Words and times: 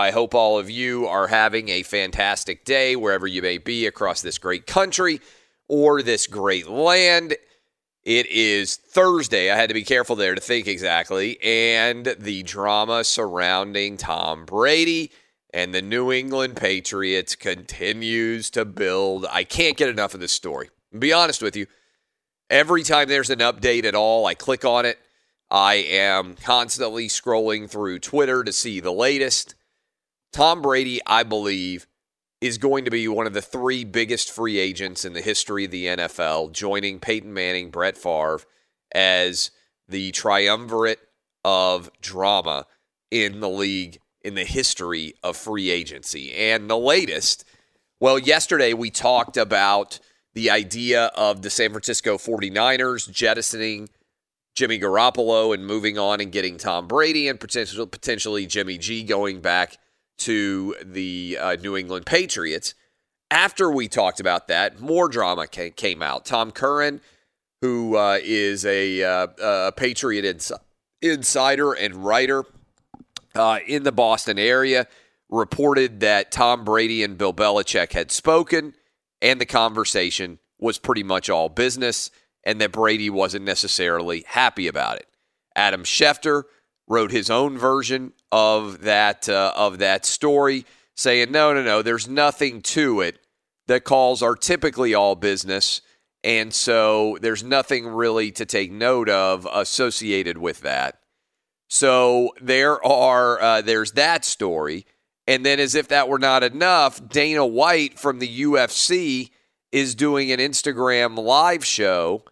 I 0.00 0.12
hope 0.12 0.34
all 0.34 0.58
of 0.58 0.70
you 0.70 1.06
are 1.06 1.26
having 1.26 1.68
a 1.68 1.82
fantastic 1.82 2.64
day 2.64 2.96
wherever 2.96 3.26
you 3.26 3.42
may 3.42 3.58
be 3.58 3.84
across 3.84 4.22
this 4.22 4.38
great 4.38 4.66
country 4.66 5.20
or 5.68 6.00
this 6.00 6.26
great 6.26 6.70
land. 6.70 7.36
It 8.02 8.24
is 8.28 8.76
Thursday. 8.76 9.50
I 9.50 9.56
had 9.56 9.68
to 9.68 9.74
be 9.74 9.84
careful 9.84 10.16
there 10.16 10.34
to 10.34 10.40
think 10.40 10.66
exactly. 10.66 11.38
And 11.42 12.16
the 12.18 12.42
drama 12.44 13.04
surrounding 13.04 13.98
Tom 13.98 14.46
Brady 14.46 15.12
and 15.52 15.74
the 15.74 15.82
New 15.82 16.10
England 16.10 16.56
Patriots 16.56 17.36
continues 17.36 18.48
to 18.52 18.64
build. 18.64 19.26
I 19.30 19.44
can't 19.44 19.76
get 19.76 19.90
enough 19.90 20.14
of 20.14 20.20
this 20.20 20.32
story. 20.32 20.70
be 20.98 21.12
honest 21.12 21.42
with 21.42 21.56
you. 21.56 21.66
Every 22.48 22.84
time 22.84 23.10
there's 23.10 23.28
an 23.28 23.40
update 23.40 23.84
at 23.84 23.94
all, 23.94 24.24
I 24.24 24.32
click 24.32 24.64
on 24.64 24.86
it. 24.86 24.98
I 25.50 25.74
am 25.74 26.36
constantly 26.36 27.08
scrolling 27.08 27.68
through 27.68 27.98
Twitter 27.98 28.42
to 28.42 28.52
see 28.54 28.80
the 28.80 28.92
latest. 28.92 29.56
Tom 30.32 30.62
Brady, 30.62 31.00
I 31.06 31.22
believe, 31.22 31.86
is 32.40 32.56
going 32.56 32.84
to 32.84 32.90
be 32.90 33.06
one 33.08 33.26
of 33.26 33.34
the 33.34 33.42
three 33.42 33.84
biggest 33.84 34.30
free 34.30 34.58
agents 34.58 35.04
in 35.04 35.12
the 35.12 35.20
history 35.20 35.64
of 35.64 35.70
the 35.70 35.86
NFL, 35.86 36.52
joining 36.52 37.00
Peyton 37.00 37.32
Manning, 37.32 37.70
Brett 37.70 37.96
Favre 37.96 38.40
as 38.92 39.50
the 39.88 40.10
triumvirate 40.12 41.00
of 41.44 41.90
drama 42.00 42.66
in 43.10 43.40
the 43.40 43.48
league 43.48 43.98
in 44.22 44.34
the 44.34 44.44
history 44.44 45.14
of 45.22 45.36
free 45.36 45.70
agency. 45.70 46.32
And 46.34 46.68
the 46.68 46.78
latest, 46.78 47.44
well, 47.98 48.18
yesterday 48.18 48.72
we 48.72 48.90
talked 48.90 49.36
about 49.36 49.98
the 50.34 50.50
idea 50.50 51.06
of 51.16 51.42
the 51.42 51.50
San 51.50 51.70
Francisco 51.70 52.16
49ers 52.16 53.10
jettisoning 53.10 53.88
Jimmy 54.54 54.78
Garoppolo 54.78 55.54
and 55.54 55.66
moving 55.66 55.98
on 55.98 56.20
and 56.20 56.30
getting 56.30 56.56
Tom 56.56 56.86
Brady 56.86 57.28
and 57.28 57.40
potentially, 57.40 57.86
potentially 57.86 58.46
Jimmy 58.46 58.78
G 58.78 59.02
going 59.02 59.40
back 59.40 59.78
to 60.20 60.76
the 60.82 61.38
uh, 61.40 61.56
New 61.56 61.76
England 61.76 62.06
Patriots. 62.06 62.74
After 63.30 63.70
we 63.70 63.88
talked 63.88 64.20
about 64.20 64.48
that, 64.48 64.80
more 64.80 65.08
drama 65.08 65.46
came 65.46 66.02
out. 66.02 66.24
Tom 66.24 66.50
Curran, 66.50 67.00
who 67.60 67.96
uh, 67.96 68.18
is 68.22 68.64
a, 68.64 69.02
uh, 69.02 69.26
a 69.40 69.72
Patriot 69.72 70.24
ins- 70.24 70.52
insider 71.00 71.72
and 71.72 72.04
writer 72.04 72.44
uh, 73.34 73.60
in 73.66 73.84
the 73.84 73.92
Boston 73.92 74.38
area, 74.38 74.86
reported 75.28 76.00
that 76.00 76.32
Tom 76.32 76.64
Brady 76.64 77.04
and 77.04 77.16
Bill 77.16 77.32
Belichick 77.32 77.92
had 77.92 78.10
spoken, 78.10 78.74
and 79.22 79.40
the 79.40 79.46
conversation 79.46 80.38
was 80.58 80.78
pretty 80.78 81.04
much 81.04 81.30
all 81.30 81.48
business, 81.48 82.10
and 82.44 82.60
that 82.60 82.72
Brady 82.72 83.10
wasn't 83.10 83.44
necessarily 83.44 84.24
happy 84.26 84.66
about 84.66 84.96
it. 84.96 85.06
Adam 85.54 85.84
Schefter 85.84 86.44
wrote 86.90 87.12
his 87.12 87.30
own 87.30 87.56
version 87.56 88.12
of 88.32 88.82
that 88.82 89.28
uh, 89.28 89.52
of 89.56 89.78
that 89.78 90.04
story, 90.04 90.66
saying 90.96 91.30
no, 91.30 91.54
no, 91.54 91.62
no, 91.62 91.80
there's 91.80 92.08
nothing 92.08 92.60
to 92.60 93.00
it. 93.00 93.20
The 93.68 93.80
calls 93.80 94.22
are 94.22 94.34
typically 94.34 94.92
all 94.92 95.14
business, 95.14 95.80
and 96.24 96.52
so 96.52 97.16
there's 97.22 97.44
nothing 97.44 97.86
really 97.86 98.32
to 98.32 98.44
take 98.44 98.72
note 98.72 99.08
of 99.08 99.46
associated 99.50 100.36
with 100.36 100.62
that. 100.62 100.98
So 101.68 102.30
there 102.42 102.84
are 102.84 103.40
uh, 103.40 103.62
there's 103.62 103.92
that 103.92 104.24
story, 104.24 104.84
and 105.28 105.46
then 105.46 105.60
as 105.60 105.76
if 105.76 105.86
that 105.88 106.08
were 106.08 106.18
not 106.18 106.42
enough, 106.42 107.08
Dana 107.08 107.46
White 107.46 108.00
from 108.00 108.18
the 108.18 108.40
UFC 108.42 109.30
is 109.70 109.94
doing 109.94 110.32
an 110.32 110.40
Instagram 110.40 111.16
live 111.16 111.64
show, 111.64 112.24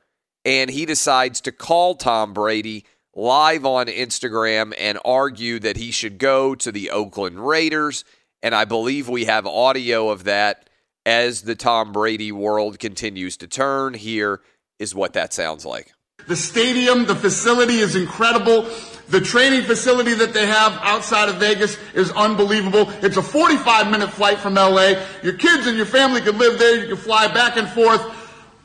and 0.44 0.68
he 0.68 0.84
decides 0.84 1.40
to 1.42 1.52
call 1.52 1.94
Tom 1.94 2.32
Brady 2.32 2.84
live 3.18 3.66
on 3.66 3.88
Instagram 3.88 4.72
and 4.78 4.96
argue 5.04 5.58
that 5.58 5.76
he 5.76 5.90
should 5.90 6.18
go 6.18 6.54
to 6.54 6.70
the 6.70 6.90
Oakland 6.90 7.44
Raiders. 7.44 8.04
And 8.44 8.54
I 8.54 8.64
believe 8.64 9.08
we 9.08 9.24
have 9.24 9.44
audio 9.44 10.10
of 10.10 10.24
that 10.24 10.70
as 11.04 11.42
the 11.42 11.56
Tom 11.56 11.90
Brady 11.90 12.30
world 12.30 12.78
continues 12.78 13.36
to 13.38 13.48
turn. 13.48 13.94
Here 13.94 14.40
is 14.78 14.94
what 14.94 15.14
that 15.14 15.32
sounds 15.32 15.66
like. 15.66 15.92
The 16.28 16.36
stadium, 16.36 17.06
the 17.06 17.16
facility 17.16 17.78
is 17.78 17.96
incredible. 17.96 18.68
The 19.08 19.20
training 19.20 19.62
facility 19.62 20.14
that 20.14 20.32
they 20.32 20.46
have 20.46 20.78
outside 20.82 21.28
of 21.28 21.36
Vegas 21.36 21.76
is 21.94 22.12
unbelievable. 22.12 22.88
It's 23.02 23.16
a 23.16 23.22
45 23.22 23.90
minute 23.90 24.10
flight 24.10 24.38
from 24.38 24.54
LA. 24.54 25.02
Your 25.24 25.32
kids 25.32 25.66
and 25.66 25.76
your 25.76 25.86
family 25.86 26.20
could 26.20 26.36
live 26.36 26.58
there. 26.58 26.80
You 26.80 26.86
can 26.86 26.96
fly 26.96 27.26
back 27.26 27.56
and 27.56 27.68
forth. 27.68 28.00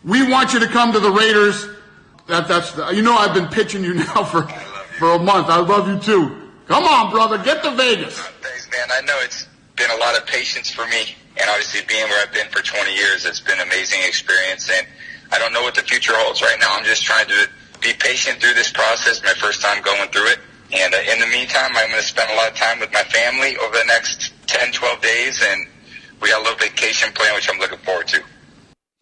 We 0.03 0.29
want 0.29 0.53
you 0.53 0.59
to 0.59 0.67
come 0.67 0.91
to 0.91 0.99
the 0.99 1.11
Raiders. 1.11 1.69
That, 2.27 2.47
that's 2.47 2.71
the, 2.71 2.89
you 2.91 3.01
know 3.01 3.15
I've 3.15 3.33
been 3.33 3.47
pitching 3.47 3.83
you 3.83 3.93
now 4.05 4.23
for, 4.23 4.47
for 4.97 5.13
a 5.13 5.19
month. 5.19 5.47
I 5.49 5.59
love 5.59 5.87
you 5.87 5.99
too. 5.99 6.51
Come 6.67 6.85
on, 6.85 7.11
brother, 7.11 7.37
get 7.37 7.61
to 7.63 7.71
Vegas. 7.75 8.17
Thanks, 8.17 8.69
man. 8.71 8.87
I 8.91 9.01
know 9.05 9.17
it's 9.23 9.47
been 9.75 9.91
a 9.91 9.97
lot 9.97 10.17
of 10.17 10.25
patience 10.25 10.71
for 10.71 10.87
me, 10.87 11.15
and 11.37 11.49
obviously 11.49 11.81
being 11.87 12.07
where 12.07 12.25
I've 12.25 12.33
been 12.33 12.47
for 12.49 12.61
20 12.61 12.95
years, 12.95 13.25
it's 13.25 13.41
been 13.41 13.59
an 13.59 13.67
amazing 13.67 13.99
experience. 14.05 14.69
And 14.69 14.87
I 15.31 15.39
don't 15.39 15.51
know 15.51 15.61
what 15.61 15.75
the 15.75 15.81
future 15.81 16.13
holds 16.15 16.41
right 16.41 16.57
now. 16.59 16.67
I'm 16.71 16.85
just 16.85 17.03
trying 17.03 17.27
to 17.27 17.49
be 17.81 17.91
patient 17.99 18.39
through 18.39 18.53
this 18.53 18.71
process. 18.71 19.21
My 19.23 19.33
first 19.33 19.61
time 19.61 19.83
going 19.83 20.09
through 20.09 20.27
it. 20.27 20.39
And 20.71 20.93
uh, 20.93 20.97
in 21.11 21.19
the 21.19 21.27
meantime, 21.27 21.71
I'm 21.75 21.89
going 21.89 22.01
to 22.01 22.07
spend 22.07 22.31
a 22.31 22.35
lot 22.35 22.49
of 22.49 22.55
time 22.55 22.79
with 22.79 22.91
my 22.93 23.03
family 23.03 23.57
over 23.57 23.77
the 23.77 23.85
next 23.85 24.33
10, 24.47 24.71
12 24.71 25.01
days, 25.01 25.43
and 25.45 25.67
we 26.21 26.29
got 26.29 26.39
a 26.39 26.43
little 26.43 26.57
vacation 26.57 27.11
plan, 27.13 27.35
which 27.35 27.49
I'm 27.49 27.59
looking 27.59 27.77
forward 27.79 28.07
to. 28.07 28.23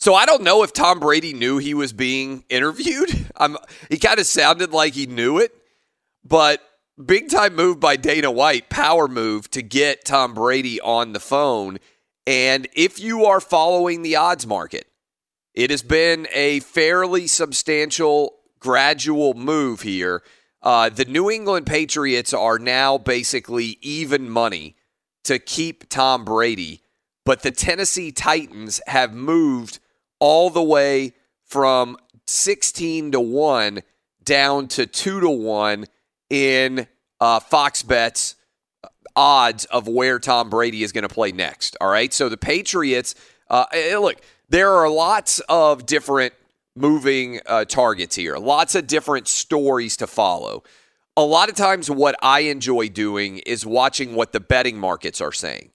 So 0.01 0.15
I 0.15 0.25
don't 0.25 0.42
know 0.42 0.63
if 0.63 0.74
Tom 0.74 1.00
Brady 1.00 1.31
knew 1.31 1.59
he 1.59 1.75
was 1.75 1.94
being 1.94 2.44
interviewed. 2.50 3.27
I'm, 3.38 3.56
he 3.88 4.00
kind 4.00 4.19
of 4.19 4.25
sounded 4.25 4.71
like 4.71 4.95
he 4.95 5.06
knew 5.06 5.38
it, 5.38 5.53
but 6.25 6.59
big 7.06 7.30
time 7.30 7.56
move 7.56 7.80
by 7.80 7.98
Dana 7.98 8.31
White, 8.31 8.68
power 8.68 9.07
move 9.07 9.51
to 9.51 9.62
get 9.62 10.03
Tom 10.03 10.33
Brady 10.33 10.81
on 10.81 11.13
the 11.13 11.19
phone. 11.19 11.77
And 12.25 12.68
if 12.74 13.00
you 13.00 13.25
are 13.25 13.39
following 13.39 14.01
the 14.01 14.15
odds 14.15 14.48
market, 14.48 14.88
it 15.53 15.69
has 15.69 15.83
been 15.83 16.27
a 16.33 16.62
fairly 16.62 17.27
substantial, 17.27 18.39
gradual 18.59 19.36
move 19.36 19.81
here. 19.81 20.24
Uh, 20.63 20.89
the 20.89 21.06
New 21.06 21.30
England 21.30 21.68
Patriots 21.68 22.33
are 22.33 22.57
now 22.57 22.97
basically 22.97 23.77
even 23.81 24.31
money 24.31 24.75
to 25.25 25.38
keep 25.38 25.89
Tom 25.89 26.25
Brady, 26.25 26.81
but 27.24 27.44
the 27.44 27.51
Tennessee 27.51 28.12
Titans 28.12 28.81
have 28.88 29.13
moved 29.13 29.77
all 30.21 30.50
the 30.50 30.63
way 30.63 31.13
from 31.44 31.97
16 32.27 33.12
to 33.12 33.19
1 33.19 33.81
down 34.23 34.69
to 34.69 34.85
2 34.85 35.19
to 35.19 35.29
1 35.29 35.85
in 36.29 36.88
uh, 37.19 37.41
Fox 37.41 37.83
Bets 37.83 38.35
odds 39.15 39.65
of 39.65 39.89
where 39.89 40.19
Tom 40.19 40.50
Brady 40.50 40.83
is 40.83 40.94
going 40.94 41.01
to 41.01 41.13
play 41.13 41.33
next. 41.33 41.75
All 41.81 41.89
right. 41.89 42.13
So 42.13 42.29
the 42.29 42.38
Patriots, 42.38 43.15
uh, 43.50 43.65
look, 44.00 44.21
there 44.47 44.71
are 44.71 44.89
lots 44.89 45.39
of 45.50 45.85
different 45.85 46.33
moving 46.75 47.41
uh, 47.45 47.65
targets 47.65 48.15
here, 48.15 48.38
lots 48.38 48.75
of 48.75 48.88
different 48.88 49.27
stories 49.27 49.97
to 49.97 50.07
follow. 50.07 50.63
A 51.18 51.23
lot 51.23 51.50
of 51.50 51.56
times, 51.56 51.91
what 51.91 52.15
I 52.21 52.41
enjoy 52.41 52.88
doing 52.88 53.39
is 53.39 53.65
watching 53.65 54.15
what 54.15 54.31
the 54.31 54.39
betting 54.39 54.77
markets 54.77 55.19
are 55.19 55.33
saying. 55.33 55.71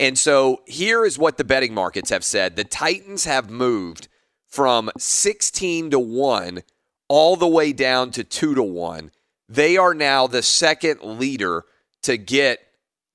And 0.00 0.18
so 0.18 0.62
here 0.66 1.04
is 1.04 1.18
what 1.18 1.38
the 1.38 1.44
betting 1.44 1.74
markets 1.74 2.10
have 2.10 2.24
said 2.24 2.56
the 2.56 2.64
Titans 2.64 3.24
have 3.24 3.50
moved 3.50 4.08
from 4.46 4.90
16 4.96 5.90
to 5.90 5.98
1 5.98 6.62
all 7.08 7.36
the 7.36 7.48
way 7.48 7.72
down 7.72 8.10
to 8.12 8.24
2 8.24 8.54
to 8.54 8.62
1. 8.62 9.10
They 9.48 9.76
are 9.76 9.94
now 9.94 10.26
the 10.26 10.42
second 10.42 11.02
leader 11.02 11.64
to 12.02 12.16
get 12.16 12.60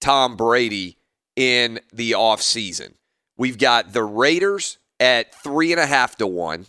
Tom 0.02 0.36
Brady 0.36 0.98
in 1.36 1.80
the 1.92 2.12
offseason. 2.12 2.94
We've 3.38 3.58
got 3.58 3.94
the 3.94 4.04
Raiders 4.04 4.78
at 5.00 5.34
three 5.34 5.72
and 5.72 5.80
a 5.80 5.86
half 5.86 6.16
to 6.18 6.28
one. 6.28 6.68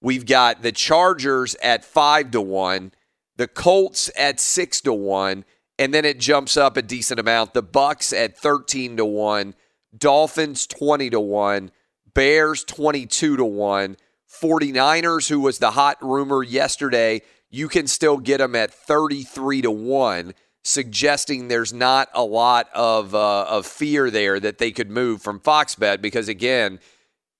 We've 0.00 0.26
got 0.26 0.62
the 0.62 0.72
Chargers 0.72 1.56
at 1.62 1.84
five 1.84 2.30
to 2.32 2.40
one, 2.40 2.92
the 3.36 3.48
Colts 3.48 4.10
at 4.16 4.38
six 4.38 4.80
to 4.82 4.92
one, 4.92 5.44
and 5.78 5.92
then 5.92 6.04
it 6.04 6.18
jumps 6.18 6.56
up 6.56 6.76
a 6.76 6.82
decent 6.82 7.20
amount. 7.20 7.54
The 7.54 7.62
Bucks 7.62 8.12
at 8.12 8.36
13 8.36 8.96
to 8.98 9.04
1, 9.04 9.54
Dolphins 9.96 10.66
20 10.66 11.10
to 11.10 11.20
1, 11.20 11.70
Bears 12.14 12.64
22 12.64 13.36
to 13.36 13.44
1, 13.44 13.96
49ers 14.42 15.28
who 15.28 15.40
was 15.40 15.58
the 15.58 15.72
hot 15.72 15.96
rumor 16.00 16.42
yesterday, 16.42 17.22
you 17.50 17.68
can 17.68 17.86
still 17.86 18.18
get 18.18 18.38
them 18.38 18.54
at 18.54 18.72
33 18.72 19.62
to 19.62 19.70
1, 19.70 20.34
suggesting 20.64 21.48
there's 21.48 21.72
not 21.72 22.08
a 22.14 22.24
lot 22.24 22.68
of 22.74 23.14
uh, 23.14 23.44
of 23.44 23.66
fear 23.66 24.10
there 24.10 24.40
that 24.40 24.58
they 24.58 24.72
could 24.72 24.90
move 24.90 25.22
from 25.22 25.38
Fox 25.38 25.74
Bet 25.74 26.02
because 26.02 26.28
again, 26.28 26.80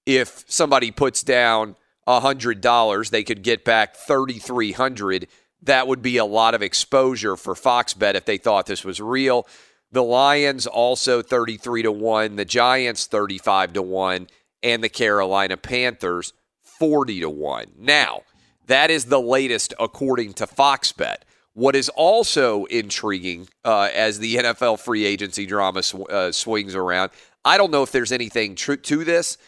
if 0.06 0.44
somebody 0.46 0.90
puts 0.90 1.22
down 1.22 1.76
$100, 2.06 3.10
they 3.10 3.22
could 3.22 3.42
get 3.42 3.64
back 3.64 3.96
3300 3.96 5.26
that 5.64 5.88
would 5.88 6.02
be 6.02 6.16
a 6.16 6.24
lot 6.24 6.54
of 6.54 6.62
exposure 6.62 7.36
for 7.36 7.54
Fox 7.54 7.94
Bet 7.94 8.16
if 8.16 8.24
they 8.24 8.38
thought 8.38 8.66
this 8.66 8.84
was 8.84 9.00
real. 9.00 9.46
The 9.92 10.02
Lions 10.02 10.66
also 10.66 11.22
33 11.22 11.82
to 11.82 11.92
1, 11.92 12.36
the 12.36 12.44
Giants 12.44 13.06
35 13.06 13.74
to 13.74 13.82
1, 13.82 14.28
and 14.62 14.82
the 14.82 14.88
Carolina 14.88 15.56
Panthers 15.56 16.32
40 16.62 17.20
to 17.20 17.30
1. 17.30 17.66
Now, 17.78 18.22
that 18.66 18.90
is 18.90 19.06
the 19.06 19.20
latest 19.20 19.74
according 19.78 20.32
to 20.34 20.46
Fox 20.46 20.90
Bet. 20.92 21.24
What 21.52 21.76
is 21.76 21.88
also 21.90 22.64
intriguing 22.64 23.48
uh, 23.64 23.88
as 23.94 24.18
the 24.18 24.36
NFL 24.36 24.80
free 24.80 25.04
agency 25.04 25.46
drama 25.46 25.82
sw- 25.82 26.08
uh, 26.10 26.32
swings 26.32 26.74
around, 26.74 27.12
I 27.44 27.58
don't 27.58 27.70
know 27.70 27.82
if 27.82 27.92
there's 27.92 28.10
anything 28.10 28.56
tr- 28.56 28.74
to 28.74 29.04
this, 29.04 29.38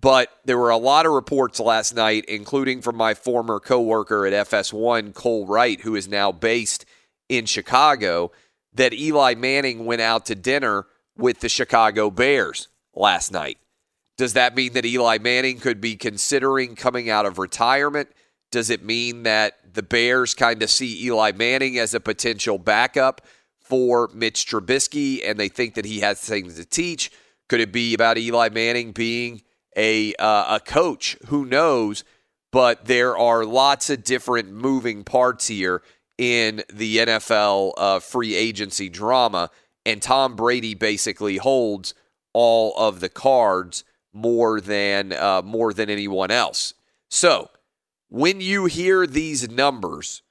but 0.00 0.28
there 0.44 0.58
were 0.58 0.70
a 0.70 0.76
lot 0.76 1.06
of 1.06 1.12
reports 1.12 1.60
last 1.60 1.94
night, 1.94 2.24
including 2.26 2.82
from 2.82 2.96
my 2.96 3.14
former 3.14 3.60
coworker 3.60 4.26
at 4.26 4.48
FS1, 4.48 5.14
Cole 5.14 5.46
Wright, 5.46 5.80
who 5.80 5.94
is 5.94 6.08
now 6.08 6.30
based 6.30 6.84
in 7.28 7.46
Chicago, 7.46 8.30
that 8.74 8.92
Eli 8.92 9.34
Manning 9.34 9.86
went 9.86 10.02
out 10.02 10.26
to 10.26 10.34
dinner 10.34 10.86
with 11.16 11.40
the 11.40 11.48
Chicago 11.48 12.10
Bears 12.10 12.68
last 12.94 13.32
night. 13.32 13.58
Does 14.16 14.34
that 14.34 14.54
mean 14.54 14.74
that 14.74 14.84
Eli 14.84 15.18
Manning 15.18 15.58
could 15.58 15.80
be 15.80 15.96
considering 15.96 16.76
coming 16.76 17.10
out 17.10 17.26
of 17.26 17.38
retirement? 17.38 18.08
Does 18.52 18.70
it 18.70 18.84
mean 18.84 19.24
that 19.24 19.54
the 19.74 19.82
Bears 19.82 20.34
kind 20.34 20.62
of 20.62 20.70
see 20.70 21.04
Eli 21.06 21.32
Manning 21.32 21.78
as 21.78 21.94
a 21.94 22.00
potential 22.00 22.58
backup 22.58 23.22
for 23.60 24.08
Mitch 24.14 24.46
Trubisky 24.46 25.20
and 25.28 25.38
they 25.38 25.48
think 25.48 25.74
that 25.74 25.84
he 25.84 26.00
has 26.00 26.20
things 26.20 26.56
to 26.56 26.64
teach? 26.64 27.10
Could 27.48 27.60
it 27.60 27.72
be 27.72 27.94
about 27.94 28.18
Eli 28.18 28.48
Manning 28.50 28.92
being 28.92 29.42
a 29.76 30.14
uh, 30.14 30.56
a 30.56 30.60
coach. 30.60 31.16
Who 31.26 31.44
knows? 31.44 32.04
But 32.52 32.84
there 32.84 33.16
are 33.16 33.44
lots 33.44 33.90
of 33.90 34.04
different 34.04 34.52
moving 34.52 35.02
parts 35.02 35.48
here 35.48 35.82
in 36.16 36.62
the 36.72 36.98
NFL 36.98 37.72
uh, 37.76 37.98
free 37.98 38.34
agency 38.36 38.88
drama, 38.88 39.50
and 39.84 40.00
Tom 40.00 40.36
Brady 40.36 40.74
basically 40.74 41.38
holds 41.38 41.94
all 42.32 42.74
of 42.76 43.00
the 43.00 43.08
cards 43.08 43.84
more 44.12 44.60
than 44.60 45.12
uh, 45.12 45.42
more 45.44 45.72
than 45.72 45.90
anyone 45.90 46.30
else. 46.30 46.74
So, 47.10 47.50
when 48.08 48.40
you 48.40 48.66
hear 48.66 49.06
these 49.06 49.50
numbers, 49.50 50.22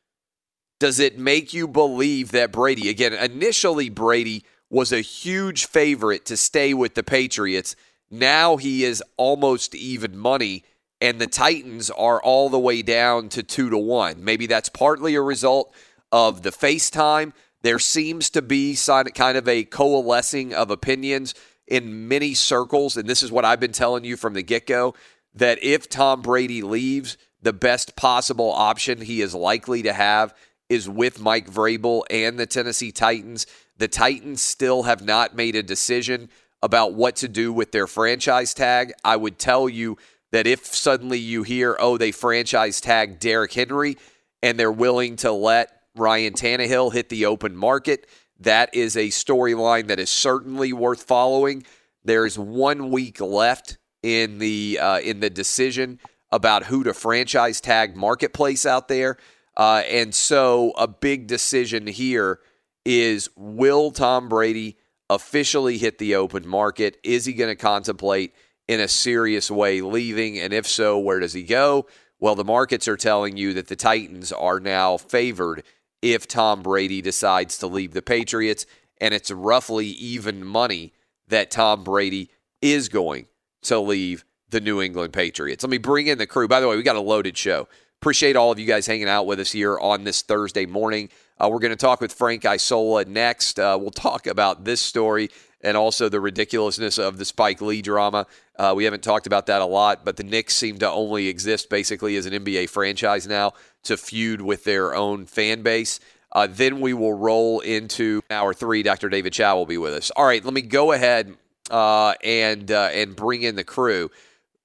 does 0.80 1.00
it 1.00 1.18
make 1.18 1.54
you 1.54 1.68
believe 1.68 2.32
that 2.32 2.52
Brady 2.52 2.90
again? 2.90 3.14
Initially, 3.14 3.90
Brady 3.90 4.46
was 4.70 4.92
a 4.92 5.02
huge 5.02 5.66
favorite 5.66 6.26
to 6.26 6.38
stay 6.38 6.74
with 6.74 6.96
the 6.96 7.04
Patriots 7.04 7.76
now 8.10 8.58
he 8.58 8.84
is 8.84 9.04
almost 9.18 9.76
even 9.76 10.18
money, 10.18 10.64
and 11.02 11.20
the 11.20 11.28
Titans 11.28 11.90
are 11.90 12.22
all 12.22 12.50
the 12.50 12.60
way 12.60 12.82
down 12.82 13.30
to 13.30 13.44
two 13.44 13.70
to 13.70 13.78
one. 13.78 14.24
Maybe 14.24 14.46
that's 14.48 14.70
partly 14.70 15.16
a 15.16 15.22
result 15.22 15.74
of 16.12 16.44
the 16.44 16.52
FaceTime. 16.52 17.34
There 17.62 17.80
seems 17.80 18.30
to 18.32 18.42
be 18.42 18.76
kind 18.76 19.38
of 19.38 19.48
a 19.48 19.64
coalescing 19.64 20.54
of 20.54 20.70
opinions 20.70 21.34
in 21.68 22.08
many 22.08 22.34
circles, 22.34 22.98
and 22.98 23.08
this 23.08 23.24
is 23.24 23.32
what 23.32 23.46
I've 23.46 23.60
been 23.60 23.72
telling 23.72 24.04
you 24.04 24.18
from 24.18 24.34
the 24.34 24.44
get 24.44 24.68
go 24.68 24.94
that 25.34 25.64
if 25.64 25.90
Tom 25.90 26.22
Brady 26.22 26.62
leaves, 26.62 27.18
the 27.42 27.54
best 27.54 27.96
possible 27.96 28.52
option 28.52 29.02
he 29.02 29.22
is 29.22 29.34
likely 29.34 29.82
to 29.84 29.94
have 29.94 30.34
is 30.70 30.88
with 30.88 31.20
Mike 31.20 31.50
Vrabel 31.50 32.04
and 32.10 32.40
the 32.40 32.46
Tennessee 32.46 32.92
Titans. 32.92 33.46
The 33.78 33.88
Titans 33.88 34.42
still 34.42 34.84
have 34.84 35.04
not 35.04 35.36
made 35.36 35.56
a 35.56 35.64
decision 35.64 36.30
about 36.64 36.94
what 36.94 37.18
to 37.18 37.28
do 37.28 37.52
with 37.52 37.74
their 37.74 37.88
franchise 37.88 38.54
tag. 38.54 38.94
I 39.04 39.18
would 39.18 39.38
tell 39.38 39.68
you 39.68 39.98
that 40.32 40.48
if 40.48 40.66
suddenly 40.66 41.20
you 41.20 41.44
hear, 41.44 41.76
oh, 41.78 41.98
they 41.98 42.14
franchise 42.14 42.80
tag 42.80 43.20
Derrick 43.20 43.52
Henry 43.52 43.98
and 44.42 44.58
they're 44.58 44.72
willing 44.72 45.18
to 45.18 45.34
let 45.34 45.82
Ryan 45.94 46.34
Tannehill 46.34 46.94
hit 46.94 47.10
the 47.10 47.26
open 47.26 47.56
market, 47.56 48.08
that 48.40 48.74
is 48.74 48.96
a 48.96 49.10
storyline 49.10 49.88
that 49.88 50.00
is 50.00 50.10
certainly 50.10 50.72
worth 50.72 51.04
following. 51.04 51.66
There's 52.06 52.40
one 52.40 52.92
week 52.92 53.20
left 53.20 53.78
in 54.02 54.40
the 54.40 54.80
uh, 54.82 55.00
in 55.00 55.20
the 55.20 55.30
decision 55.30 56.00
about 56.32 56.64
who 56.66 56.84
to 56.86 56.94
franchise 56.94 57.60
tag 57.60 57.96
marketplace 57.96 58.66
out 58.66 58.88
there, 58.88 59.18
uh, 59.56 59.84
and 59.90 60.16
so 60.16 60.72
a 60.78 60.88
big 60.88 61.28
decision 61.28 61.88
here 61.88 62.40
is 62.86 63.30
will 63.36 63.92
Tom 63.92 64.30
Brady 64.30 64.78
officially 65.10 65.78
hit 65.78 65.98
the 65.98 66.16
open 66.16 66.48
market? 66.48 66.98
Is 67.04 67.26
he 67.26 67.34
going 67.34 67.50
to 67.50 67.56
contemplate 67.56 68.34
in 68.68 68.80
a 68.80 68.88
serious 68.88 69.52
way 69.52 69.82
leaving? 69.82 70.40
And 70.40 70.54
if 70.54 70.68
so, 70.68 70.98
where 70.98 71.20
does 71.20 71.34
he 71.34 71.44
go? 71.44 71.88
Well, 72.20 72.36
the 72.36 72.46
markets 72.46 72.88
are 72.88 72.98
telling 72.98 73.36
you 73.36 73.54
that 73.54 73.68
the 73.68 73.76
Titans 73.76 74.32
are 74.32 74.60
now 74.60 74.98
favored 74.98 75.64
if 76.02 76.28
Tom 76.28 76.62
Brady 76.62 77.02
decides 77.02 77.58
to 77.60 77.68
leave 77.68 77.94
the 77.94 78.02
Patriots, 78.02 78.66
and 79.00 79.14
it's 79.14 79.32
roughly 79.32 79.88
even 79.88 80.46
money 80.46 80.94
that 81.28 81.52
Tom 81.52 81.84
Brady 81.84 82.30
is 82.62 82.90
going 82.90 83.28
to 83.64 83.80
leave 83.80 84.24
the 84.50 84.62
New 84.62 84.82
England 84.82 85.14
Patriots. 85.14 85.64
Let 85.64 85.70
me 85.70 85.78
bring 85.78 86.08
in 86.08 86.18
the 86.18 86.28
crew. 86.28 86.48
By 86.48 86.60
the 86.60 86.68
way, 86.68 86.78
we 86.78 86.84
got 86.84 86.96
a 86.96 87.02
loaded 87.02 87.38
show. 87.38 87.68
Appreciate 88.02 88.36
all 88.36 88.52
of 88.52 88.60
you 88.60 88.66
guys 88.66 88.86
hanging 88.86 89.10
out 89.10 89.26
with 89.26 89.40
us 89.40 89.52
here 89.52 89.78
on 89.80 90.04
this 90.04 90.22
Thursday 90.22 90.66
morning. 90.66 91.10
Uh, 91.40 91.50
we're 91.50 91.60
going 91.60 91.72
to 91.72 91.76
talk 91.76 92.02
with 92.02 92.14
Frank 92.14 92.46
Isola 92.46 93.06
next. 93.06 93.60
Uh, 93.60 93.78
we'll 93.80 93.92
talk 93.92 94.28
about 94.28 94.66
this 94.66 94.82
story 94.82 95.30
and 95.62 95.78
also 95.78 96.10
the 96.10 96.20
ridiculousness 96.20 96.98
of 96.98 97.18
the 97.18 97.26
Spike 97.26 97.62
Lee 97.62 97.82
drama. 97.82 98.28
Uh, 98.58 98.74
we 98.76 98.84
haven't 98.84 99.02
talked 99.02 99.26
about 99.26 99.48
that 99.48 99.62
a 99.62 99.66
lot, 99.66 100.06
but 100.06 100.18
the 100.18 100.24
Knicks 100.24 100.56
seem 100.56 100.78
to 100.80 100.90
only 100.90 101.28
exist 101.28 101.70
basically 101.70 102.16
as 102.18 102.26
an 102.26 102.34
NBA 102.34 102.70
franchise 102.70 103.28
now 103.28 103.54
to 103.84 103.98
feud 103.98 104.42
with 104.42 104.64
their 104.64 104.94
own 104.94 105.26
fan 105.26 105.64
base. 105.64 106.00
Uh, 106.32 106.48
then 106.50 106.82
we 106.82 106.94
will 106.94 107.14
roll 107.14 107.60
into 107.62 108.22
hour 108.30 108.54
three. 108.54 108.84
Dr. 108.84 109.10
David 109.10 109.34
Chao 109.34 109.56
will 109.56 109.66
be 109.66 109.78
with 109.78 109.94
us. 109.94 110.12
All 110.12 110.26
right, 110.26 110.44
let 110.44 110.54
me 110.54 110.62
go 110.62 110.92
ahead 110.92 111.36
uh, 111.70 112.14
and 112.24 112.72
uh, 112.72 112.90
and 112.92 113.16
bring 113.16 113.44
in 113.44 113.56
the 113.56 113.64
crew. 113.64 114.10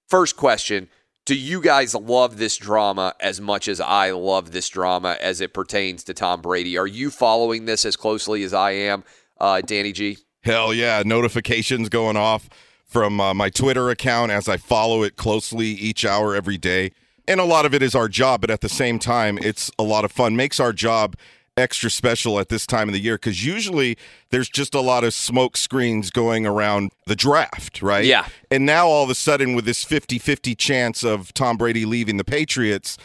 First 0.08 0.36
question: 0.36 0.88
Do 1.28 1.36
you 1.36 1.60
guys 1.60 1.94
love 1.94 2.38
this 2.38 2.56
drama 2.56 3.14
as 3.20 3.38
much 3.38 3.68
as 3.68 3.82
I 3.82 4.12
love 4.12 4.50
this 4.50 4.66
drama 4.70 5.14
as 5.20 5.42
it 5.42 5.52
pertains 5.52 6.02
to 6.04 6.14
Tom 6.14 6.40
Brady? 6.40 6.78
Are 6.78 6.86
you 6.86 7.10
following 7.10 7.66
this 7.66 7.84
as 7.84 7.96
closely 7.96 8.44
as 8.44 8.54
I 8.54 8.70
am, 8.70 9.04
uh, 9.38 9.60
Danny 9.60 9.92
G? 9.92 10.16
Hell 10.42 10.72
yeah, 10.72 11.02
notifications 11.04 11.90
going 11.90 12.16
off 12.16 12.48
from 12.86 13.20
uh, 13.20 13.34
my 13.34 13.50
Twitter 13.50 13.90
account 13.90 14.32
as 14.32 14.48
I 14.48 14.56
follow 14.56 15.02
it 15.02 15.16
closely 15.16 15.66
each 15.66 16.02
hour 16.06 16.34
every 16.34 16.56
day. 16.56 16.92
And 17.26 17.40
a 17.40 17.44
lot 17.44 17.66
of 17.66 17.74
it 17.74 17.82
is 17.82 17.94
our 17.94 18.08
job, 18.08 18.40
but 18.40 18.48
at 18.48 18.62
the 18.62 18.70
same 18.70 18.98
time, 18.98 19.36
it's 19.42 19.70
a 19.78 19.82
lot 19.82 20.06
of 20.06 20.12
fun. 20.12 20.34
Makes 20.34 20.58
our 20.58 20.72
job 20.72 21.14
extra 21.58 21.90
special 21.90 22.38
at 22.38 22.48
this 22.48 22.66
time 22.66 22.88
of 22.88 22.92
the 22.94 23.00
year 23.00 23.16
because 23.16 23.44
usually 23.44 23.98
there's 24.30 24.48
just 24.48 24.74
a 24.74 24.80
lot 24.80 25.04
of 25.04 25.12
smoke 25.12 25.56
screens 25.56 26.10
going 26.10 26.46
around 26.46 26.92
the 27.06 27.16
draft, 27.16 27.82
right? 27.82 28.04
Yeah. 28.04 28.26
And 28.50 28.64
now 28.64 28.86
all 28.86 29.04
of 29.04 29.10
a 29.10 29.14
sudden, 29.14 29.54
with 29.54 29.64
this 29.64 29.84
50 29.84 30.18
50 30.18 30.54
chance 30.54 31.02
of 31.04 31.34
Tom 31.34 31.56
Brady 31.56 31.84
leaving 31.84 32.16
the 32.16 32.24
Patriots, 32.24 32.96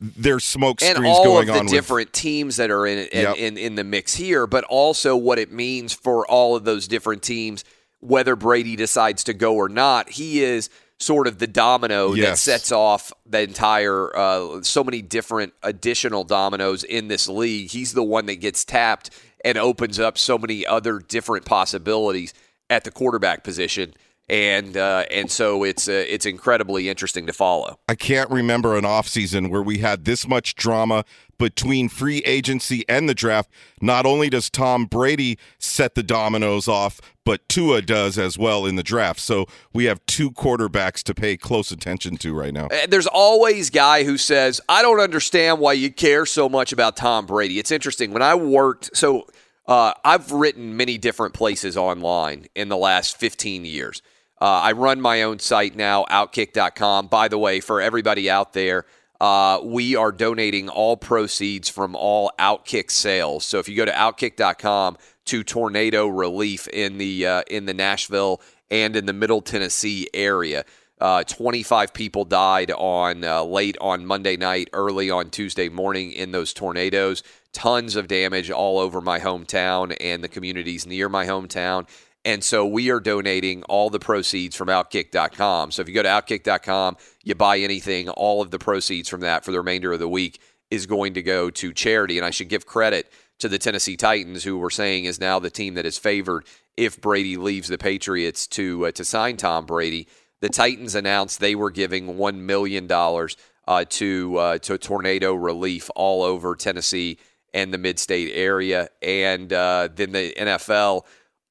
there's 0.00 0.44
smoke 0.44 0.80
screens 0.80 0.98
and 0.98 1.06
all 1.06 1.24
going 1.24 1.48
of 1.48 1.54
the 1.54 1.60
on. 1.60 1.66
different 1.66 2.08
with, 2.08 2.12
teams 2.12 2.56
that 2.56 2.70
are 2.70 2.86
in, 2.86 2.98
in, 3.08 3.22
Yep. 3.22 3.36
in 3.36 3.56
in 3.58 3.74
the 3.76 3.84
mix 3.84 4.14
here, 4.14 4.46
but 4.46 4.64
also 4.64 5.16
what 5.16 5.38
it 5.38 5.52
means 5.52 5.92
for 5.92 6.26
all 6.26 6.56
of 6.56 6.64
those 6.64 6.88
different 6.88 7.22
teams, 7.22 7.64
whether 8.00 8.34
Brady 8.36 8.76
decides 8.76 9.24
to 9.24 9.32
go 9.34 9.54
or 9.54 9.68
not. 9.68 10.10
He 10.10 10.42
is 10.42 10.68
sort 11.02 11.26
of 11.26 11.38
the 11.38 11.46
domino 11.46 12.14
that 12.14 12.38
sets 12.38 12.70
off 12.72 13.12
the 13.26 13.40
entire, 13.40 14.16
uh, 14.16 14.62
so 14.62 14.84
many 14.84 15.02
different 15.02 15.52
additional 15.62 16.24
dominoes 16.24 16.84
in 16.84 17.08
this 17.08 17.28
league. 17.28 17.70
He's 17.70 17.92
the 17.92 18.02
one 18.02 18.26
that 18.26 18.36
gets 18.36 18.64
tapped 18.64 19.10
and 19.44 19.58
opens 19.58 19.98
up 19.98 20.16
so 20.16 20.38
many 20.38 20.64
other 20.64 21.00
different 21.00 21.44
possibilities 21.44 22.32
at 22.70 22.84
the 22.84 22.90
quarterback 22.90 23.42
position. 23.42 23.94
And 24.28 24.76
uh, 24.76 25.04
and 25.10 25.30
so 25.30 25.64
it's 25.64 25.88
uh, 25.88 26.04
it's 26.08 26.26
incredibly 26.26 26.88
interesting 26.88 27.26
to 27.26 27.32
follow. 27.32 27.78
I 27.88 27.94
can't 27.94 28.30
remember 28.30 28.76
an 28.76 28.84
offseason 28.84 29.50
where 29.50 29.62
we 29.62 29.78
had 29.78 30.04
this 30.04 30.26
much 30.26 30.54
drama 30.54 31.04
between 31.38 31.88
free 31.88 32.18
agency 32.18 32.84
and 32.88 33.08
the 33.08 33.14
draft. 33.14 33.50
Not 33.80 34.06
only 34.06 34.30
does 34.30 34.48
Tom 34.48 34.84
Brady 34.84 35.38
set 35.58 35.96
the 35.96 36.02
dominoes 36.04 36.68
off, 36.68 37.00
but 37.24 37.48
Tua 37.48 37.82
does 37.82 38.16
as 38.16 38.38
well 38.38 38.64
in 38.64 38.76
the 38.76 38.84
draft. 38.84 39.18
So 39.18 39.46
we 39.72 39.86
have 39.86 40.04
two 40.06 40.30
quarterbacks 40.30 41.02
to 41.02 41.14
pay 41.14 41.36
close 41.36 41.72
attention 41.72 42.16
to 42.18 42.32
right 42.32 42.54
now. 42.54 42.66
Uh, 42.66 42.86
There's 42.88 43.08
always 43.08 43.70
guy 43.70 44.04
who 44.04 44.16
says, 44.16 44.60
"I 44.68 44.82
don't 44.82 45.00
understand 45.00 45.58
why 45.58 45.72
you 45.72 45.90
care 45.90 46.26
so 46.26 46.48
much 46.48 46.72
about 46.72 46.96
Tom 46.96 47.26
Brady." 47.26 47.58
It's 47.58 47.72
interesting 47.72 48.12
when 48.12 48.22
I 48.22 48.36
worked. 48.36 48.96
So 48.96 49.26
uh, 49.66 49.94
I've 50.04 50.30
written 50.30 50.76
many 50.76 50.96
different 50.98 51.34
places 51.34 51.76
online 51.76 52.46
in 52.54 52.68
the 52.68 52.76
last 52.76 53.16
15 53.16 53.64
years. 53.64 54.02
Uh, 54.42 54.60
I 54.60 54.72
run 54.72 55.00
my 55.00 55.22
own 55.22 55.38
site 55.38 55.76
now, 55.76 56.04
Outkick.com. 56.10 57.06
By 57.06 57.28
the 57.28 57.38
way, 57.38 57.60
for 57.60 57.80
everybody 57.80 58.28
out 58.28 58.54
there, 58.54 58.86
uh, 59.20 59.60
we 59.62 59.94
are 59.94 60.10
donating 60.10 60.68
all 60.68 60.96
proceeds 60.96 61.68
from 61.68 61.94
all 61.94 62.32
Outkick 62.40 62.90
sales. 62.90 63.44
So 63.44 63.60
if 63.60 63.68
you 63.68 63.76
go 63.76 63.84
to 63.84 63.92
Outkick.com 63.92 64.96
to 65.26 65.44
tornado 65.44 66.08
relief 66.08 66.66
in 66.66 66.98
the 66.98 67.24
uh, 67.24 67.42
in 67.48 67.66
the 67.66 67.72
Nashville 67.72 68.40
and 68.68 68.96
in 68.96 69.06
the 69.06 69.12
Middle 69.12 69.42
Tennessee 69.42 70.08
area. 70.12 70.64
Uh, 71.00 71.22
25 71.22 71.92
people 71.92 72.24
died 72.24 72.72
on 72.72 73.22
uh, 73.24 73.42
late 73.42 73.76
on 73.80 74.06
Monday 74.06 74.36
night, 74.36 74.70
early 74.72 75.08
on 75.08 75.30
Tuesday 75.30 75.68
morning 75.68 76.10
in 76.10 76.32
those 76.32 76.52
tornadoes. 76.52 77.22
Tons 77.52 77.94
of 77.94 78.08
damage 78.08 78.50
all 78.50 78.80
over 78.80 79.00
my 79.00 79.18
hometown 79.20 79.96
and 80.00 80.24
the 80.24 80.28
communities 80.28 80.84
near 80.84 81.08
my 81.08 81.26
hometown. 81.26 81.88
And 82.24 82.42
so 82.44 82.64
we 82.64 82.90
are 82.90 83.00
donating 83.00 83.64
all 83.64 83.90
the 83.90 83.98
proceeds 83.98 84.54
from 84.54 84.68
Outkick.com. 84.68 85.72
So 85.72 85.82
if 85.82 85.88
you 85.88 85.94
go 85.94 86.02
to 86.02 86.08
Outkick.com, 86.08 86.96
you 87.24 87.34
buy 87.34 87.58
anything, 87.58 88.08
all 88.10 88.40
of 88.40 88.50
the 88.50 88.58
proceeds 88.58 89.08
from 89.08 89.22
that 89.22 89.44
for 89.44 89.50
the 89.50 89.58
remainder 89.58 89.92
of 89.92 89.98
the 89.98 90.08
week 90.08 90.40
is 90.70 90.86
going 90.86 91.14
to 91.14 91.22
go 91.22 91.50
to 91.50 91.72
charity. 91.72 92.18
And 92.18 92.24
I 92.24 92.30
should 92.30 92.48
give 92.48 92.64
credit 92.64 93.10
to 93.40 93.48
the 93.48 93.58
Tennessee 93.58 93.96
Titans, 93.96 94.44
who 94.44 94.56
we're 94.56 94.70
saying 94.70 95.04
is 95.04 95.20
now 95.20 95.40
the 95.40 95.50
team 95.50 95.74
that 95.74 95.84
is 95.84 95.98
favored 95.98 96.44
if 96.76 97.00
Brady 97.00 97.36
leaves 97.36 97.68
the 97.68 97.76
Patriots 97.76 98.46
to 98.48 98.86
uh, 98.86 98.92
to 98.92 99.04
sign 99.04 99.36
Tom 99.36 99.66
Brady. 99.66 100.08
The 100.40 100.48
Titans 100.48 100.94
announced 100.94 101.40
they 101.40 101.54
were 101.54 101.70
giving 101.70 102.16
one 102.16 102.46
million 102.46 102.86
dollars 102.86 103.36
uh, 103.66 103.84
to 103.90 104.36
uh, 104.36 104.58
to 104.58 104.78
tornado 104.78 105.34
relief 105.34 105.90
all 105.96 106.22
over 106.22 106.54
Tennessee 106.54 107.18
and 107.54 107.74
the 107.74 107.78
mid-state 107.78 108.32
area, 108.34 108.88
and 109.02 109.52
uh, 109.52 109.88
then 109.94 110.12
the 110.12 110.32
NFL 110.38 111.02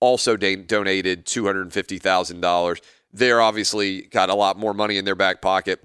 also 0.02 0.36
da- 0.36 0.58
donated 0.58 1.26
two 1.26 1.46
hundred 1.46 1.72
fifty 1.72 1.98
thousand 1.98 2.42
dollars. 2.42 2.82
They're 3.14 3.42
obviously 3.42 4.02
got 4.04 4.30
a 4.30 4.36
lot 4.36 4.58
more 4.60 4.74
money 4.74 4.98
in 4.98 5.06
their 5.06 5.16
back 5.16 5.42
pocket 5.42 5.82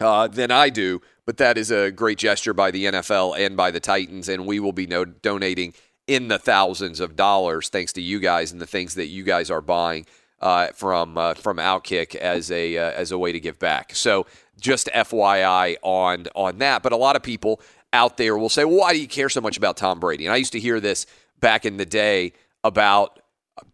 uh, 0.00 0.28
than 0.28 0.50
I 0.50 0.70
do, 0.70 1.02
but 1.26 1.36
that 1.36 1.58
is 1.58 1.70
a 1.70 1.90
great 1.90 2.18
gesture 2.18 2.54
by 2.54 2.70
the 2.70 2.86
NFL 2.86 3.38
and 3.38 3.56
by 3.56 3.70
the 3.70 3.80
Titans, 3.80 4.28
and 4.28 4.46
we 4.46 4.60
will 4.60 4.72
be 4.72 4.86
no- 4.86 5.04
donating 5.04 5.74
in 6.06 6.28
the 6.28 6.38
thousands 6.38 6.98
of 6.98 7.14
dollars 7.14 7.68
thanks 7.68 7.92
to 7.92 8.02
you 8.02 8.18
guys 8.18 8.50
and 8.50 8.60
the 8.60 8.66
things 8.66 8.94
that 8.94 9.06
you 9.06 9.22
guys 9.22 9.50
are 9.50 9.60
buying 9.60 10.06
uh, 10.40 10.68
from 10.68 11.16
uh, 11.18 11.34
from 11.34 11.58
Outkick 11.58 12.14
as 12.14 12.50
a 12.50 12.76
uh, 12.76 12.90
as 12.92 13.12
a 13.12 13.18
way 13.18 13.32
to 13.32 13.40
give 13.40 13.58
back. 13.58 13.94
So 13.94 14.26
just 14.60 14.88
FYI 14.88 15.76
on 15.82 16.26
on 16.34 16.58
that, 16.58 16.82
but 16.82 16.92
a 16.92 16.96
lot 16.96 17.16
of 17.16 17.22
people 17.22 17.60
out 17.92 18.16
there 18.16 18.36
will 18.36 18.48
say, 18.48 18.64
well, 18.64 18.78
"Why 18.78 18.92
do 18.92 19.00
you 19.00 19.08
care 19.08 19.28
so 19.28 19.40
much 19.40 19.56
about 19.56 19.76
Tom 19.76 20.00
Brady?" 20.00 20.26
And 20.26 20.32
I 20.32 20.36
used 20.36 20.52
to 20.52 20.60
hear 20.60 20.80
this 20.80 21.06
back 21.40 21.64
in 21.64 21.76
the 21.76 21.86
day 21.86 22.32
about 22.64 23.19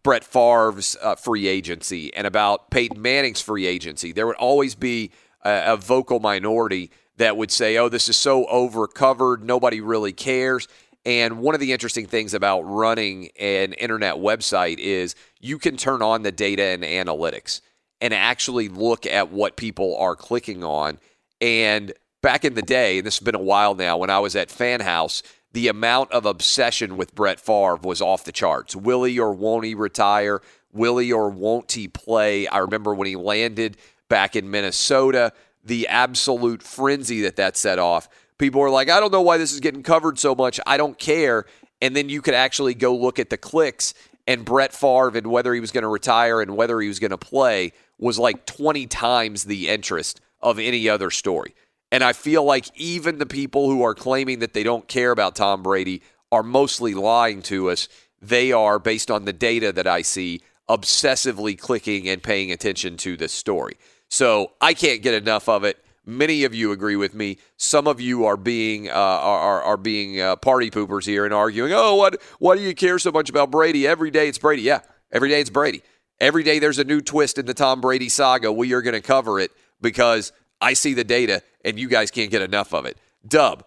Brett 0.03 0.23
Favre's 0.23 0.97
uh, 1.01 1.15
free 1.15 1.47
agency 1.47 2.13
and 2.13 2.27
about 2.27 2.69
Peyton 2.71 3.01
Manning's 3.01 3.41
free 3.41 3.65
agency. 3.65 4.11
There 4.11 4.27
would 4.27 4.35
always 4.35 4.75
be 4.75 5.11
a, 5.43 5.73
a 5.73 5.77
vocal 5.77 6.19
minority 6.19 6.91
that 7.17 7.37
would 7.37 7.51
say, 7.51 7.77
"Oh, 7.77 7.89
this 7.89 8.09
is 8.09 8.17
so 8.17 8.45
overcovered, 8.45 9.43
nobody 9.43 9.81
really 9.81 10.13
cares." 10.13 10.67
And 11.05 11.39
one 11.39 11.55
of 11.55 11.61
the 11.61 11.71
interesting 11.71 12.05
things 12.05 12.33
about 12.33 12.61
running 12.61 13.29
an 13.39 13.71
internet 13.73 14.15
website 14.15 14.77
is 14.77 15.15
you 15.39 15.57
can 15.57 15.77
turn 15.77 16.01
on 16.01 16.23
the 16.23 16.33
data 16.33 16.63
and 16.63 16.83
analytics 16.83 17.61
and 18.01 18.13
actually 18.13 18.67
look 18.67 19.05
at 19.05 19.31
what 19.31 19.55
people 19.55 19.95
are 19.97 20.17
clicking 20.17 20.65
on. 20.65 20.99
And 21.39 21.93
back 22.21 22.43
in 22.43 22.55
the 22.55 22.61
day, 22.61 22.97
and 22.97 23.07
this 23.07 23.19
has 23.19 23.25
been 23.25 23.35
a 23.35 23.39
while 23.39 23.73
now, 23.73 23.97
when 23.97 24.09
I 24.09 24.19
was 24.19 24.35
at 24.35 24.51
Fan 24.51 24.81
House, 24.81 25.23
the 25.53 25.67
amount 25.67 26.11
of 26.11 26.25
obsession 26.25 26.97
with 26.97 27.15
Brett 27.15 27.39
Favre 27.39 27.77
was 27.81 28.01
off 28.01 28.23
the 28.23 28.31
charts. 28.31 28.75
Will 28.75 29.03
he 29.03 29.19
or 29.19 29.33
won't 29.33 29.65
he 29.65 29.73
retire? 29.75 30.41
Will 30.71 30.97
he 30.97 31.11
or 31.11 31.29
won't 31.29 31.71
he 31.71 31.87
play? 31.87 32.47
I 32.47 32.59
remember 32.59 32.93
when 32.93 33.07
he 33.07 33.15
landed 33.15 33.77
back 34.09 34.35
in 34.35 34.51
Minnesota, 34.51 35.33
the 35.63 35.87
absolute 35.87 36.61
frenzy 36.61 37.21
that 37.21 37.35
that 37.37 37.57
set 37.57 37.79
off. 37.79 38.07
People 38.37 38.61
were 38.61 38.69
like, 38.69 38.89
I 38.89 38.99
don't 38.99 39.11
know 39.11 39.21
why 39.21 39.37
this 39.37 39.53
is 39.53 39.59
getting 39.59 39.83
covered 39.83 40.19
so 40.19 40.35
much. 40.35 40.59
I 40.67 40.77
don't 40.77 40.97
care. 40.97 41.45
And 41.81 41.95
then 41.95 42.09
you 42.09 42.21
could 42.21 42.33
actually 42.33 42.73
go 42.73 42.95
look 42.95 43.19
at 43.19 43.29
the 43.29 43.37
clicks, 43.37 43.93
and 44.27 44.43
Brett 44.43 44.73
Favre 44.73 45.17
and 45.17 45.27
whether 45.27 45.53
he 45.53 45.59
was 45.59 45.71
going 45.71 45.83
to 45.83 45.87
retire 45.87 46.41
and 46.41 46.55
whether 46.55 46.79
he 46.81 46.87
was 46.87 46.99
going 46.99 47.11
to 47.11 47.17
play 47.17 47.71
was 47.97 48.19
like 48.19 48.45
20 48.45 48.85
times 48.87 49.45
the 49.45 49.69
interest 49.69 50.21
of 50.41 50.59
any 50.59 50.87
other 50.89 51.09
story. 51.09 51.55
And 51.91 52.03
I 52.03 52.13
feel 52.13 52.43
like 52.43 52.69
even 52.75 53.17
the 53.17 53.25
people 53.25 53.69
who 53.69 53.83
are 53.83 53.95
claiming 53.95 54.39
that 54.39 54.53
they 54.53 54.63
don't 54.63 54.87
care 54.87 55.11
about 55.11 55.35
Tom 55.35 55.63
Brady 55.63 56.01
are 56.31 56.43
mostly 56.43 56.93
lying 56.93 57.41
to 57.43 57.69
us. 57.69 57.87
They 58.21 58.51
are, 58.51 58.79
based 58.79 59.09
on 59.09 59.25
the 59.25 59.33
data 59.33 59.71
that 59.71 59.87
I 59.87 60.01
see, 60.01 60.41
obsessively 60.69 61.57
clicking 61.57 62.09
and 62.09 62.21
paying 62.21 62.51
attention 62.51 62.97
to 62.97 63.15
this 63.15 63.31
story. 63.31 63.77
So 64.09 64.51
I 64.59 64.73
can't 64.73 65.01
get 65.01 65.13
enough 65.13 65.47
of 65.47 65.63
it. 65.63 65.83
Many 66.05 66.45
of 66.45 66.55
you 66.55 66.71
agree 66.71 66.95
with 66.95 67.13
me. 67.13 67.37
Some 67.57 67.85
of 67.85 67.99
you 67.99 68.25
are 68.25 68.37
being 68.37 68.89
uh, 68.89 68.93
are, 68.93 69.61
are 69.61 69.77
being 69.77 70.21
uh, 70.21 70.37
party 70.37 70.71
poopers 70.71 71.05
here 71.05 71.25
and 71.25 71.33
arguing. 71.33 71.73
Oh, 71.73 71.95
what? 71.95 72.21
Why 72.39 72.55
do 72.55 72.61
you 72.61 72.73
care 72.73 72.97
so 72.97 73.11
much 73.11 73.29
about 73.29 73.51
Brady? 73.51 73.85
Every 73.85 74.09
day 74.09 74.29
it's 74.29 74.37
Brady. 74.37 74.61
Yeah, 74.61 74.79
every 75.11 75.27
day 75.27 75.41
it's 75.41 75.49
Brady. 75.49 75.83
Every 76.21 76.43
day 76.43 76.59
there's 76.59 76.79
a 76.79 76.85
new 76.85 77.01
twist 77.01 77.37
in 77.37 77.45
the 77.45 77.53
Tom 77.53 77.81
Brady 77.81 78.07
saga. 78.07 78.51
We 78.53 78.73
are 78.73 78.81
going 78.81 78.93
to 78.93 79.01
cover 79.01 79.37
it 79.39 79.51
because 79.81 80.31
I 80.61 80.73
see 80.73 80.93
the 80.93 81.03
data 81.03 81.41
and 81.63 81.79
you 81.79 81.87
guys 81.87 82.11
can't 82.11 82.31
get 82.31 82.41
enough 82.41 82.73
of 82.73 82.85
it. 82.85 82.97
Dub, 83.27 83.63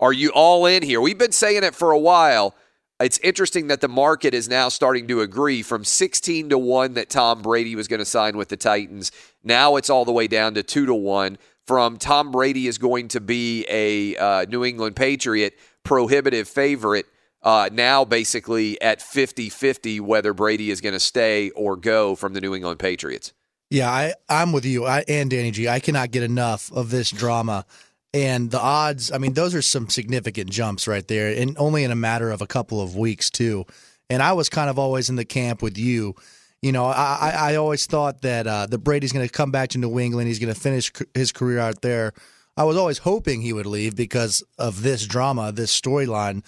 are 0.00 0.12
you 0.12 0.30
all 0.30 0.66
in 0.66 0.82
here? 0.82 1.00
We've 1.00 1.18
been 1.18 1.32
saying 1.32 1.64
it 1.64 1.74
for 1.74 1.90
a 1.90 1.98
while. 1.98 2.54
It's 3.00 3.18
interesting 3.18 3.66
that 3.66 3.80
the 3.80 3.88
market 3.88 4.32
is 4.32 4.48
now 4.48 4.68
starting 4.68 5.06
to 5.08 5.20
agree 5.20 5.62
from 5.62 5.84
16 5.84 6.50
to 6.50 6.58
1 6.58 6.94
that 6.94 7.10
Tom 7.10 7.42
Brady 7.42 7.76
was 7.76 7.88
going 7.88 7.98
to 7.98 8.06
sign 8.06 8.36
with 8.36 8.48
the 8.48 8.56
Titans. 8.56 9.12
Now 9.44 9.76
it's 9.76 9.90
all 9.90 10.04
the 10.04 10.12
way 10.12 10.26
down 10.26 10.54
to 10.54 10.62
2 10.62 10.86
to 10.86 10.94
1 10.94 11.36
from 11.66 11.96
Tom 11.96 12.30
Brady 12.30 12.68
is 12.68 12.78
going 12.78 13.08
to 13.08 13.20
be 13.20 13.66
a 13.68 14.16
uh, 14.16 14.46
New 14.48 14.64
England 14.64 14.96
Patriot 14.96 15.54
prohibitive 15.82 16.48
favorite. 16.48 17.06
Uh, 17.42 17.68
now, 17.72 18.04
basically 18.04 18.80
at 18.80 19.02
50 19.02 19.50
50, 19.50 20.00
whether 20.00 20.32
Brady 20.32 20.70
is 20.70 20.80
going 20.80 20.94
to 20.94 21.00
stay 21.00 21.50
or 21.50 21.76
go 21.76 22.16
from 22.16 22.32
the 22.34 22.40
New 22.40 22.54
England 22.54 22.78
Patriots. 22.78 23.32
Yeah, 23.70 23.90
I, 23.90 24.14
I'm 24.28 24.52
with 24.52 24.64
you. 24.64 24.86
I 24.86 25.04
and 25.08 25.28
Danny 25.28 25.50
G. 25.50 25.68
I 25.68 25.80
cannot 25.80 26.10
get 26.10 26.22
enough 26.22 26.72
of 26.72 26.90
this 26.90 27.10
drama. 27.10 27.64
And 28.14 28.50
the 28.50 28.60
odds, 28.60 29.12
I 29.12 29.18
mean, 29.18 29.34
those 29.34 29.54
are 29.54 29.62
some 29.62 29.90
significant 29.90 30.48
jumps 30.48 30.88
right 30.88 31.06
there, 31.06 31.38
and 31.38 31.56
only 31.58 31.84
in 31.84 31.90
a 31.90 31.96
matter 31.96 32.30
of 32.30 32.40
a 32.40 32.46
couple 32.46 32.80
of 32.80 32.96
weeks, 32.96 33.28
too. 33.28 33.66
And 34.08 34.22
I 34.22 34.32
was 34.32 34.48
kind 34.48 34.70
of 34.70 34.78
always 34.78 35.10
in 35.10 35.16
the 35.16 35.24
camp 35.24 35.62
with 35.62 35.76
you. 35.76 36.14
You 36.62 36.72
know, 36.72 36.86
I, 36.86 37.34
I 37.36 37.54
always 37.56 37.86
thought 37.86 38.22
that 38.22 38.46
uh, 38.46 38.66
Brady's 38.78 39.12
going 39.12 39.26
to 39.26 39.32
come 39.32 39.50
back 39.50 39.70
to 39.70 39.78
New 39.78 39.98
England. 39.98 40.28
He's 40.28 40.38
going 40.38 40.54
to 40.54 40.58
finish 40.58 40.90
his 41.12 41.30
career 41.32 41.58
out 41.58 41.82
there. 41.82 42.12
I 42.56 42.64
was 42.64 42.76
always 42.76 42.98
hoping 42.98 43.42
he 43.42 43.52
would 43.52 43.66
leave 43.66 43.94
because 43.94 44.42
of 44.58 44.82
this 44.82 45.06
drama, 45.06 45.52
this 45.52 45.78
storyline. 45.78 46.42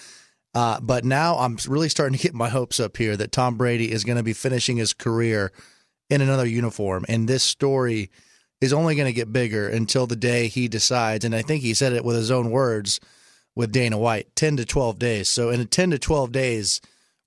Uh, 0.55 0.81
but 0.81 1.05
now 1.05 1.37
I'm 1.37 1.59
really 1.69 1.91
starting 1.91 2.17
to 2.17 2.23
get 2.23 2.35
my 2.35 2.49
hopes 2.49 2.81
up 2.81 2.97
here 2.97 3.17
that 3.17 3.33
Tom 3.33 3.57
Brady 3.57 3.93
is 3.93 4.05
going 4.05 4.17
to 4.17 4.23
be 4.23 4.33
finishing 4.33 4.79
his 4.79 4.95
career 4.95 5.53
in 6.11 6.21
another 6.21 6.47
uniform. 6.47 7.05
And 7.09 7.29
this 7.29 7.43
story 7.43 8.11
is 8.61 8.73
only 8.73 8.95
going 8.95 9.07
to 9.07 9.13
get 9.13 9.33
bigger 9.33 9.69
until 9.69 10.07
the 10.07 10.17
day 10.17 10.49
he 10.49 10.69
decides. 10.69 11.25
And 11.25 11.35
I 11.35 11.43
think 11.43 11.63
he 11.63 11.75
said 11.75 11.93
it 11.93 12.05
with 12.05 12.17
his 12.17 12.31
own 12.31 12.51
words 12.51 13.01
with 13.55 13.73
Dana 13.73 13.99
White 13.99 14.35
10 14.37 14.57
to 14.59 14.65
12 14.65 14.99
days. 14.99 15.29
So 15.29 15.51
in 15.51 15.67
10 15.67 15.91
to 15.91 15.99
12 15.99 16.33
days, 16.33 16.81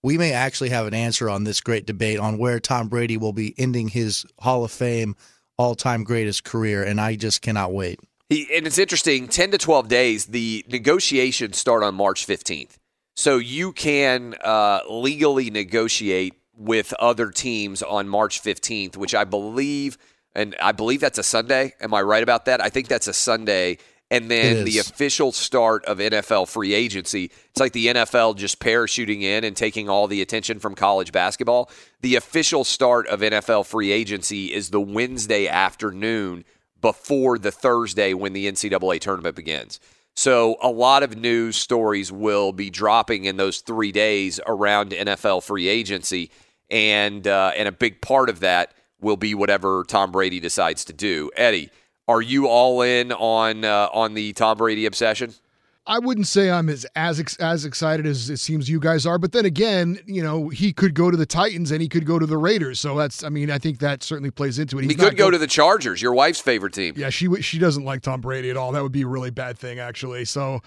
we 0.04 0.18
may 0.18 0.34
actually 0.34 0.70
have 0.70 0.88
an 0.88 0.94
answer 0.94 1.30
on 1.30 1.44
this 1.44 1.62
great 1.62 1.86
debate 1.86 2.20
on 2.20 2.38
where 2.38 2.60
Tom 2.60 2.88
Brady 2.88 3.18
will 3.18 3.34
be 3.34 3.54
ending 3.58 3.90
his 3.90 4.26
Hall 4.40 4.64
of 4.64 4.72
Fame 4.72 5.16
all 5.58 5.76
time 5.76 6.04
greatest 6.04 6.44
career. 6.44 6.84
And 6.84 7.00
I 7.00 7.16
just 7.16 7.42
cannot 7.42 7.72
wait. 7.72 8.00
He, 8.30 8.48
and 8.56 8.66
it's 8.66 8.78
interesting 8.78 9.28
10 9.28 9.52
to 9.52 9.58
12 9.58 9.88
days, 9.88 10.26
the 10.28 10.66
negotiations 10.70 11.58
start 11.58 11.84
on 11.84 11.96
March 11.96 12.26
15th. 12.26 12.78
So 13.16 13.38
you 13.38 13.74
can 13.74 14.36
uh, 14.42 14.80
legally 14.90 15.50
negotiate 15.50 16.41
with 16.62 16.94
other 17.00 17.32
teams 17.32 17.82
on 17.82 18.08
March 18.08 18.42
15th, 18.42 18.96
which 18.96 19.16
I 19.16 19.24
believe, 19.24 19.98
and 20.36 20.56
I 20.62 20.72
believe 20.72 21.02
that's 21.02 21.18
a 21.18 21.24
Sunday. 21.24 21.74
Am 21.82 21.94
I 21.94 22.02
right 22.02 22.24
about 22.24 22.46
that? 22.46 22.62
I 22.62 22.70
think 22.70 22.88
that's 22.88 23.08
a 23.08 23.14
Sunday. 23.14 23.80
And 24.12 24.30
then 24.30 24.66
the 24.66 24.80
official 24.80 25.32
start 25.32 25.86
of 25.86 26.00
NFL 26.00 26.50
free 26.50 26.74
agency. 26.74 27.32
It's 27.52 27.62
like 27.62 27.72
the 27.72 27.88
NFL 27.88 28.36
just 28.36 28.60
parachuting 28.60 29.22
in 29.22 29.46
and 29.46 29.56
taking 29.56 29.88
all 29.88 30.08
the 30.08 30.22
attention 30.22 30.60
from 30.60 30.76
college 30.76 31.14
basketball. 31.14 31.72
The 32.02 32.18
official 32.18 32.66
start 32.66 33.08
of 33.08 33.22
NFL 33.22 33.66
free 33.66 33.92
agency 33.92 34.54
is 34.54 34.70
the 34.70 34.82
Wednesday 34.82 35.48
afternoon 35.48 36.44
before 36.82 37.38
the 37.38 37.52
Thursday 37.52 38.14
when 38.14 38.34
the 38.34 38.52
NCAA 38.52 39.00
tournament 39.00 39.36
begins. 39.36 39.80
So 40.14 40.58
a 40.62 40.70
lot 40.70 41.04
of 41.04 41.18
news 41.18 41.56
stories 41.56 42.12
will 42.12 42.52
be 42.52 42.70
dropping 42.70 43.26
in 43.26 43.38
those 43.38 43.62
three 43.62 43.94
days 43.94 44.42
around 44.46 44.92
NFL 44.92 45.44
free 45.44 45.70
agency, 45.70 46.32
and 46.72 47.28
uh, 47.28 47.52
and 47.56 47.68
a 47.68 47.72
big 47.72 48.02
part 48.02 48.30
of 48.30 48.40
that 48.40 48.74
will 49.00 49.18
be 49.18 49.36
whatever 49.36 49.84
Tom 49.88 50.12
Brady 50.12 50.40
decides 50.40 50.86
to 50.86 50.94
do. 50.94 51.30
Eddie, 51.36 51.70
are 52.08 52.22
you 52.22 52.48
all 52.48 52.82
in 52.82 53.12
on 53.12 53.64
uh, 53.64 53.90
on 53.94 54.16
the 54.16 54.34
Tom 54.34 54.58
Brady 54.58 54.86
obsession? 54.86 55.34
I 55.88 55.98
wouldn't 55.98 56.28
say 56.28 56.52
I'm 56.52 56.70
as 56.70 56.86
as 56.96 57.20
as 57.40 57.66
excited 57.66 58.06
as 58.06 58.30
it 58.30 58.38
seems 58.38 58.70
you 58.70 58.80
guys 58.80 59.06
are, 59.06 59.18
but 59.18 59.32
then 59.32 59.46
again, 59.46 60.00
you 60.06 60.22
know, 60.22 60.50
he 60.50 60.72
could 60.74 60.94
go 60.94 61.10
to 61.10 61.18
the 61.18 61.26
Titans 61.26 61.72
and 61.72 61.82
he 61.82 61.90
could 61.90 62.06
go 62.06 62.20
to 62.20 62.26
the 62.28 62.38
Raiders. 62.38 62.80
So 62.80 62.96
that's, 62.96 63.24
I 63.24 63.30
mean, 63.30 63.50
I 63.50 63.58
think 63.58 63.80
that 63.80 64.04
certainly 64.04 64.30
plays 64.30 64.60
into 64.60 64.78
it. 64.78 64.84
He's 64.84 64.92
he 64.92 64.96
could 64.96 65.18
go, 65.18 65.26
go 65.26 65.32
to 65.32 65.40
the 65.40 65.48
Chargers, 65.48 66.00
your 66.00 66.14
wife's 66.14 66.40
favorite 66.40 66.74
team. 66.74 66.94
Yeah, 66.96 67.10
she 67.10 67.42
she 67.42 67.58
doesn't 67.58 67.84
like 67.84 68.04
Tom 68.04 68.22
Brady 68.22 68.52
at 68.52 68.58
all. 68.58 68.72
That 68.72 68.84
would 68.84 68.92
be 68.92 69.02
a 69.02 69.08
really 69.08 69.32
bad 69.32 69.58
thing, 69.58 69.80
actually. 69.80 70.26
So, 70.26 70.62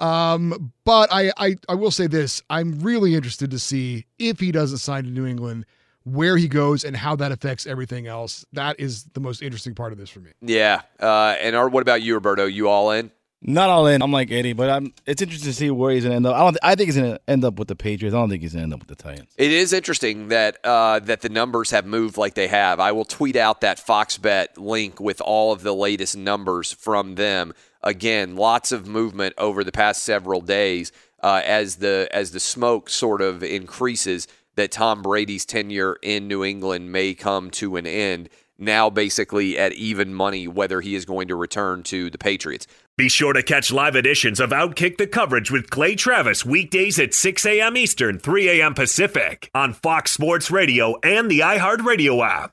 um, 0.00 0.72
but 0.84 1.12
I, 1.12 1.32
I 1.36 1.56
I 1.68 1.74
will 1.74 1.90
say 1.90 2.06
this: 2.06 2.42
I'm 2.50 2.80
really 2.80 3.14
interested 3.14 3.50
to 3.50 3.58
see 3.58 4.06
if 4.18 4.40
he 4.40 4.52
doesn't 4.52 4.78
sign 4.78 5.04
to 5.04 5.10
New 5.10 5.26
England 5.26 5.66
where 6.04 6.36
he 6.36 6.48
goes 6.48 6.84
and 6.84 6.96
how 6.96 7.14
that 7.16 7.30
affects 7.32 7.66
everything 7.66 8.06
else. 8.06 8.44
That 8.52 8.80
is 8.80 9.04
the 9.12 9.20
most 9.20 9.42
interesting 9.42 9.74
part 9.74 9.92
of 9.92 9.98
this 9.98 10.10
for 10.10 10.20
me. 10.20 10.30
Yeah. 10.40 10.82
Uh, 10.98 11.36
and 11.40 11.54
our, 11.54 11.68
what 11.68 11.82
about 11.82 12.02
you, 12.02 12.14
Roberto? 12.14 12.46
You 12.46 12.68
all 12.68 12.90
in? 12.90 13.10
Not 13.42 13.70
all 13.70 13.86
in. 13.86 14.02
I'm 14.02 14.12
like 14.12 14.30
Eddie, 14.30 14.52
but 14.52 14.68
I'm. 14.68 14.92
It's 15.06 15.22
interesting 15.22 15.50
to 15.50 15.56
see 15.56 15.70
where 15.70 15.92
he's 15.92 16.02
gonna 16.02 16.16
end 16.16 16.26
up. 16.26 16.36
I 16.36 16.40
don't. 16.40 16.58
I 16.62 16.74
think 16.74 16.88
he's 16.88 16.96
gonna 16.96 17.18
end 17.26 17.42
up 17.42 17.58
with 17.58 17.68
the 17.68 17.74
Patriots. 17.74 18.14
I 18.14 18.18
don't 18.18 18.28
think 18.28 18.42
he's 18.42 18.52
gonna 18.52 18.64
end 18.64 18.74
up 18.74 18.80
with 18.80 18.88
the 18.88 19.02
Titans. 19.02 19.32
It 19.38 19.50
is 19.50 19.72
interesting 19.72 20.28
that 20.28 20.58
uh, 20.62 20.98
that 20.98 21.22
the 21.22 21.30
numbers 21.30 21.70
have 21.70 21.86
moved 21.86 22.18
like 22.18 22.34
they 22.34 22.48
have. 22.48 22.80
I 22.80 22.92
will 22.92 23.06
tweet 23.06 23.36
out 23.36 23.62
that 23.62 23.78
Fox 23.78 24.18
Bet 24.18 24.58
link 24.58 25.00
with 25.00 25.22
all 25.22 25.54
of 25.54 25.62
the 25.62 25.74
latest 25.74 26.18
numbers 26.18 26.70
from 26.70 27.14
them. 27.14 27.54
Again, 27.82 28.36
lots 28.36 28.72
of 28.72 28.86
movement 28.86 29.34
over 29.38 29.64
the 29.64 29.72
past 29.72 30.02
several 30.02 30.40
days 30.40 30.92
uh, 31.22 31.42
as 31.44 31.76
the 31.76 32.08
as 32.12 32.32
the 32.32 32.40
smoke 32.40 32.90
sort 32.90 33.20
of 33.22 33.42
increases 33.42 34.26
that 34.56 34.72
Tom 34.72 35.02
Brady's 35.02 35.44
tenure 35.44 35.96
in 36.02 36.28
New 36.28 36.44
England 36.44 36.92
may 36.92 37.14
come 37.14 37.50
to 37.52 37.76
an 37.76 37.86
end 37.86 38.28
now 38.58 38.90
basically 38.90 39.58
at 39.58 39.72
even 39.72 40.12
money 40.12 40.46
whether 40.46 40.80
he 40.80 40.94
is 40.94 41.04
going 41.04 41.28
to 41.28 41.34
return 41.34 41.82
to 41.84 42.10
the 42.10 42.18
Patriots. 42.18 42.66
Be 42.96 43.08
sure 43.08 43.32
to 43.32 43.42
catch 43.42 43.72
live 43.72 43.96
editions 43.96 44.38
of 44.38 44.50
Outkick 44.50 44.98
the 44.98 45.06
Coverage 45.06 45.50
with 45.50 45.70
Clay 45.70 45.94
Travis 45.94 46.44
weekdays 46.44 46.98
at 46.98 47.14
6 47.14 47.46
a.m. 47.46 47.76
Eastern, 47.76 48.18
3 48.18 48.60
a.m. 48.60 48.74
Pacific 48.74 49.50
on 49.54 49.72
Fox 49.72 50.10
Sports 50.10 50.50
Radio 50.50 50.96
and 51.02 51.30
the 51.30 51.40
iHeartRadio 51.40 52.22
app. 52.22 52.52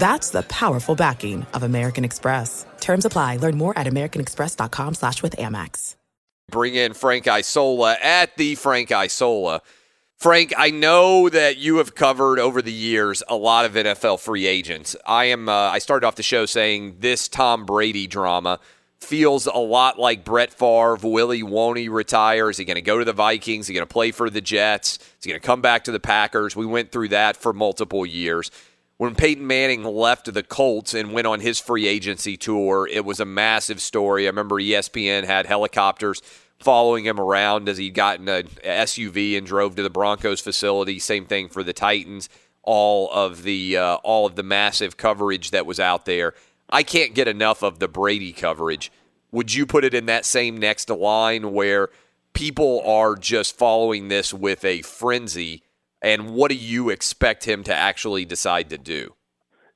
That's 0.00 0.30
the 0.30 0.42
powerful 0.44 0.94
backing 0.94 1.44
of 1.52 1.62
American 1.62 2.06
Express. 2.06 2.64
Terms 2.80 3.04
apply. 3.04 3.36
Learn 3.36 3.58
more 3.58 3.78
at 3.78 3.86
americanexpress.com 3.86 4.94
slash 4.94 5.22
with 5.22 5.36
Amex. 5.36 5.94
Bring 6.50 6.74
in 6.74 6.94
Frank 6.94 7.28
Isola 7.28 7.98
at 8.02 8.34
the 8.38 8.54
Frank 8.54 8.90
Isola. 8.90 9.60
Frank, 10.16 10.54
I 10.56 10.70
know 10.70 11.28
that 11.28 11.58
you 11.58 11.76
have 11.76 11.94
covered 11.94 12.38
over 12.38 12.62
the 12.62 12.72
years 12.72 13.22
a 13.28 13.36
lot 13.36 13.66
of 13.66 13.74
NFL 13.74 14.20
free 14.20 14.46
agents. 14.46 14.96
I 15.04 15.26
am. 15.26 15.50
Uh, 15.50 15.52
I 15.52 15.80
started 15.80 16.06
off 16.06 16.14
the 16.14 16.22
show 16.22 16.46
saying 16.46 16.96
this 17.00 17.28
Tom 17.28 17.66
Brady 17.66 18.06
drama 18.06 18.58
feels 19.00 19.46
a 19.46 19.58
lot 19.58 19.98
like 19.98 20.24
Brett 20.24 20.52
Favre. 20.52 20.96
Willie 21.02 21.42
won't 21.42 21.76
he 21.76 21.90
retire? 21.90 22.48
Is 22.48 22.56
he 22.56 22.64
going 22.64 22.76
to 22.76 22.82
go 22.82 22.98
to 22.98 23.04
the 23.04 23.12
Vikings? 23.12 23.66
Is 23.66 23.68
he 23.68 23.74
going 23.74 23.86
to 23.86 23.92
play 23.92 24.12
for 24.12 24.30
the 24.30 24.40
Jets? 24.40 24.96
Is 24.96 25.24
he 25.24 25.30
going 25.30 25.40
to 25.40 25.46
come 25.46 25.60
back 25.60 25.84
to 25.84 25.92
the 25.92 26.00
Packers? 26.00 26.56
We 26.56 26.66
went 26.66 26.90
through 26.90 27.08
that 27.08 27.36
for 27.36 27.52
multiple 27.52 28.06
years. 28.06 28.50
When 29.00 29.14
Peyton 29.14 29.46
Manning 29.46 29.82
left 29.82 30.30
the 30.30 30.42
Colts 30.42 30.92
and 30.92 31.14
went 31.14 31.26
on 31.26 31.40
his 31.40 31.58
free 31.58 31.88
agency 31.88 32.36
tour, 32.36 32.86
it 32.86 33.02
was 33.02 33.18
a 33.18 33.24
massive 33.24 33.80
story. 33.80 34.26
I 34.26 34.28
remember 34.28 34.56
ESPN 34.56 35.24
had 35.24 35.46
helicopters 35.46 36.20
following 36.58 37.06
him 37.06 37.18
around 37.18 37.70
as 37.70 37.78
he 37.78 37.88
got 37.88 38.20
in 38.20 38.28
a 38.28 38.42
SUV 38.42 39.38
and 39.38 39.46
drove 39.46 39.74
to 39.76 39.82
the 39.82 39.88
Broncos 39.88 40.42
facility. 40.42 40.98
Same 40.98 41.24
thing 41.24 41.48
for 41.48 41.62
the 41.62 41.72
Titans. 41.72 42.28
All 42.62 43.10
of 43.10 43.42
the 43.42 43.78
uh, 43.78 43.94
all 44.04 44.26
of 44.26 44.36
the 44.36 44.42
massive 44.42 44.98
coverage 44.98 45.50
that 45.50 45.64
was 45.64 45.80
out 45.80 46.04
there. 46.04 46.34
I 46.68 46.82
can't 46.82 47.14
get 47.14 47.26
enough 47.26 47.62
of 47.62 47.78
the 47.78 47.88
Brady 47.88 48.34
coverage. 48.34 48.92
Would 49.32 49.54
you 49.54 49.64
put 49.64 49.82
it 49.82 49.94
in 49.94 50.04
that 50.06 50.26
same 50.26 50.58
next 50.58 50.90
line 50.90 51.54
where 51.54 51.88
people 52.34 52.82
are 52.84 53.16
just 53.16 53.56
following 53.56 54.08
this 54.08 54.34
with 54.34 54.62
a 54.62 54.82
frenzy? 54.82 55.62
And 56.02 56.30
what 56.30 56.50
do 56.50 56.56
you 56.56 56.90
expect 56.90 57.44
him 57.44 57.62
to 57.64 57.74
actually 57.74 58.24
decide 58.24 58.70
to 58.70 58.78
do? 58.78 59.14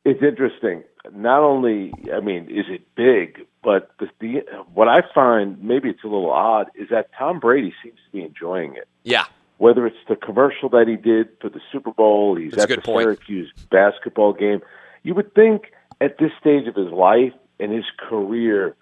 It's 0.04 0.22
interesting. 0.22 0.84
Not 1.12 1.40
only, 1.42 1.92
I 2.14 2.20
mean, 2.20 2.44
is 2.50 2.66
it 2.68 2.82
big, 2.94 3.46
but 3.62 3.90
the, 3.98 4.06
the 4.20 4.42
what 4.72 4.88
I 4.88 5.02
find 5.14 5.62
maybe 5.62 5.88
it's 5.90 6.02
a 6.04 6.06
little 6.06 6.30
odd 6.30 6.70
is 6.74 6.88
that 6.90 7.10
Tom 7.18 7.40
Brady 7.40 7.74
seems 7.82 7.96
to 8.06 8.12
be 8.12 8.22
enjoying 8.22 8.74
it. 8.76 8.88
Yeah. 9.02 9.24
Whether 9.58 9.86
it's 9.86 9.96
the 10.08 10.16
commercial 10.16 10.68
that 10.70 10.88
he 10.88 10.96
did 10.96 11.28
for 11.40 11.48
the 11.48 11.60
Super 11.70 11.92
Bowl, 11.92 12.36
he's 12.36 12.52
That's 12.52 12.70
a 12.70 12.72
at 12.72 12.76
the 12.76 12.82
point. 12.82 13.04
Syracuse 13.04 13.52
basketball 13.70 14.32
game. 14.32 14.60
You 15.02 15.14
would 15.14 15.34
think 15.34 15.72
at 16.00 16.18
this 16.18 16.30
stage 16.40 16.66
of 16.66 16.74
his 16.74 16.90
life 16.90 17.32
and 17.60 17.72
his 17.72 17.84
career, 17.98 18.74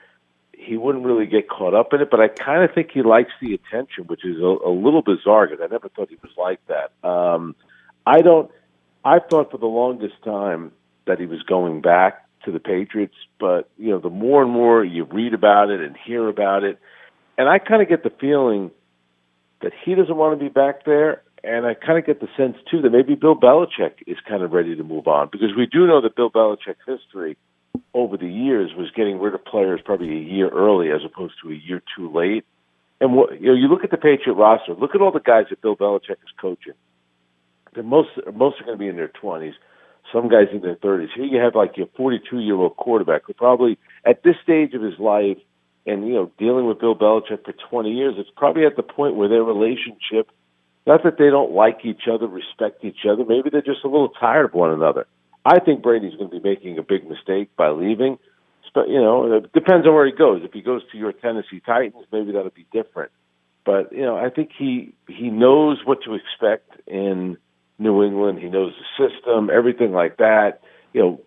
he 0.65 0.77
wouldn't 0.77 1.05
really 1.05 1.27
get 1.27 1.49
caught 1.49 1.75
up 1.75 1.93
in 1.93 2.01
it. 2.01 2.11
But 2.11 2.21
I 2.21 2.29
kind 2.29 2.63
of 2.63 2.75
think 2.75 2.91
he 2.93 3.03
likes 3.03 3.33
the 3.41 3.55
attention, 3.55 4.05
which 4.05 4.25
is 4.25 4.39
a, 4.39 4.57
a 4.67 4.73
little 4.73 5.03
bizarre 5.03 5.47
because 5.47 5.63
I 5.63 5.71
never 5.71 5.89
thought 5.89 6.09
he 6.09 6.19
was 6.23 6.33
like 6.37 6.61
that. 6.67 7.09
Um, 7.09 7.55
I 8.07 8.23
don't. 8.23 8.51
I 9.05 9.19
thought 9.19 9.51
for 9.51 9.59
the 9.59 9.67
longest 9.67 10.15
time 10.25 10.73
that 11.07 11.19
he 11.19 11.27
was 11.27 11.43
going 11.43 11.81
back 11.81 12.27
to 12.45 12.53
the 12.53 12.61
Patriots, 12.61 13.15
but 13.39 13.69
you 13.77 13.91
know, 13.91 13.99
the 13.99 14.11
more 14.11 14.43
and 14.43 14.51
more 14.51 14.85
you 14.85 15.05
read 15.05 15.35
about 15.35 15.71
it 15.71 15.81
and 15.81 15.97
hear 15.97 16.29
about 16.29 16.65
it, 16.65 16.79
and 17.37 17.49
I 17.49 17.59
kind 17.59 17.83
of 17.83 17.89
get 17.89 18.03
the 18.03 18.13
feeling 18.21 18.71
that 19.63 19.73
he 19.85 19.95
doesn't 19.95 20.17
want 20.17 20.39
to 20.39 20.45
be 20.45 20.49
back 20.49 20.85
there. 20.85 21.23
And 21.45 21.67
I 21.67 21.75
kind 21.75 21.99
of 21.99 22.07
get 22.07 22.21
the 22.21 22.29
sense 22.37 22.57
too 22.71 22.83
that 22.83 22.91
maybe 22.91 23.17
Bill 23.17 23.35
Belichick 23.35 23.95
is 24.07 24.17
kind 24.29 24.45
of 24.45 24.53
ready 24.53 24.77
to 24.77 24.85
move 24.85 25.09
on 25.09 25.29
because 25.33 25.51
we 25.57 25.67
do 25.67 25.89
know 25.89 26.01
that 26.01 26.15
Bill 26.15 26.31
Belichick's 26.31 26.87
history 26.87 27.37
over 27.95 28.17
the 28.17 28.29
years 28.29 28.71
was 28.77 28.91
getting 28.97 29.19
rid 29.19 29.35
of 29.35 29.45
players 29.45 29.81
probably 29.85 30.11
a 30.11 30.21
year 30.21 30.49
early 30.49 30.91
as 30.91 31.01
opposed 31.05 31.35
to 31.43 31.51
a 31.51 31.55
year 31.55 31.83
too 31.97 32.11
late. 32.13 32.45
And 33.01 33.15
what 33.15 33.41
you 33.41 33.49
know, 33.49 33.55
you 33.55 33.69
look 33.69 33.85
at 33.85 33.91
the 33.91 33.97
Patriot 33.97 34.35
roster. 34.35 34.75
Look 34.75 34.95
at 34.95 35.01
all 35.01 35.13
the 35.13 35.21
guys 35.21 35.47
that 35.51 35.61
Bill 35.61 35.77
Belichick 35.77 36.23
is 36.23 36.33
coaching. 36.41 36.75
They're 37.75 37.83
most 37.83 38.11
most 38.35 38.61
are 38.61 38.65
going 38.65 38.79
to 38.79 38.83
be 38.83 38.89
in 38.89 38.97
their 38.97 39.09
twenties. 39.09 39.55
Some 40.13 40.29
guys 40.29 40.49
in 40.53 40.61
their 40.61 40.77
thirties. 40.77 41.11
Here 41.15 41.25
you 41.25 41.39
have 41.39 41.55
like 41.55 41.77
your 41.77 41.89
42 41.97 42.41
year 42.41 42.55
old 42.55 42.77
quarterback 42.77 43.23
who 43.27 43.33
probably 43.33 43.79
at 44.05 44.23
this 44.23 44.37
stage 44.43 44.75
of 44.75 44.83
his 44.83 44.99
life, 44.99 45.39
and 45.87 46.07
you 46.07 46.15
know, 46.15 46.31
dealing 46.39 46.67
with 46.67 46.81
Bill 46.81 46.95
Belichick 46.95 47.45
for 47.45 47.55
20 47.71 47.91
years, 47.91 48.15
it's 48.19 48.31
probably 48.37 48.67
at 48.67 48.77
the 48.77 48.83
point 48.83 49.17
where 49.17 49.29
their 49.29 49.43
relationship, 49.43 50.31
not 50.87 51.03
that 51.05 51.19
they 51.19 51.31
don't 51.31 51.53
like 51.53 51.85
each 51.85 52.03
other, 52.13 52.27
respect 52.27 52.85
each 52.85 53.07
other, 53.09 53.25
maybe 53.25 53.51
they're 53.51 53.63
just 53.63 53.85
a 53.85 53.89
little 53.89 54.11
tired 54.11 54.47
of 54.47 54.55
one 54.55 54.73
another. 54.73 55.07
I 55.45 55.59
think 55.61 55.83
Brady's 55.83 56.15
going 56.15 56.31
to 56.31 56.41
be 56.41 56.49
making 56.49 56.79
a 56.79 56.83
big 56.83 57.09
mistake 57.09 57.55
by 57.57 57.71
leaving. 57.71 58.19
But 58.75 58.89
you 58.89 59.01
know, 59.01 59.31
it 59.35 59.53
depends 59.53 59.87
on 59.87 59.95
where 59.95 60.07
he 60.07 60.13
goes. 60.13 60.43
If 60.45 60.53
he 60.53 60.63
goes 60.63 60.83
to 60.93 60.99
your 60.99 61.13
Tennessee 61.13 61.61
Titans, 61.65 62.07
maybe 62.11 62.33
that'll 62.33 62.51
be 62.51 62.67
different. 62.73 63.11
But 63.65 63.93
you 63.93 64.03
know, 64.03 64.17
I 64.17 64.31
think 64.31 64.51
he 64.57 64.95
he 65.09 65.29
knows 65.29 65.79
what 65.85 65.99
to 66.05 66.15
expect 66.15 66.71
in 66.87 67.37
New 67.79 68.03
England. 68.03 68.39
He 68.39 68.49
knows 68.49 68.73
the 68.79 69.09
system, 69.09 69.51
everything 69.51 69.93
like 69.93 70.17
that. 70.17 70.61
You 70.95 71.03
know, 71.03 71.21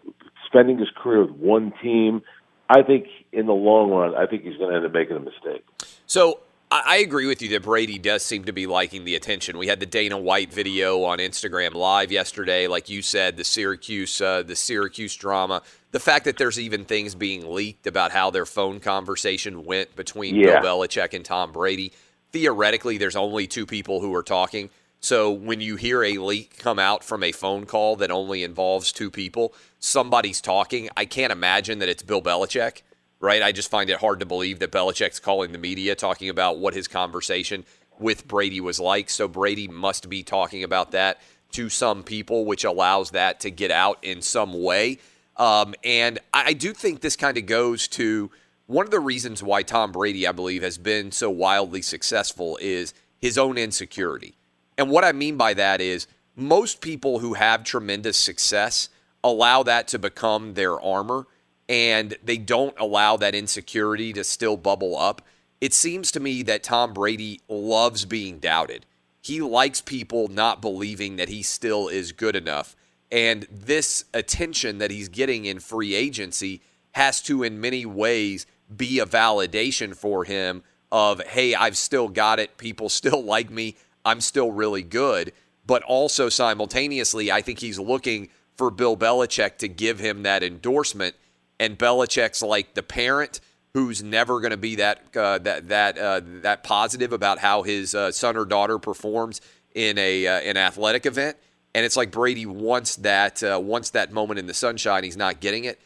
spending 0.48 0.80
his 0.80 0.90
career 0.96 1.22
with 1.22 1.36
one 1.36 1.72
team. 1.82 2.24
I 2.68 2.82
think 2.82 3.06
in 3.32 3.46
the 3.46 3.54
long 3.54 3.92
run, 3.92 4.16
I 4.16 4.26
think 4.26 4.44
he's 4.44 4.58
going 4.58 4.72
to 4.72 4.78
end 4.78 4.86
up 4.86 4.92
making 4.92 5.16
a 5.16 5.20
mistake. 5.20 5.64
So 6.08 6.40
I 6.76 6.96
I 6.96 6.98
agree 6.98 7.26
with 7.26 7.42
you 7.42 7.50
that 7.50 7.64
Brady 7.64 7.98
does 7.98 8.24
seem 8.24 8.46
to 8.46 8.52
be 8.52 8.68
liking 8.68 9.06
the 9.06 9.16
attention. 9.16 9.58
We 9.58 9.68
had 9.68 9.80
the 9.80 9.86
Dana 9.86 10.18
White 10.18 10.54
video 10.54 11.04
on 11.04 11.20
Instagram 11.20 11.74
Live 11.74 12.12
yesterday, 12.12 12.68
like 12.68 12.90
you 12.90 13.02
said, 13.02 13.38
the 13.38 13.44
Syracuse, 13.44 14.20
uh, 14.20 14.44
the 14.44 14.56
Syracuse 14.56 15.16
drama. 15.16 15.62
The 15.92 16.00
fact 16.00 16.26
that 16.26 16.38
there's 16.38 16.60
even 16.60 16.84
things 16.84 17.16
being 17.16 17.54
leaked 17.54 17.88
about 17.88 18.12
how 18.12 18.30
their 18.30 18.46
phone 18.46 18.80
conversation 18.80 19.64
went 19.64 19.96
between 19.96 20.36
Yeah. 20.36 20.60
Bill 20.60 20.80
Belichick 20.80 21.14
and 21.14 21.24
Tom 21.24 21.52
Brady. 21.54 21.94
Theoretically, 22.32 22.98
there's 22.98 23.16
only 23.16 23.48
two 23.48 23.66
people 23.66 24.02
who 24.02 24.14
are 24.14 24.24
talking. 24.24 24.70
So 25.00 25.32
when 25.32 25.62
you 25.62 25.78
hear 25.78 26.04
a 26.04 26.18
leak 26.18 26.58
come 26.58 26.80
out 26.80 27.04
from 27.04 27.24
a 27.24 27.32
phone 27.32 27.66
call 27.66 27.96
that 27.98 28.12
only 28.12 28.44
involves 28.44 28.92
two 28.92 29.12
people, 29.12 29.54
somebody's 29.80 30.42
talking. 30.42 30.90
I 30.98 31.06
can't 31.06 31.32
imagine 31.32 31.80
that 31.80 31.90
it's 31.90 32.04
Bill 32.04 32.22
Belichick 32.22 32.82
right? 33.26 33.42
I 33.42 33.52
just 33.52 33.70
find 33.70 33.90
it 33.90 34.00
hard 34.00 34.20
to 34.20 34.26
believe 34.26 34.60
that 34.60 34.72
Belichick's 34.72 35.20
calling 35.20 35.52
the 35.52 35.58
media 35.58 35.96
talking 35.96 36.30
about 36.30 36.60
what 36.60 36.74
his 36.74 36.88
conversation 36.88 37.66
with 38.00 38.28
Brady 38.28 38.62
was 38.62 38.80
like. 38.80 39.10
So 39.10 39.28
Brady 39.28 39.68
must 39.68 40.10
be 40.10 40.24
talking 40.24 40.64
about 40.64 40.92
that 40.92 41.20
to 41.54 41.70
some 41.70 42.04
people, 42.04 42.46
which 42.46 42.64
allows 42.64 43.12
that 43.12 43.40
to 43.42 43.50
get 43.50 43.72
out 43.72 43.98
in 44.04 44.22
some 44.22 44.62
way. 44.62 45.00
Um, 45.38 45.74
and 45.84 46.20
I 46.34 46.54
do 46.54 46.72
think 46.72 47.02
this 47.02 47.16
kind 47.16 47.38
of 47.38 47.46
goes 47.46 47.88
to 47.90 48.32
one 48.68 48.86
of 48.86 48.92
the 48.92 49.00
reasons 49.00 49.44
why 49.44 49.64
Tom 49.64 49.92
Brady, 49.92 50.28
I 50.28 50.32
believe, 50.32 50.64
has 50.64 50.78
been 50.78 51.12
so 51.12 51.30
wildly 51.30 51.82
successful 51.82 52.58
is 52.62 52.94
his 53.20 53.38
own 53.38 53.58
insecurity. 53.58 54.36
And 54.78 54.90
what 54.90 55.04
I 55.04 55.12
mean 55.12 55.38
by 55.38 55.54
that 55.56 55.82
is 55.82 56.08
most 56.36 56.82
people 56.82 57.20
who 57.20 57.34
have 57.34 57.64
tremendous 57.64 58.18
success 58.18 58.90
allow 59.24 59.64
that 59.64 59.88
to 59.90 60.00
become 60.00 60.54
their 60.54 60.80
armor 60.80 61.28
and 61.68 62.16
they 62.24 62.38
don't 62.38 62.76
allow 62.80 63.18
that 63.18 63.36
insecurity 63.36 64.14
to 64.14 64.24
still 64.24 64.58
bubble 64.58 64.98
up. 64.98 65.22
It 65.62 65.74
seems 65.74 66.12
to 66.12 66.20
me 66.20 66.44
that 66.44 66.64
Tom 66.64 66.94
Brady 66.94 67.42
loves 67.48 68.06
being 68.06 68.40
doubted. 68.40 68.86
He 69.22 69.42
likes 69.42 69.82
people 69.82 70.28
not 70.28 70.62
believing 70.62 71.16
that 71.16 71.30
he 71.30 71.42
still 71.42 71.88
is 71.88 72.12
good 72.12 72.36
enough. 72.36 72.76
And 73.12 73.48
this 73.50 74.06
attention 74.14 74.78
that 74.80 74.92
he's 74.92 75.10
getting 75.10 75.46
in 75.46 75.60
free 75.60 75.96
agency 75.96 76.62
has 76.92 77.22
to, 77.24 77.44
in 77.44 77.60
many 77.60 77.86
ways, 77.86 78.46
be 78.76 79.00
a 79.00 79.06
validation 79.06 79.96
for 79.96 80.24
him 80.26 80.64
of, 80.92 81.22
hey, 81.22 81.56
I've 81.56 81.78
still 81.78 82.08
got 82.08 82.40
it. 82.40 82.58
People 82.58 82.90
still 82.90 83.24
like 83.24 83.50
me. 83.50 83.76
I'm 84.04 84.22
still 84.22 84.52
really 84.52 84.84
good. 84.84 85.34
But 85.66 85.82
also 85.84 86.30
simultaneously, 86.30 87.32
I 87.32 87.42
think 87.42 87.60
he's 87.60 87.80
looking 87.80 88.30
for 88.56 88.70
Bill 88.70 88.96
Belichick 88.96 89.58
to 89.58 89.68
give 89.68 90.00
him 90.00 90.24
that 90.24 90.44
endorsement. 90.44 91.16
And 91.60 91.78
Belichick's 91.78 92.42
like 92.42 92.74
the 92.74 92.84
parent 92.84 93.40
who's 93.74 94.02
never 94.02 94.40
going 94.40 94.52
to 94.52 94.58
be 94.58 94.76
that 94.76 95.02
uh, 95.16 95.38
that 95.40 95.68
that 95.70 95.98
uh, 95.98 96.22
that 96.42 96.64
positive 96.64 97.14
about 97.14 97.40
how 97.40 97.64
his 97.64 97.94
uh, 97.94 98.12
son 98.12 98.38
or 98.38 98.46
daughter 98.46 98.80
performs 98.80 99.42
in 99.74 99.98
a 99.98 100.28
uh, 100.28 100.40
an 100.40 100.58
athletic 100.58 101.06
event. 101.06 101.38
And 101.74 101.86
it's 101.86 101.98
like 101.98 102.10
Brady 102.12 102.46
wants 102.46 102.96
that 102.98 103.44
uh, 103.44 103.60
wants 103.62 103.90
that 103.92 104.12
moment 104.12 104.40
in 104.40 104.48
the 104.48 104.54
sunshine. 104.54 105.04
He's 105.04 105.18
not 105.18 105.42
getting 105.42 105.66
it. 105.66 105.80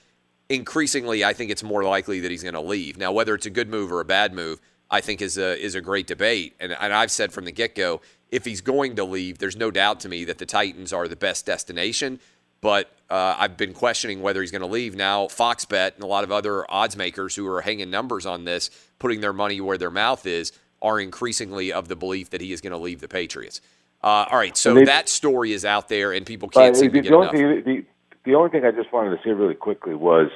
increasingly, 0.50 1.24
I 1.24 1.34
think 1.34 1.52
it's 1.52 1.64
more 1.64 1.84
likely 1.84 2.20
that 2.22 2.32
he's 2.32 2.44
going 2.44 2.56
to 2.56 2.62
leave. 2.62 2.98
Now, 2.98 3.12
whether 3.12 3.36
it's 3.36 3.46
a 3.46 3.52
good 3.52 3.70
move 3.70 3.92
or 3.92 4.02
a 4.02 4.06
bad 4.06 4.34
move, 4.34 4.60
I 4.90 5.02
think 5.02 5.22
is 5.22 5.38
a 5.38 5.58
is 5.60 5.76
a 5.76 5.82
great 5.82 6.08
debate. 6.08 6.56
And, 6.60 6.72
and 6.74 6.94
I've 6.94 7.12
said 7.12 7.32
from 7.32 7.46
the 7.46 7.52
get 7.52 7.76
go, 7.76 8.02
if 8.30 8.46
he's 8.46 8.62
going 8.62 8.96
to 8.96 9.04
leave, 9.04 9.38
there's 9.38 9.56
no 9.56 9.72
doubt 9.72 10.00
to 10.02 10.10
me 10.10 10.26
that 10.26 10.40
the 10.40 10.46
Titans 10.46 10.92
are 10.92 11.08
the 11.08 11.16
best 11.16 11.46
destination. 11.46 12.20
But 12.62 12.92
uh, 13.10 13.36
I've 13.38 13.58
been 13.58 13.74
questioning 13.74 14.22
whether 14.22 14.42
he's 14.42 14.52
going 14.52 14.62
to 14.62 14.68
leave. 14.68 14.96
Now, 14.96 15.28
Fox 15.28 15.66
Bet 15.66 15.96
and 15.96 16.04
a 16.04 16.08
lot 16.08 16.24
of 16.24 16.32
other 16.32 16.70
odds 16.70 16.96
makers 16.96 17.36
who 17.36 17.48
are 17.48 17.62
hanging 17.62 17.90
numbers 17.90 18.26
on 18.26 18.44
this, 18.44 18.70
putting 19.00 19.22
their 19.22 19.34
money 19.34 19.62
where 19.62 19.78
their 19.78 19.92
mouth 19.92 20.26
is, 20.26 20.52
are 20.82 21.00
increasingly 21.00 21.74
of 21.74 21.88
the 21.88 21.96
belief 21.96 22.30
that 22.32 22.42
he 22.42 22.52
is 22.54 22.62
going 22.62 22.72
to 22.72 22.78
leave 22.78 23.02
the 23.02 23.08
Patriots. 23.08 23.62
Uh, 24.04 24.26
all 24.32 24.38
right, 24.38 24.56
so 24.56 24.74
they- 24.74 24.86
that 24.86 25.10
story 25.10 25.52
is 25.52 25.66
out 25.66 25.90
there, 25.90 26.12
and 26.14 26.26
people 26.26 26.48
can't 26.50 26.76
seem 26.76 26.92
to 26.92 26.92
the, 26.94 27.02
get 27.02 27.10
the 27.10 27.16
only 27.16 27.40
enough. 27.40 27.66
thing, 27.66 27.76
the, 27.76 27.86
the 28.32 28.36
only 28.36 28.50
thing 28.50 28.64
I 28.64 28.72
just 28.72 28.94
wanted 28.94 29.10
to 29.12 29.24
say 29.24 29.32
really 29.32 29.56
quickly 29.56 29.94
was, 29.94 30.30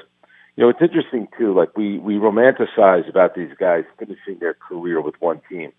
you 0.56 0.64
know, 0.64 0.70
it's 0.70 0.82
interesting 0.82 1.28
too. 1.38 1.54
Like 1.54 1.76
we 1.78 1.98
we 1.98 2.16
romanticize 2.16 3.08
about 3.10 3.36
these 3.36 3.52
guys 3.58 3.86
finishing 3.98 4.40
their 4.40 4.54
career 4.54 5.02
with 5.02 5.16
one 5.20 5.42
team, 5.50 5.72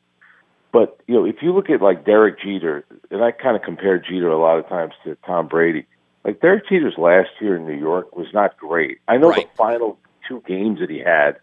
but 0.72 0.98
you 1.06 1.14
know, 1.14 1.24
if 1.26 1.36
you 1.42 1.52
look 1.54 1.68
at 1.70 1.82
like 1.82 2.04
Derek 2.06 2.40
Jeter, 2.40 2.84
and 3.10 3.22
I 3.22 3.32
kind 3.32 3.54
of 3.56 3.62
compare 3.62 3.98
Jeter 3.98 4.28
a 4.30 4.38
lot 4.38 4.58
of 4.58 4.68
times 4.68 4.94
to 5.04 5.16
Tom 5.26 5.46
Brady. 5.48 5.86
Like 6.24 6.40
Derek 6.40 6.68
Jeter's 6.68 6.96
last 6.96 7.30
year 7.40 7.56
in 7.56 7.66
New 7.66 7.78
York 7.78 8.16
was 8.16 8.28
not 8.32 8.56
great. 8.56 8.98
I 9.06 9.18
know 9.18 9.32
the 9.32 9.46
final 9.56 9.98
two 10.26 10.42
games 10.46 10.80
that 10.80 10.88
he 10.88 10.98
had 10.98 11.36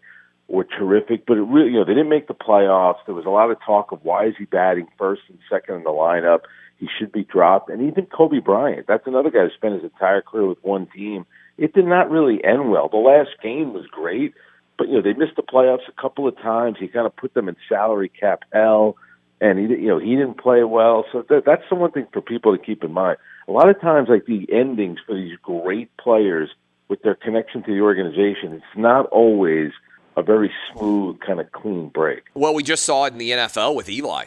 were 0.48 0.64
terrific, 0.64 1.24
but 1.24 1.38
it 1.38 1.42
really, 1.42 1.70
you 1.70 1.78
know, 1.78 1.84
they 1.84 1.94
didn't 1.94 2.08
make 2.08 2.26
the 2.26 2.34
playoffs. 2.34 2.98
There 3.06 3.14
was 3.14 3.24
a 3.24 3.30
lot 3.30 3.50
of 3.50 3.58
talk 3.64 3.92
of 3.92 4.04
why 4.04 4.26
is 4.26 4.34
he 4.36 4.44
batting 4.44 4.88
first 4.98 5.22
and 5.28 5.38
second 5.48 5.76
in 5.76 5.82
the 5.84 5.90
lineup? 5.90 6.40
He 6.78 6.88
should 6.98 7.12
be 7.12 7.22
dropped. 7.22 7.70
And 7.70 7.88
even 7.88 8.06
Kobe 8.06 8.40
Bryant, 8.40 8.86
that's 8.88 9.06
another 9.06 9.30
guy 9.30 9.44
who 9.44 9.50
spent 9.50 9.74
his 9.74 9.84
entire 9.84 10.20
career 10.20 10.46
with 10.46 10.62
one 10.62 10.86
team. 10.86 11.26
It 11.58 11.74
did 11.74 11.86
not 11.86 12.10
really 12.10 12.42
end 12.44 12.70
well. 12.70 12.88
The 12.88 12.96
last 12.96 13.30
game 13.40 13.72
was 13.72 13.86
great, 13.86 14.34
but 14.78 14.88
you 14.88 14.94
know 14.94 15.02
they 15.02 15.12
missed 15.12 15.36
the 15.36 15.42
playoffs 15.42 15.88
a 15.88 16.00
couple 16.00 16.26
of 16.26 16.36
times. 16.38 16.78
He 16.80 16.88
kind 16.88 17.06
of 17.06 17.14
put 17.14 17.34
them 17.34 17.48
in 17.48 17.56
salary 17.68 18.08
cap 18.08 18.42
hell, 18.52 18.96
and 19.40 19.58
he, 19.58 19.66
you 19.66 19.88
know, 19.88 19.98
he 19.98 20.16
didn't 20.16 20.38
play 20.38 20.64
well. 20.64 21.04
So 21.12 21.24
that, 21.28 21.44
that's 21.46 21.62
the 21.68 21.76
one 21.76 21.92
thing 21.92 22.08
for 22.12 22.20
people 22.20 22.56
to 22.56 22.62
keep 22.62 22.82
in 22.82 22.92
mind. 22.92 23.18
A 23.48 23.52
lot 23.52 23.68
of 23.68 23.80
times, 23.80 24.08
like 24.08 24.26
the 24.26 24.46
endings 24.52 24.98
for 25.06 25.14
these 25.14 25.36
great 25.42 25.94
players 25.96 26.50
with 26.88 27.02
their 27.02 27.14
connection 27.14 27.62
to 27.64 27.72
the 27.74 27.80
organization, 27.80 28.52
it's 28.52 28.64
not 28.76 29.06
always 29.06 29.72
a 30.16 30.22
very 30.22 30.52
smooth, 30.72 31.18
kind 31.20 31.40
of 31.40 31.50
clean 31.52 31.88
break. 31.88 32.24
Well, 32.34 32.54
we 32.54 32.62
just 32.62 32.84
saw 32.84 33.04
it 33.06 33.12
in 33.12 33.18
the 33.18 33.30
NFL 33.30 33.74
with 33.74 33.88
Eli. 33.88 34.26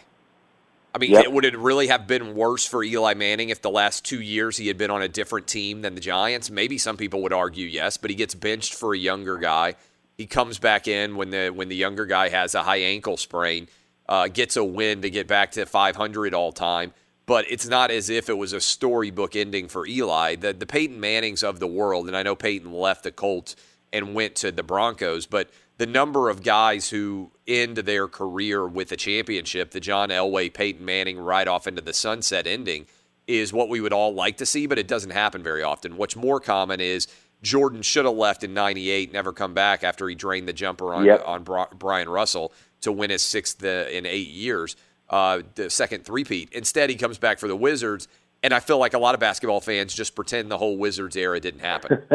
I 0.93 0.97
mean, 0.97 1.11
Yep. 1.11 1.27
would 1.27 1.45
it 1.45 1.57
really 1.57 1.87
have 1.87 2.07
been 2.07 2.35
worse 2.35 2.65
for 2.65 2.81
Eli 2.81 3.13
Manning 3.15 3.49
if 3.49 3.61
the 3.61 3.69
last 3.69 4.05
two 4.05 4.21
years 4.21 4.55
he 4.55 4.67
had 4.67 4.77
been 4.77 4.89
on 4.89 5.01
a 5.01 5.09
different 5.09 5.45
team 5.45 5.81
than 5.81 5.93
the 5.93 6.01
Giants? 6.01 6.49
Maybe 6.49 6.77
some 6.77 6.95
people 6.95 7.21
would 7.23 7.33
argue 7.33 7.67
yes, 7.67 7.97
but 7.97 8.09
he 8.09 8.15
gets 8.15 8.33
benched 8.33 8.73
for 8.73 8.93
a 8.93 8.97
younger 8.97 9.37
guy. 9.37 9.75
He 10.17 10.25
comes 10.25 10.57
back 10.57 10.87
in 10.87 11.17
when 11.17 11.31
the 11.31 11.49
when 11.49 11.67
the 11.67 11.75
younger 11.75 12.05
guy 12.05 12.29
has 12.29 12.55
a 12.55 12.63
high 12.63 12.77
ankle 12.77 13.17
sprain, 13.17 13.67
uh, 14.07 14.29
gets 14.29 14.55
a 14.55 14.63
win 14.63 15.01
to 15.01 15.09
get 15.09 15.27
back 15.27 15.51
to 15.51 15.65
500 15.65 16.33
all 16.33 16.53
time. 16.53 16.93
But 17.27 17.45
it's 17.49 17.67
not 17.67 17.89
as 17.91 18.09
if 18.09 18.29
it 18.29 18.37
was 18.37 18.53
a 18.53 18.61
storybook 18.61 19.35
ending 19.35 19.67
for 19.67 19.87
Eli. 19.87 20.35
The 20.35 20.53
the 20.53 20.65
Peyton 20.65 20.99
Mannings 20.99 21.43
of 21.43 21.59
the 21.59 21.67
world, 21.67 22.07
and 22.07 22.15
I 22.15 22.23
know 22.23 22.35
Peyton 22.35 22.71
left 22.71 23.03
the 23.03 23.11
Colts 23.11 23.55
and 23.91 24.13
went 24.13 24.35
to 24.35 24.51
the 24.51 24.63
Broncos, 24.63 25.25
but 25.25 25.49
the 25.77 25.85
number 25.85 26.29
of 26.29 26.43
guys 26.43 26.89
who 26.89 27.31
end 27.47 27.77
their 27.77 28.07
career 28.07 28.67
with 28.67 28.91
a 28.91 28.97
championship, 28.97 29.71
the 29.71 29.79
John 29.79 30.09
Elway, 30.09 30.53
Peyton 30.53 30.85
Manning 30.85 31.17
right 31.17 31.47
off 31.47 31.67
into 31.67 31.81
the 31.81 31.93
sunset 31.93 32.45
ending, 32.47 32.85
is 33.27 33.51
what 33.51 33.69
we 33.69 33.81
would 33.81 33.93
all 33.93 34.13
like 34.13 34.37
to 34.37 34.45
see, 34.45 34.67
but 34.67 34.77
it 34.77 34.87
doesn't 34.87 35.11
happen 35.11 35.41
very 35.43 35.63
often. 35.63 35.97
What's 35.97 36.15
more 36.15 36.39
common 36.39 36.79
is 36.79 37.07
Jordan 37.41 37.81
should 37.81 38.05
have 38.05 38.15
left 38.15 38.43
in 38.43 38.53
98, 38.53 39.11
never 39.11 39.33
come 39.33 39.53
back 39.53 39.83
after 39.83 40.07
he 40.07 40.15
drained 40.15 40.47
the 40.47 40.53
jumper 40.53 40.93
on, 40.93 41.05
Yep. 41.05 41.23
on 41.25 41.43
Bri- 41.43 41.65
Bryon 41.77 42.07
Russell 42.09 42.53
to 42.81 42.91
win 42.91 43.09
his 43.09 43.21
sixth 43.21 43.63
uh, 43.63 43.85
in 43.91 44.05
eight 44.05 44.29
years, 44.29 44.75
uh, 45.09 45.41
the 45.55 45.69
second 45.69 46.05
three-peat. 46.05 46.49
Instead, 46.51 46.89
he 46.89 46.95
comes 46.95 47.17
back 47.17 47.39
for 47.39 47.47
the 47.47 47.55
Wizards, 47.55 48.07
and 48.43 48.53
I 48.53 48.59
feel 48.59 48.77
like 48.77 48.93
a 48.93 48.99
lot 48.99 49.13
of 49.13 49.19
basketball 49.19 49.61
fans 49.61 49.93
just 49.93 50.15
pretend 50.15 50.49
the 50.51 50.57
whole 50.57 50.77
Wizards 50.77 51.15
era 51.15 51.39
didn't 51.39 51.61
happen. 51.61 52.01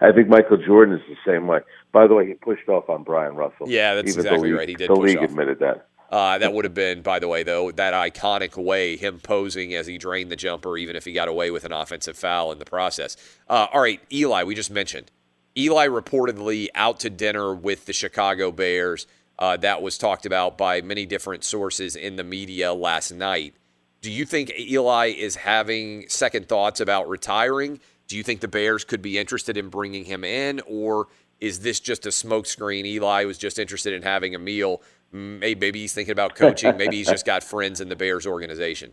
I 0.00 0.12
think 0.12 0.28
Michael 0.28 0.58
Jordan 0.58 0.94
is 0.94 1.00
the 1.08 1.16
same 1.30 1.46
way. 1.46 1.60
By 1.92 2.06
the 2.06 2.14
way, 2.14 2.26
he 2.26 2.34
pushed 2.34 2.68
off 2.68 2.88
on 2.88 3.02
Bryon 3.02 3.34
Russell. 3.36 3.66
Yeah, 3.68 3.94
that's 3.94 4.10
even 4.10 4.20
exactly 4.26 4.48
league, 4.50 4.58
right. 4.58 4.68
He 4.68 4.74
did 4.74 4.90
The 4.90 4.94
push 4.94 5.08
league 5.08 5.18
off. 5.18 5.24
admitted 5.24 5.58
that. 5.60 5.86
Uh, 6.10 6.38
that 6.38 6.52
would 6.52 6.64
have 6.64 6.74
been, 6.74 7.02
by 7.02 7.18
the 7.18 7.26
way, 7.26 7.42
though, 7.42 7.72
that 7.72 7.92
iconic 7.92 8.56
way, 8.56 8.96
him 8.96 9.18
posing 9.18 9.74
as 9.74 9.88
he 9.88 9.98
drained 9.98 10.30
the 10.30 10.36
jumper, 10.36 10.76
even 10.78 10.94
if 10.94 11.04
he 11.04 11.12
got 11.12 11.26
away 11.26 11.50
with 11.50 11.64
an 11.64 11.72
offensive 11.72 12.16
foul 12.16 12.52
in 12.52 12.58
the 12.60 12.64
process. 12.64 13.16
Uh, 13.48 13.66
all 13.72 13.80
right, 13.80 14.00
Eli, 14.12 14.44
we 14.44 14.54
just 14.54 14.70
mentioned. 14.70 15.10
Eli 15.58 15.88
reportedly 15.88 16.68
out 16.74 17.00
to 17.00 17.10
dinner 17.10 17.52
with 17.54 17.86
the 17.86 17.92
Chicago 17.92 18.52
Bears. 18.52 19.06
Uh, 19.38 19.56
that 19.58 19.82
was 19.82 19.98
talked 19.98 20.24
about 20.24 20.56
by 20.56 20.80
many 20.80 21.04
different 21.04 21.44
sources 21.44 21.94
in 21.94 22.16
the 22.16 22.24
media 22.24 22.72
last 22.72 23.12
night. 23.12 23.54
Do 24.00 24.10
you 24.10 24.24
think 24.24 24.52
Eli 24.58 25.08
is 25.08 25.36
having 25.36 26.08
second 26.08 26.48
thoughts 26.48 26.80
about 26.80 27.08
retiring? 27.08 27.80
Do 28.08 28.16
you 28.16 28.22
think 28.22 28.40
the 28.40 28.48
Bears 28.48 28.84
could 28.84 29.02
be 29.02 29.18
interested 29.18 29.56
in 29.56 29.68
bringing 29.68 30.04
him 30.04 30.24
in, 30.24 30.60
or 30.66 31.08
is 31.40 31.60
this 31.60 31.80
just 31.80 32.06
a 32.06 32.10
smokescreen? 32.10 32.86
Eli 32.86 33.24
was 33.24 33.36
just 33.36 33.58
interested 33.58 33.92
in 33.92 34.02
having 34.02 34.34
a 34.34 34.38
meal. 34.38 34.80
Maybe, 35.12 35.72
he's 35.72 35.92
thinking 35.92 36.12
about 36.12 36.34
coaching. 36.34 36.76
Maybe 36.78 36.96
he's 36.96 37.08
just 37.08 37.26
got 37.26 37.42
friends 37.42 37.80
in 37.80 37.88
the 37.88 37.96
Bears 37.96 38.26
organization. 38.26 38.92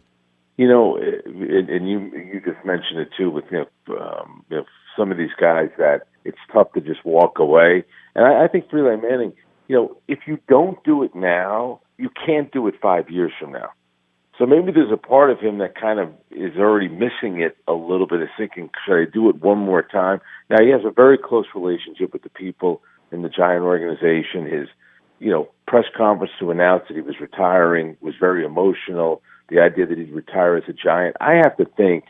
You 0.57 0.67
know, 0.67 0.97
and 0.97 1.89
you 1.89 2.11
you 2.13 2.41
just 2.45 2.63
mentioned 2.63 2.99
it 2.99 3.09
too 3.17 3.31
with 3.31 3.45
you 3.49 3.65
know, 3.87 3.97
um, 3.97 4.45
you 4.49 4.57
know 4.57 4.65
some 4.95 5.11
of 5.11 5.17
these 5.17 5.33
guys 5.39 5.69
that 5.79 6.03
it's 6.25 6.37
tough 6.51 6.71
to 6.73 6.81
just 6.81 7.03
walk 7.03 7.39
away. 7.39 7.83
And 8.15 8.25
I, 8.25 8.43
I 8.43 8.47
think 8.47 8.65
Eli 8.71 8.95
Manning, 8.95 9.33
you 9.73 9.79
know, 9.79 9.97
if 10.07 10.19
you 10.27 10.37
don't 10.47 10.77
do 10.83 11.01
it 11.01 11.15
now, 11.15 11.81
you 11.97 12.07
can't 12.23 12.51
do 12.51 12.67
it 12.67 12.75
five 12.79 13.09
years 13.09 13.31
from 13.39 13.53
now. 13.53 13.71
So 14.37 14.45
maybe 14.45 14.71
there's 14.71 14.91
a 14.91 14.97
part 14.97 15.31
of 15.31 15.39
him 15.39 15.57
that 15.57 15.73
kind 15.73 15.99
of 15.99 16.09
is 16.29 16.55
already 16.59 16.89
missing 16.89 17.41
it 17.41 17.57
a 17.67 17.73
little 17.73 18.05
bit, 18.05 18.21
is 18.21 18.29
thinking, 18.37 18.69
should 18.85 19.01
I 19.01 19.05
do 19.11 19.29
it 19.29 19.41
one 19.41 19.57
more 19.57 19.81
time? 19.81 20.21
Now 20.47 20.57
he 20.63 20.69
has 20.69 20.81
a 20.85 20.91
very 20.91 21.17
close 21.17 21.47
relationship 21.55 22.13
with 22.13 22.21
the 22.21 22.29
people 22.29 22.83
in 23.11 23.23
the 23.23 23.29
Giant 23.29 23.63
organization. 23.63 24.45
His, 24.45 24.67
you 25.17 25.31
know, 25.31 25.49
press 25.67 25.85
conference 25.97 26.33
to 26.39 26.51
announce 26.51 26.83
that 26.87 26.93
he 26.93 27.01
was 27.01 27.15
retiring 27.19 27.97
was 27.99 28.13
very 28.19 28.45
emotional. 28.45 29.23
The 29.49 29.59
idea 29.59 29.87
that 29.87 29.97
he'd 29.97 30.11
retire 30.11 30.55
as 30.55 30.65
a 30.67 30.73
Giant, 30.73 31.15
I 31.19 31.33
have 31.43 31.57
to 31.57 31.65
think 31.65 32.03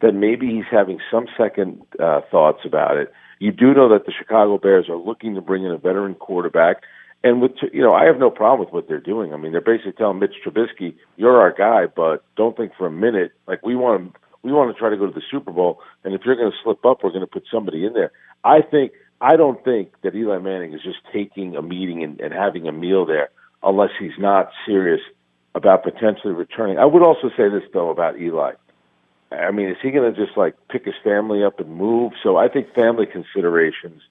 that 0.00 0.12
maybe 0.12 0.46
he's 0.46 0.70
having 0.70 1.00
some 1.10 1.26
second 1.36 1.82
uh, 2.02 2.22
thoughts 2.30 2.60
about 2.64 2.96
it. 2.96 3.12
You 3.40 3.52
do 3.52 3.72
know 3.72 3.88
that 3.88 4.04
the 4.04 4.12
Chicago 4.12 4.58
Bears 4.58 4.88
are 4.88 4.96
looking 4.96 5.34
to 5.34 5.40
bring 5.40 5.64
in 5.64 5.70
a 5.70 5.78
veteran 5.78 6.14
quarterback. 6.14 6.82
And 7.22 7.42
with 7.42 7.52
you 7.72 7.82
know, 7.82 7.92
I 7.92 8.06
have 8.06 8.18
no 8.18 8.30
problem 8.30 8.60
with 8.60 8.72
what 8.72 8.88
they're 8.88 8.98
doing. 8.98 9.34
I 9.34 9.36
mean, 9.36 9.52
they're 9.52 9.60
basically 9.60 9.92
telling 9.92 10.18
Mitch 10.18 10.36
Trubisky, 10.44 10.94
"You're 11.16 11.40
our 11.40 11.52
guy, 11.52 11.86
but 11.86 12.24
don't 12.36 12.56
think 12.56 12.72
for 12.78 12.86
a 12.86 12.90
minute 12.90 13.32
like 13.46 13.64
we 13.64 13.76
want 13.76 14.14
to 14.14 14.20
we 14.42 14.52
want 14.52 14.74
to 14.74 14.78
try 14.78 14.88
to 14.88 14.96
go 14.96 15.06
to 15.06 15.12
the 15.12 15.22
Super 15.30 15.52
Bowl. 15.52 15.80
And 16.02 16.14
if 16.14 16.22
you're 16.24 16.36
going 16.36 16.50
to 16.50 16.56
slip 16.64 16.84
up, 16.86 17.04
we're 17.04 17.10
going 17.10 17.20
to 17.20 17.26
put 17.26 17.44
somebody 17.50 17.84
in 17.84 17.92
there." 17.92 18.12
I 18.42 18.62
think 18.62 18.92
I 19.20 19.36
don't 19.36 19.62
think 19.64 20.00
that 20.02 20.14
Eli 20.14 20.38
Manning 20.38 20.72
is 20.72 20.82
just 20.82 20.98
taking 21.12 21.56
a 21.56 21.62
meeting 21.62 22.02
and, 22.02 22.18
and 22.20 22.32
having 22.32 22.66
a 22.66 22.72
meal 22.72 23.04
there 23.04 23.28
unless 23.62 23.90
he's 23.98 24.18
not 24.18 24.50
serious 24.64 25.02
about 25.54 25.82
potentially 25.82 26.32
returning. 26.32 26.78
I 26.78 26.86
would 26.86 27.02
also 27.02 27.28
say 27.36 27.48
this 27.48 27.64
though 27.72 27.90
about 27.90 28.18
Eli. 28.18 28.52
I 29.30 29.50
mean, 29.50 29.68
is 29.68 29.76
he 29.82 29.90
going 29.90 30.12
to 30.12 30.26
just 30.26 30.36
like 30.36 30.54
pick 30.68 30.84
his 30.86 30.94
family 31.04 31.44
up 31.44 31.60
and 31.60 31.76
move? 31.76 32.12
So 32.22 32.36
I 32.36 32.48
think 32.48 32.72
family 32.74 33.06
considerations 33.06 34.02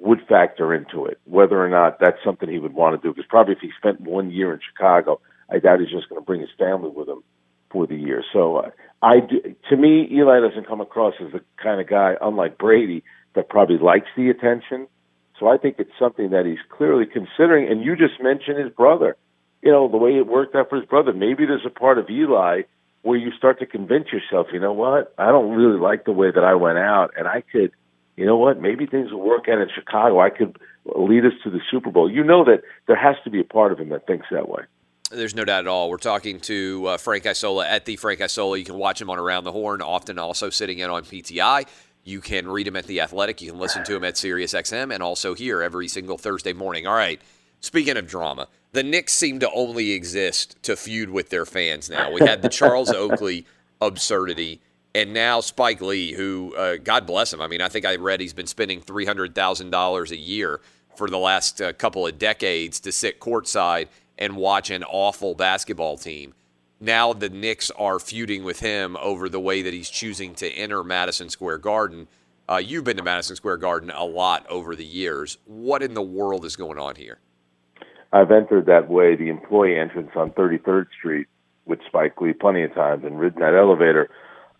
would 0.00 0.20
factor 0.28 0.74
into 0.74 1.06
it, 1.06 1.18
whether 1.24 1.62
or 1.62 1.68
not 1.68 1.98
that's 2.00 2.18
something 2.24 2.48
he 2.48 2.58
would 2.58 2.74
want 2.74 3.00
to 3.00 3.06
do. 3.06 3.12
Because 3.12 3.28
probably 3.28 3.54
if 3.54 3.60
he 3.60 3.70
spent 3.76 4.00
one 4.00 4.30
year 4.30 4.52
in 4.52 4.60
Chicago, 4.60 5.20
I 5.50 5.58
doubt 5.58 5.80
he's 5.80 5.90
just 5.90 6.08
going 6.08 6.20
to 6.20 6.24
bring 6.24 6.40
his 6.40 6.50
family 6.58 6.90
with 6.90 7.08
him 7.08 7.22
for 7.70 7.86
the 7.86 7.96
year. 7.96 8.22
So 8.32 8.56
uh, 8.56 8.70
I, 9.02 9.20
do, 9.20 9.54
to 9.70 9.76
me, 9.76 10.08
Eli 10.10 10.40
doesn't 10.40 10.66
come 10.66 10.80
across 10.80 11.14
as 11.24 11.32
the 11.32 11.40
kind 11.62 11.80
of 11.80 11.88
guy, 11.88 12.14
unlike 12.20 12.58
Brady, 12.58 13.02
that 13.34 13.48
probably 13.48 13.78
likes 13.78 14.08
the 14.16 14.30
attention. 14.30 14.86
So 15.38 15.48
I 15.48 15.56
think 15.56 15.76
it's 15.78 15.90
something 15.98 16.30
that 16.30 16.46
he's 16.46 16.58
clearly 16.70 17.06
considering. 17.06 17.70
And 17.70 17.84
you 17.84 17.96
just 17.96 18.22
mentioned 18.22 18.58
his 18.58 18.72
brother. 18.72 19.16
You 19.62 19.72
know, 19.72 19.88
the 19.88 19.96
way 19.96 20.16
it 20.16 20.26
worked 20.26 20.54
out 20.54 20.70
for 20.70 20.76
his 20.76 20.86
brother. 20.86 21.12
Maybe 21.12 21.44
there's 21.44 21.66
a 21.66 21.70
part 21.70 21.98
of 21.98 22.08
Eli 22.08 22.62
where 23.02 23.18
you 23.18 23.30
start 23.36 23.58
to 23.60 23.66
convince 23.66 24.08
yourself, 24.12 24.48
you 24.52 24.60
know 24.60 24.72
what? 24.72 25.14
I 25.18 25.26
don't 25.26 25.52
really 25.52 25.78
like 25.78 26.04
the 26.04 26.12
way 26.12 26.30
that 26.30 26.44
I 26.44 26.54
went 26.54 26.78
out, 26.78 27.12
and 27.16 27.28
I 27.28 27.42
could, 27.42 27.70
you 28.18 28.26
know 28.26 28.36
what? 28.36 28.60
Maybe 28.60 28.84
things 28.84 29.12
will 29.12 29.20
work 29.20 29.48
out 29.48 29.60
in 29.60 29.68
Chicago. 29.72 30.20
I 30.20 30.30
could 30.30 30.58
lead 30.96 31.24
us 31.24 31.32
to 31.44 31.50
the 31.50 31.60
Super 31.70 31.90
Bowl. 31.90 32.10
You 32.10 32.24
know 32.24 32.44
that 32.44 32.62
there 32.86 32.96
has 32.96 33.14
to 33.22 33.30
be 33.30 33.40
a 33.40 33.44
part 33.44 33.70
of 33.70 33.78
him 33.78 33.90
that 33.90 34.06
thinks 34.08 34.26
that 34.32 34.48
way. 34.48 34.62
There's 35.10 35.36
no 35.36 35.44
doubt 35.44 35.60
at 35.60 35.68
all. 35.68 35.88
We're 35.88 35.98
talking 35.98 36.40
to 36.40 36.86
uh, 36.86 36.96
Frank 36.98 37.26
Isola 37.26 37.66
at 37.66 37.84
the 37.84 37.94
Frank 37.96 38.20
Isola. 38.20 38.58
You 38.58 38.64
can 38.64 38.74
watch 38.74 39.00
him 39.00 39.08
on 39.08 39.18
Around 39.18 39.44
the 39.44 39.52
Horn, 39.52 39.80
often 39.80 40.18
also 40.18 40.50
sitting 40.50 40.80
in 40.80 40.90
on 40.90 41.04
PTI. 41.04 41.66
You 42.04 42.20
can 42.20 42.48
read 42.48 42.66
him 42.66 42.74
at 42.74 42.86
The 42.86 43.00
Athletic. 43.00 43.40
You 43.40 43.52
can 43.52 43.60
listen 43.60 43.84
to 43.84 43.94
him 43.94 44.02
at 44.02 44.14
SiriusXM 44.14 44.92
and 44.92 45.02
also 45.02 45.34
here 45.34 45.62
every 45.62 45.86
single 45.86 46.18
Thursday 46.18 46.52
morning. 46.52 46.86
All 46.86 46.94
right. 46.94 47.20
Speaking 47.60 47.96
of 47.96 48.06
drama, 48.06 48.48
the 48.72 48.82
Knicks 48.82 49.12
seem 49.12 49.40
to 49.40 49.50
only 49.52 49.92
exist 49.92 50.60
to 50.64 50.76
feud 50.76 51.10
with 51.10 51.30
their 51.30 51.46
fans 51.46 51.88
now. 51.88 52.10
We 52.12 52.20
had 52.20 52.42
the 52.42 52.48
Charles 52.48 52.90
Oakley 52.94 53.46
absurdity, 53.80 54.60
And 54.94 55.12
now 55.12 55.40
Spike 55.40 55.80
Lee, 55.80 56.12
who, 56.12 56.54
uh, 56.56 56.76
God 56.76 57.06
bless 57.06 57.32
him. 57.32 57.40
I 57.40 57.46
mean, 57.46 57.60
I 57.60 57.68
think 57.68 57.84
I 57.84 57.96
read 57.96 58.20
he's 58.20 58.32
been 58.32 58.46
spending 58.46 58.80
$300,000 58.80 60.10
a 60.10 60.16
year 60.16 60.60
for 60.96 61.08
the 61.08 61.18
last 61.18 61.60
uh, 61.60 61.72
couple 61.74 62.06
of 62.06 62.18
decades 62.18 62.80
to 62.80 62.92
sit 62.92 63.20
courtside 63.20 63.88
and 64.18 64.36
watch 64.36 64.70
an 64.70 64.82
awful 64.84 65.34
basketball 65.34 65.96
team. 65.96 66.34
Now 66.80 67.12
the 67.12 67.28
Knicks 67.28 67.70
are 67.72 67.98
feuding 67.98 68.44
with 68.44 68.60
him 68.60 68.96
over 69.00 69.28
the 69.28 69.40
way 69.40 69.62
that 69.62 69.72
he's 69.72 69.90
choosing 69.90 70.34
to 70.36 70.48
enter 70.50 70.82
Madison 70.82 71.28
Square 71.28 71.58
Garden. 71.58 72.08
Uh, 72.48 72.56
you've 72.56 72.84
been 72.84 72.96
to 72.96 73.02
Madison 73.02 73.36
Square 73.36 73.58
Garden 73.58 73.90
a 73.90 74.04
lot 74.04 74.46
over 74.48 74.74
the 74.74 74.84
years. 74.84 75.38
What 75.44 75.82
in 75.82 75.94
the 75.94 76.02
world 76.02 76.44
is 76.44 76.56
going 76.56 76.78
on 76.78 76.96
here? 76.96 77.18
I've 78.12 78.30
entered 78.30 78.66
that 78.66 78.88
way, 78.88 79.16
the 79.16 79.28
employee 79.28 79.78
entrance 79.78 80.10
on 80.16 80.30
33rd 80.30 80.86
Street 80.98 81.26
with 81.66 81.80
Spike 81.86 82.20
Lee 82.20 82.32
plenty 82.32 82.62
of 82.62 82.74
times 82.74 83.04
and 83.04 83.18
ridden 83.18 83.40
that 83.40 83.54
elevator 83.54 84.08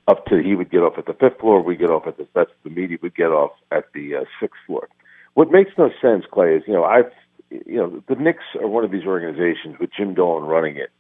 up 0.09 0.25
to 0.27 0.42
he 0.42 0.57
would 0.57 0.71
get 0.71 0.79
off 0.79 0.94
at 0.97 1.07
the 1.07 1.12
fifth 1.12 1.38
floor, 1.38 1.62
we 1.62 1.77
get 1.77 1.90
off 1.90 2.07
at 2.07 2.16
the 2.16 2.27
that's 2.35 2.51
the 2.64 2.71
media 2.71 2.97
would 3.03 3.14
get 3.14 3.27
off 3.27 3.53
at 3.71 3.85
the 3.92 4.16
uh, 4.16 4.25
sixth 4.40 4.59
floor. 4.66 4.88
What 5.35 5.53
makes 5.53 5.71
no 5.77 5.90
sense, 6.01 6.25
Clay, 6.33 6.57
is 6.57 6.62
you 6.66 6.73
know 6.73 6.85
I've 6.85 7.12
you 7.51 7.77
know 7.77 8.03
the 8.09 8.14
Knicks 8.14 8.42
are 8.59 8.66
one 8.66 8.85
of 8.85 8.90
these 8.90 9.05
organizations 9.05 9.79
with 9.79 9.90
Jim 9.94 10.14
Dolan 10.14 10.44
running 10.44 10.77
it. 10.77 10.90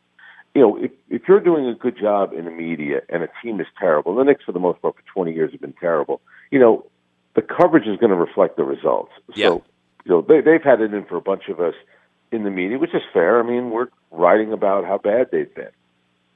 You 0.54 0.60
know 0.60 0.76
if 0.76 0.92
if 1.08 1.22
you're 1.26 1.40
doing 1.40 1.66
a 1.66 1.74
good 1.74 1.98
job 1.98 2.34
in 2.34 2.44
the 2.44 2.50
media 2.50 3.00
and 3.08 3.22
a 3.22 3.28
team 3.42 3.60
is 3.60 3.66
terrible, 3.78 4.14
the 4.14 4.24
Knicks 4.24 4.44
for 4.44 4.52
the 4.52 4.60
most 4.60 4.80
part 4.82 4.94
for 4.94 5.02
20 5.12 5.32
years 5.32 5.52
have 5.52 5.60
been 5.60 5.74
terrible. 5.80 6.20
You 6.50 6.58
know 6.58 6.84
the 7.34 7.42
coverage 7.42 7.86
is 7.86 7.96
going 7.96 8.10
to 8.10 8.16
reflect 8.16 8.56
the 8.56 8.64
results. 8.64 9.12
Yeah. 9.34 9.48
So 9.48 9.64
you 10.04 10.10
know 10.10 10.20
they 10.20 10.42
they've 10.42 10.62
had 10.62 10.82
it 10.82 10.92
in 10.92 11.06
for 11.06 11.16
a 11.16 11.22
bunch 11.22 11.48
of 11.48 11.60
us 11.60 11.74
in 12.30 12.44
the 12.44 12.50
media, 12.50 12.78
which 12.78 12.94
is 12.94 13.02
fair. 13.14 13.40
I 13.40 13.42
mean 13.42 13.70
we're 13.70 13.88
writing 14.10 14.52
about 14.52 14.84
how 14.84 14.98
bad 14.98 15.28
they've 15.32 15.54
been 15.54 15.70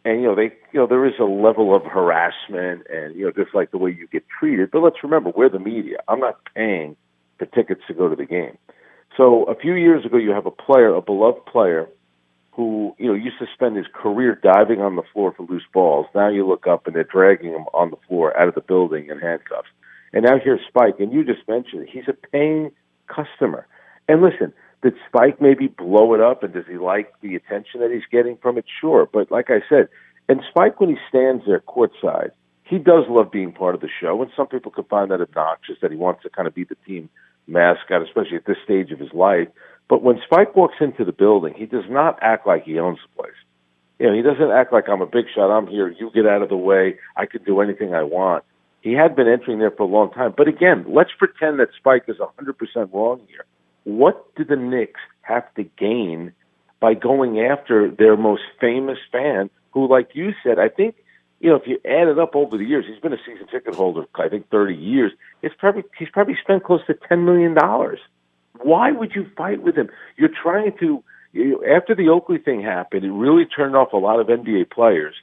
and 0.05 0.21
you 0.21 0.27
know 0.27 0.35
they 0.35 0.53
you 0.73 0.81
know 0.81 0.87
there 0.87 1.07
is 1.07 1.15
a 1.21 1.25
level 1.25 1.75
of 1.75 1.85
harassment 1.85 2.87
and 2.93 3.15
you 3.15 3.25
know 3.25 3.33
just 3.33 3.55
like 3.55 3.71
the 3.71 3.79
way 3.79 3.91
you 3.91 4.07
get 4.09 4.25
treated. 4.29 4.71
But 4.71 4.81
let's 4.81 5.03
remember 5.03 5.33
we're 5.35 5.49
the 5.49 5.59
media. 5.59 5.99
I'm 6.09 6.21
not 6.21 6.39
paying 6.55 6.97
for 7.39 7.47
tickets 7.47 7.83
to 7.89 7.95
go 7.95 8.09
to 8.09 8.17
the 8.17 8.27
game. 8.27 8.59
So 9.17 9.45
a 9.45 9.55
few 9.55 9.75
years 9.75 10.05
ago 10.05 10.17
you 10.17 10.31
have 10.31 10.47
a 10.47 10.51
player 10.51 10.95
a 10.95 11.03
beloved 11.03 11.47
player 11.47 11.89
who 12.53 12.95
you 12.99 13.07
know 13.07 13.15
used 13.15 13.39
to 13.39 13.47
spend 13.55 13.77
his 13.77 13.87
career 13.93 14.39
diving 14.43 14.81
on 14.81 14.97
the 14.97 15.03
floor 15.13 15.33
for 15.37 15.45
loose 15.45 15.67
balls. 15.73 16.07
Now 16.15 16.29
you 16.29 16.47
look 16.47 16.67
up 16.67 16.87
and 16.87 16.97
they're 16.97 17.05
dragging 17.05 17.53
him 17.53 17.67
on 17.73 17.91
the 17.91 17.97
floor 18.09 18.37
out 18.39 18.49
of 18.49 18.55
the 18.55 18.61
building 18.61 19.09
in 19.09 19.19
handcuffs. 19.19 19.69
And 20.13 20.25
now 20.25 20.39
here's 20.43 20.61
spike 20.67 20.97
and 20.99 21.13
you 21.13 21.25
just 21.25 21.47
mentioned 21.49 21.83
it. 21.83 21.89
he's 21.91 22.09
a 22.09 22.13
paying 22.13 22.73
customer. 23.07 23.67
And 24.09 24.21
listen 24.21 24.53
did 24.83 24.95
Spike 25.09 25.41
maybe 25.41 25.69
blow 25.69 26.13
it 26.15 26.21
up 26.21 26.43
and 26.43 26.53
does 26.53 26.65
he 26.69 26.77
like 26.77 27.13
the 27.21 27.37
attention 27.37 27.81
that 27.81 27.93
he's 27.93 28.03
getting 28.11 28.37
from 28.37 28.59
it? 28.59 28.65
Sure. 28.81 29.09
But 29.11 29.31
like 29.31 29.49
I 29.49 29.61
said, 29.69 29.89
and 30.29 30.43
Spike, 30.51 30.81
when 30.81 30.91
he 30.91 30.97
stands 31.09 31.45
there 31.47 31.61
courtside, 31.61 32.31
he 32.65 32.79
does 32.79 33.05
love 33.09 33.31
being 33.31 33.53
part 33.53 33.75
of 33.75 33.81
the 33.81 33.89
show. 34.01 34.21
And 34.23 34.31
some 34.37 34.49
people 34.49 34.73
could 34.73 34.89
find 34.89 35.11
that 35.11 35.21
obnoxious 35.21 35.77
that 35.83 35.91
he 35.91 35.97
wants 35.97 36.23
to 36.23 36.31
kind 36.31 36.49
of 36.49 36.55
be 36.55 36.65
the 36.65 36.77
team 36.87 37.09
mascot, 37.47 38.03
especially 38.03 38.37
at 38.37 38.47
this 38.47 38.57
stage 38.65 38.91
of 38.91 38.99
his 38.99 39.13
life. 39.13 39.49
But 39.89 40.03
when 40.03 40.21
Spike 40.25 40.57
walks 40.57 40.77
into 40.81 41.05
the 41.05 41.13
building, 41.13 41.55
he 41.57 41.67
does 41.67 41.85
not 41.89 42.19
act 42.21 42.47
like 42.47 42.65
he 42.65 42.79
owns 42.79 42.99
the 43.03 43.23
place. 43.23 43.35
You 43.99 44.07
know, 44.09 44.15
he 44.15 44.23
doesn't 44.23 44.51
act 44.51 44.73
like 44.73 44.89
I'm 44.89 45.03
a 45.03 45.07
big 45.07 45.27
shot. 45.33 45.51
I'm 45.51 45.67
here. 45.69 45.89
You 45.89 46.11
get 46.13 46.27
out 46.27 46.43
of 46.43 46.49
the 46.49 46.57
way. 46.57 46.99
I 47.17 47.27
can 47.27 47.43
do 47.45 47.61
anything 47.61 47.95
I 47.95 48.03
want. 48.03 48.43
He 48.81 48.95
had 48.95 49.15
been 49.15 49.29
entering 49.29 49.61
there 49.61 49.71
for 49.71 49.85
a 49.85 49.87
long 49.87 50.11
time. 50.11 50.35
But 50.37 50.49
again, 50.49 50.85
let's 50.89 51.11
pretend 51.17 51.61
that 51.61 51.69
Spike 51.79 52.05
is 52.09 52.17
100% 52.17 52.93
wrong 52.93 53.21
here 53.29 53.45
what 53.85 54.35
do 54.37 54.45
the 54.45 54.57
Knicks 54.57 55.01
have 55.23 55.53
to 55.55 55.65
gain 55.65 56.33
by 56.81 56.95
going 56.95 57.41
after 57.41 57.91
their 57.91 58.17
most 58.17 58.43
famous 58.61 58.99
fan, 59.11 59.51
who, 59.71 59.89
like 59.89 60.11
you 60.15 60.33
said, 60.43 60.59
I 60.59 60.69
think, 60.69 60.97
you 61.41 61.49
know, 61.49 61.57
if 61.57 61.67
you 61.67 61.79
add 61.85 62.09
it 62.09 62.19
up 62.19 62.35
over 62.35 62.57
the 62.57 62.65
years, 62.65 62.85
he's 62.89 63.01
been 63.01 63.13
a 63.13 63.19
season 63.25 63.47
ticket 63.49 63.75
holder, 63.75 64.05
I 64.15 64.29
think, 64.29 64.49
30 64.51 64.75
years. 64.75 65.13
It's 65.43 65.55
probably 65.59 65.85
he's 65.99 66.09
probably 66.11 66.37
spent 66.43 66.65
close 66.65 66.81
to 66.87 66.95
10 66.95 67.25
million 67.25 67.55
dollars. 67.55 67.99
Why 68.61 68.93
would 68.93 69.13
you 69.15 69.27
fight 69.37 69.63
with 69.63 69.77
him? 69.77 69.89
You're 70.17 70.31
trying 70.31 70.77
to. 70.79 71.03
You, 71.33 71.65
after 71.65 71.95
the 71.95 72.11
Oakley 72.11 72.37
thing 72.37 72.63
happened, 72.63 73.05
it 73.05 73.11
really 73.11 73.47
turned 73.47 73.75
off 73.75 73.95
a 73.95 73.97
lot 73.97 74.21
of 74.21 74.27
NBA 74.27 74.71
players. 74.71 75.15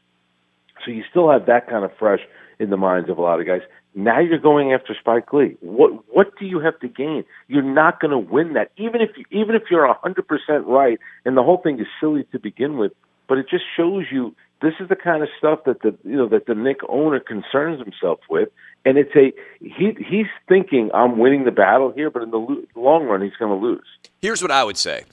So 0.83 0.91
you 0.91 1.03
still 1.09 1.29
have 1.29 1.45
that 1.45 1.69
kind 1.69 1.85
of 1.85 1.91
fresh 1.99 2.21
in 2.59 2.69
the 2.69 2.77
minds 2.77 3.09
of 3.09 3.17
a 3.17 3.21
lot 3.21 3.39
of 3.39 3.47
guys. 3.47 3.61
Now 3.95 4.19
you're 4.19 4.37
going 4.37 4.73
after 4.73 4.95
Spike 4.99 5.33
Lee. 5.33 5.57
What 5.61 5.91
what 6.13 6.37
do 6.37 6.45
you 6.45 6.59
have 6.59 6.79
to 6.79 6.87
gain? 6.87 7.23
You're 7.47 7.63
not 7.63 7.99
going 7.99 8.11
to 8.11 8.19
win 8.19 8.53
that, 8.53 8.71
even 8.77 9.01
if 9.01 9.09
you, 9.17 9.25
even 9.31 9.55
if 9.55 9.63
you're 9.71 9.91
hundred 9.93 10.27
percent 10.27 10.67
right, 10.67 10.99
and 11.25 11.35
the 11.35 11.43
whole 11.43 11.57
thing 11.57 11.79
is 11.79 11.87
silly 11.99 12.25
to 12.31 12.39
begin 12.39 12.77
with. 12.77 12.91
But 13.27 13.37
it 13.37 13.47
just 13.49 13.63
shows 13.75 14.05
you 14.11 14.35
this 14.61 14.73
is 14.79 14.89
the 14.89 14.95
kind 14.95 15.23
of 15.23 15.29
stuff 15.37 15.59
that 15.65 15.81
the 15.81 15.97
you 16.03 16.17
know 16.17 16.27
that 16.29 16.45
the 16.45 16.55
Knick 16.55 16.79
owner 16.87 17.19
concerns 17.19 17.79
himself 17.79 18.19
with, 18.29 18.49
and 18.85 18.97
it's 18.97 19.15
a 19.15 19.31
he 19.59 19.95
he's 19.97 20.27
thinking 20.47 20.91
I'm 20.93 21.17
winning 21.17 21.45
the 21.45 21.51
battle 21.51 21.91
here, 21.91 22.09
but 22.11 22.21
in 22.23 22.31
the 22.31 22.37
lo- 22.37 22.63
long 22.75 23.05
run 23.05 23.21
he's 23.21 23.35
going 23.39 23.59
to 23.59 23.65
lose. 23.65 23.85
Here's 24.21 24.41
what 24.41 24.51
I 24.51 24.63
would 24.63 24.77
say. 24.77 25.05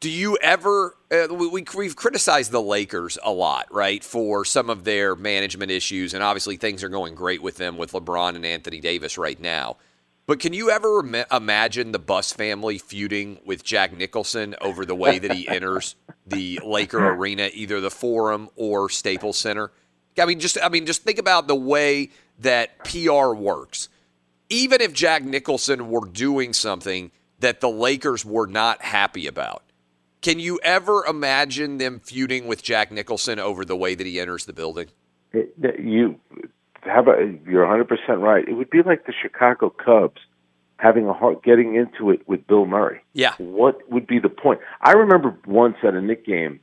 Do 0.00 0.10
you 0.10 0.38
ever? 0.40 0.94
Uh, 1.10 1.26
we, 1.34 1.64
we've 1.74 1.96
criticized 1.96 2.52
the 2.52 2.62
Lakers 2.62 3.18
a 3.24 3.32
lot, 3.32 3.66
right, 3.72 4.04
for 4.04 4.44
some 4.44 4.70
of 4.70 4.84
their 4.84 5.16
management 5.16 5.72
issues, 5.72 6.14
and 6.14 6.22
obviously 6.22 6.56
things 6.56 6.84
are 6.84 6.88
going 6.88 7.16
great 7.16 7.42
with 7.42 7.56
them 7.56 7.76
with 7.76 7.92
LeBron 7.92 8.36
and 8.36 8.46
Anthony 8.46 8.80
Davis 8.80 9.18
right 9.18 9.40
now. 9.40 9.76
But 10.26 10.38
can 10.38 10.52
you 10.52 10.70
ever 10.70 11.00
im- 11.00 11.24
imagine 11.32 11.90
the 11.90 11.98
Buss 11.98 12.32
family 12.32 12.78
feuding 12.78 13.40
with 13.44 13.64
Jack 13.64 13.96
Nicholson 13.96 14.54
over 14.60 14.84
the 14.84 14.94
way 14.94 15.18
that 15.18 15.32
he 15.32 15.48
enters 15.48 15.96
the 16.26 16.60
Laker 16.64 17.08
arena, 17.08 17.50
either 17.52 17.80
the 17.80 17.90
Forum 17.90 18.50
or 18.54 18.88
Staples 18.90 19.38
Center? 19.38 19.72
I 20.16 20.26
mean, 20.26 20.38
just 20.38 20.58
I 20.62 20.68
mean, 20.68 20.86
just 20.86 21.02
think 21.02 21.18
about 21.18 21.48
the 21.48 21.56
way 21.56 22.10
that 22.38 22.84
PR 22.84 23.32
works. 23.32 23.88
Even 24.48 24.80
if 24.80 24.92
Jack 24.92 25.24
Nicholson 25.24 25.90
were 25.90 26.06
doing 26.06 26.52
something 26.52 27.10
that 27.40 27.60
the 27.60 27.68
Lakers 27.68 28.24
were 28.24 28.46
not 28.46 28.82
happy 28.82 29.26
about, 29.26 29.62
can 30.20 30.38
you 30.38 30.58
ever 30.62 31.04
imagine 31.04 31.78
them 31.78 32.00
feuding 32.00 32.46
with 32.46 32.62
Jack 32.62 32.90
Nicholson 32.90 33.38
over 33.38 33.64
the 33.64 33.76
way 33.76 33.94
that 33.94 34.06
he 34.06 34.20
enters 34.20 34.46
the 34.46 34.52
building? 34.52 34.88
It, 35.32 35.54
you 35.78 36.18
how 36.82 37.00
about 37.00 37.18
you're 37.46 37.66
100 37.66 37.86
percent 37.88 38.20
right. 38.20 38.46
It 38.48 38.54
would 38.54 38.70
be 38.70 38.82
like 38.82 39.06
the 39.06 39.12
Chicago 39.20 39.70
Cubs 39.70 40.20
having 40.78 41.06
a 41.06 41.12
hard 41.12 41.42
getting 41.42 41.74
into 41.74 42.10
it 42.10 42.26
with 42.28 42.46
Bill 42.46 42.64
Murray. 42.64 43.00
Yeah. 43.12 43.34
What 43.38 43.90
would 43.90 44.06
be 44.06 44.18
the 44.18 44.28
point? 44.28 44.60
I 44.80 44.92
remember 44.92 45.36
once 45.46 45.76
at 45.82 45.94
a 45.94 46.00
Knick 46.00 46.24
game, 46.24 46.60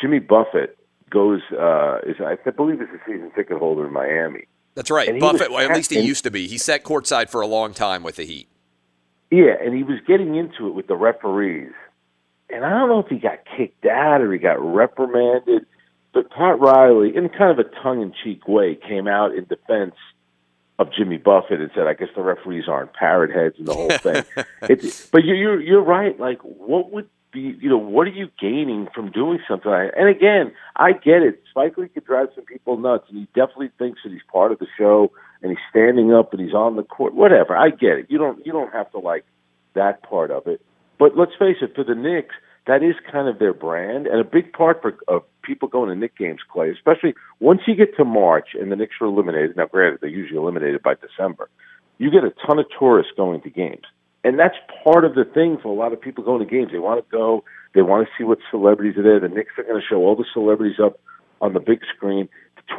Jimmy 0.00 0.18
Buffett 0.18 0.78
goes 1.10 1.40
uh 1.52 1.98
is 2.06 2.16
I 2.20 2.36
believe 2.50 2.80
he's 2.80 2.88
a 2.88 3.00
season 3.06 3.30
ticket 3.34 3.58
holder 3.58 3.86
in 3.86 3.92
Miami. 3.92 4.46
That's 4.74 4.90
right. 4.90 5.18
Buffett, 5.20 5.50
well, 5.50 5.68
at 5.68 5.76
least 5.76 5.90
he 5.90 6.00
used 6.00 6.24
to 6.24 6.30
be. 6.30 6.46
He 6.46 6.56
sat 6.56 6.82
courtside 6.82 7.28
for 7.28 7.42
a 7.42 7.46
long 7.46 7.74
time 7.74 8.02
with 8.02 8.16
the 8.16 8.24
Heat. 8.24 8.48
Yeah, 9.30 9.54
and 9.62 9.74
he 9.74 9.82
was 9.82 9.98
getting 10.06 10.36
into 10.36 10.66
it 10.66 10.74
with 10.74 10.86
the 10.86 10.96
referees. 10.96 11.72
And 12.52 12.64
I 12.64 12.70
don't 12.70 12.88
know 12.88 13.00
if 13.00 13.06
he 13.08 13.16
got 13.18 13.38
kicked 13.56 13.86
out 13.86 14.20
or 14.20 14.32
he 14.32 14.38
got 14.38 14.60
reprimanded, 14.60 15.66
but 16.12 16.30
Pat 16.30 16.60
Riley, 16.60 17.16
in 17.16 17.28
kind 17.30 17.50
of 17.50 17.58
a 17.58 17.68
tongue 17.82 18.02
in 18.02 18.12
cheek 18.22 18.46
way, 18.46 18.74
came 18.76 19.08
out 19.08 19.34
in 19.34 19.44
defense 19.46 19.94
of 20.78 20.88
Jimmy 20.92 21.16
Buffett 21.16 21.60
and 21.60 21.70
said, 21.74 21.86
I 21.86 21.94
guess 21.94 22.08
the 22.14 22.22
referees 22.22 22.64
aren't 22.68 22.92
parrot 22.92 23.30
heads 23.30 23.56
and 23.58 23.66
the 23.68 23.74
whole 23.74 23.90
thing. 23.90 24.24
it's, 24.62 25.06
but 25.06 25.24
you- 25.24 25.34
you're, 25.34 25.60
you're 25.60 25.82
right. 25.82 26.18
Like, 26.20 26.40
what 26.42 26.92
would 26.92 27.08
be, 27.30 27.56
you 27.60 27.70
know, 27.70 27.78
what 27.78 28.06
are 28.06 28.10
you 28.10 28.28
gaining 28.38 28.88
from 28.94 29.10
doing 29.10 29.38
something 29.48 29.70
like 29.70 29.92
And 29.96 30.08
again, 30.08 30.52
I 30.76 30.92
get 30.92 31.22
it. 31.22 31.42
Spike 31.50 31.78
Lee 31.78 31.88
could 31.88 32.04
drive 32.04 32.28
some 32.34 32.44
people 32.44 32.76
nuts, 32.76 33.06
and 33.08 33.18
he 33.18 33.24
definitely 33.34 33.70
thinks 33.78 34.00
that 34.04 34.12
he's 34.12 34.20
part 34.30 34.52
of 34.52 34.58
the 34.58 34.66
show 34.76 35.10
and 35.40 35.50
he's 35.50 35.58
standing 35.70 36.12
up 36.12 36.32
and 36.34 36.42
he's 36.42 36.54
on 36.54 36.76
the 36.76 36.82
court. 36.82 37.14
Whatever. 37.14 37.56
I 37.56 37.70
get 37.70 37.98
it. 37.98 38.06
You 38.10 38.18
don't, 38.18 38.44
you 38.44 38.52
don't 38.52 38.72
have 38.72 38.90
to 38.92 38.98
like 38.98 39.24
that 39.74 40.02
part 40.02 40.30
of 40.30 40.46
it. 40.46 40.60
But 41.02 41.18
let's 41.18 41.32
face 41.36 41.56
it, 41.60 41.74
for 41.74 41.82
the 41.82 41.96
Knicks, 41.96 42.36
that 42.68 42.84
is 42.84 42.94
kind 43.10 43.26
of 43.26 43.40
their 43.40 43.52
brand, 43.52 44.06
and 44.06 44.20
a 44.20 44.24
big 44.24 44.52
part 44.52 44.80
for 44.80 44.96
of 45.08 45.24
people 45.42 45.66
going 45.66 45.88
to 45.88 45.96
Knick 45.96 46.16
games, 46.16 46.38
Clay, 46.48 46.70
especially 46.70 47.12
once 47.40 47.62
you 47.66 47.74
get 47.74 47.96
to 47.96 48.04
March 48.04 48.50
and 48.54 48.70
the 48.70 48.76
Knicks 48.76 48.94
are 49.00 49.08
eliminated. 49.08 49.56
Now, 49.56 49.66
granted, 49.66 49.98
they're 50.00 50.08
usually 50.08 50.38
eliminated 50.38 50.80
by 50.80 50.94
December. 50.94 51.50
You 51.98 52.08
get 52.12 52.22
a 52.22 52.32
ton 52.46 52.60
of 52.60 52.66
tourists 52.78 53.10
going 53.16 53.40
to 53.40 53.50
games, 53.50 53.82
and 54.22 54.38
that's 54.38 54.54
part 54.84 55.04
of 55.04 55.16
the 55.16 55.24
thing 55.24 55.58
for 55.60 55.70
a 55.70 55.76
lot 55.76 55.92
of 55.92 56.00
people 56.00 56.22
going 56.22 56.38
to 56.38 56.48
games. 56.48 56.70
They 56.70 56.78
want 56.78 57.04
to 57.04 57.10
go, 57.10 57.42
they 57.74 57.82
want 57.82 58.06
to 58.06 58.12
see 58.16 58.22
what 58.22 58.38
celebrities 58.52 58.96
are 58.96 59.02
there. 59.02 59.18
The 59.18 59.34
Knicks 59.34 59.54
are 59.58 59.64
going 59.64 59.80
to 59.80 59.84
show 59.84 59.96
all 59.96 60.14
the 60.14 60.24
celebrities 60.32 60.78
up 60.80 61.00
on 61.40 61.52
the 61.52 61.58
big 61.58 61.80
screen. 61.96 62.28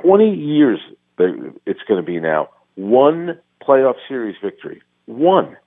Twenty 0.02 0.34
years 0.34 0.80
it's 1.20 1.82
going 1.90 2.02
to 2.02 2.08
be 2.10 2.22
now. 2.22 2.48
One 2.76 3.38
playoff 3.62 3.96
series 4.08 4.38
victory. 4.42 4.82
One. 5.08 5.58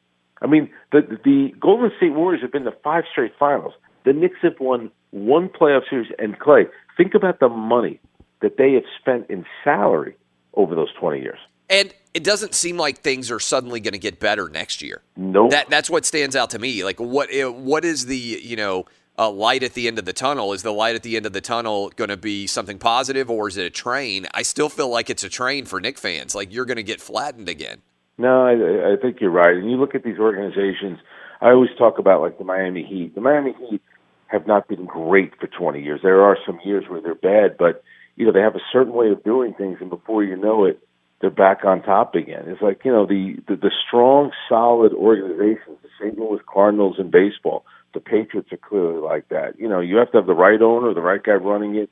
I 0.42 0.46
mean, 0.46 0.70
the 0.92 1.18
the 1.24 1.54
Golden 1.60 1.90
State 1.96 2.12
Warriors 2.12 2.42
have 2.42 2.52
been 2.52 2.64
to 2.64 2.72
five 2.82 3.04
straight 3.10 3.32
finals. 3.38 3.74
The 4.04 4.12
Knicks 4.12 4.38
have 4.42 4.60
won 4.60 4.90
one 5.10 5.48
playoff 5.48 5.88
series. 5.88 6.10
And 6.18 6.38
Clay, 6.38 6.66
think 6.96 7.14
about 7.14 7.40
the 7.40 7.48
money 7.48 8.00
that 8.42 8.56
they 8.58 8.74
have 8.74 8.84
spent 9.00 9.28
in 9.30 9.46
salary 9.64 10.16
over 10.54 10.74
those 10.74 10.92
twenty 10.98 11.20
years. 11.20 11.38
And 11.68 11.92
it 12.14 12.22
doesn't 12.22 12.54
seem 12.54 12.76
like 12.76 12.98
things 12.98 13.30
are 13.30 13.40
suddenly 13.40 13.80
going 13.80 13.92
to 13.92 13.98
get 13.98 14.20
better 14.20 14.48
next 14.48 14.82
year. 14.82 15.02
Nope. 15.16 15.50
That 15.50 15.70
that's 15.70 15.90
what 15.90 16.04
stands 16.04 16.36
out 16.36 16.50
to 16.50 16.58
me. 16.58 16.84
Like 16.84 17.00
what 17.00 17.28
eh, 17.32 17.44
what 17.44 17.84
is 17.84 18.06
the 18.06 18.16
you 18.16 18.56
know 18.56 18.86
uh, 19.18 19.30
light 19.30 19.62
at 19.62 19.74
the 19.74 19.88
end 19.88 19.98
of 19.98 20.04
the 20.04 20.12
tunnel. 20.12 20.52
Is 20.52 20.62
the 20.62 20.72
light 20.72 20.94
at 20.94 21.02
the 21.02 21.16
end 21.16 21.26
of 21.26 21.32
the 21.32 21.40
tunnel 21.40 21.90
going 21.96 22.10
to 22.10 22.16
be 22.16 22.46
something 22.46 22.78
positive, 22.78 23.30
or 23.30 23.48
is 23.48 23.56
it 23.56 23.64
a 23.64 23.70
train? 23.70 24.26
I 24.34 24.42
still 24.42 24.68
feel 24.68 24.88
like 24.88 25.10
it's 25.10 25.24
a 25.24 25.28
train 25.28 25.64
for 25.64 25.80
Knick 25.80 25.98
fans. 25.98 26.34
Like 26.34 26.52
you're 26.52 26.66
going 26.66 26.76
to 26.76 26.82
get 26.82 27.00
flattened 27.00 27.48
again. 27.48 27.82
No, 28.18 28.46
I, 28.46 28.94
I 28.94 28.96
think 29.00 29.20
you're 29.20 29.30
right. 29.30 29.54
And 29.56 29.70
you 29.70 29.76
look 29.76 29.94
at 29.94 30.02
these 30.02 30.18
organizations. 30.18 30.98
I 31.40 31.50
always 31.50 31.70
talk 31.78 31.98
about 31.98 32.22
like 32.22 32.38
the 32.38 32.44
Miami 32.44 32.84
Heat. 32.84 33.14
The 33.14 33.20
Miami 33.20 33.54
Heat 33.70 33.82
have 34.28 34.46
not 34.46 34.68
been 34.68 34.86
great 34.86 35.32
for 35.38 35.46
20 35.46 35.82
years. 35.82 36.00
There 36.02 36.22
are 36.22 36.36
some 36.46 36.58
years 36.64 36.84
where 36.88 37.00
they're 37.00 37.14
bad, 37.14 37.56
but 37.58 37.82
you 38.16 38.24
know 38.24 38.32
they 38.32 38.40
have 38.40 38.56
a 38.56 38.70
certain 38.72 38.94
way 38.94 39.10
of 39.10 39.22
doing 39.22 39.54
things, 39.54 39.78
and 39.80 39.90
before 39.90 40.24
you 40.24 40.36
know 40.36 40.64
it, 40.64 40.80
they're 41.20 41.30
back 41.30 41.64
on 41.64 41.82
top 41.82 42.14
again. 42.14 42.44
It's 42.46 42.62
like 42.62 42.80
you 42.84 42.90
know 42.92 43.06
the 43.06 43.36
the, 43.48 43.56
the 43.56 43.70
strong, 43.86 44.30
solid 44.48 44.92
organizations, 44.92 45.78
the 45.82 45.88
St. 46.00 46.18
Louis 46.18 46.40
Cardinals 46.52 46.96
in 46.98 47.10
baseball. 47.10 47.64
The 47.94 48.00
Patriots 48.00 48.52
are 48.52 48.58
clearly 48.58 49.00
like 49.00 49.28
that. 49.28 49.58
You 49.58 49.68
know, 49.68 49.80
you 49.80 49.96
have 49.96 50.10
to 50.12 50.18
have 50.18 50.26
the 50.26 50.34
right 50.34 50.60
owner, 50.60 50.92
the 50.92 51.00
right 51.00 51.22
guy 51.22 51.32
running 51.32 51.76
it, 51.76 51.90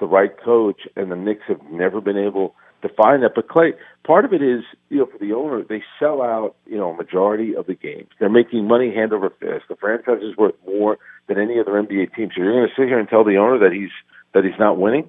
the 0.00 0.06
right 0.06 0.32
coach, 0.42 0.82
and 0.96 1.10
the 1.10 1.16
Knicks 1.16 1.44
have 1.48 1.62
never 1.70 2.00
been 2.00 2.18
able 2.18 2.54
to 2.86 2.94
find 2.94 3.22
that. 3.22 3.32
But 3.34 3.48
Clay, 3.48 3.72
part 4.06 4.24
of 4.24 4.32
it 4.32 4.42
is, 4.42 4.62
you 4.88 4.98
know, 4.98 5.06
for 5.06 5.18
the 5.18 5.32
owner, 5.32 5.62
they 5.62 5.82
sell 5.98 6.22
out, 6.22 6.56
you 6.66 6.76
know, 6.76 6.90
a 6.90 6.96
majority 6.96 7.54
of 7.56 7.66
the 7.66 7.74
games. 7.74 8.08
They're 8.18 8.28
making 8.28 8.66
money 8.66 8.94
hand 8.94 9.12
over 9.12 9.30
fist. 9.30 9.64
The 9.68 9.76
franchise 9.76 10.22
is 10.22 10.36
worth 10.36 10.54
more 10.66 10.98
than 11.28 11.38
any 11.38 11.58
other 11.58 11.72
NBA 11.72 12.14
team. 12.14 12.30
So 12.34 12.42
you're 12.42 12.52
going 12.52 12.68
to 12.68 12.80
sit 12.80 12.88
here 12.88 12.98
and 12.98 13.08
tell 13.08 13.24
the 13.24 13.36
owner 13.36 13.58
that 13.58 13.72
he's 13.72 13.90
that 14.34 14.44
he's 14.44 14.58
not 14.58 14.78
winning? 14.78 15.08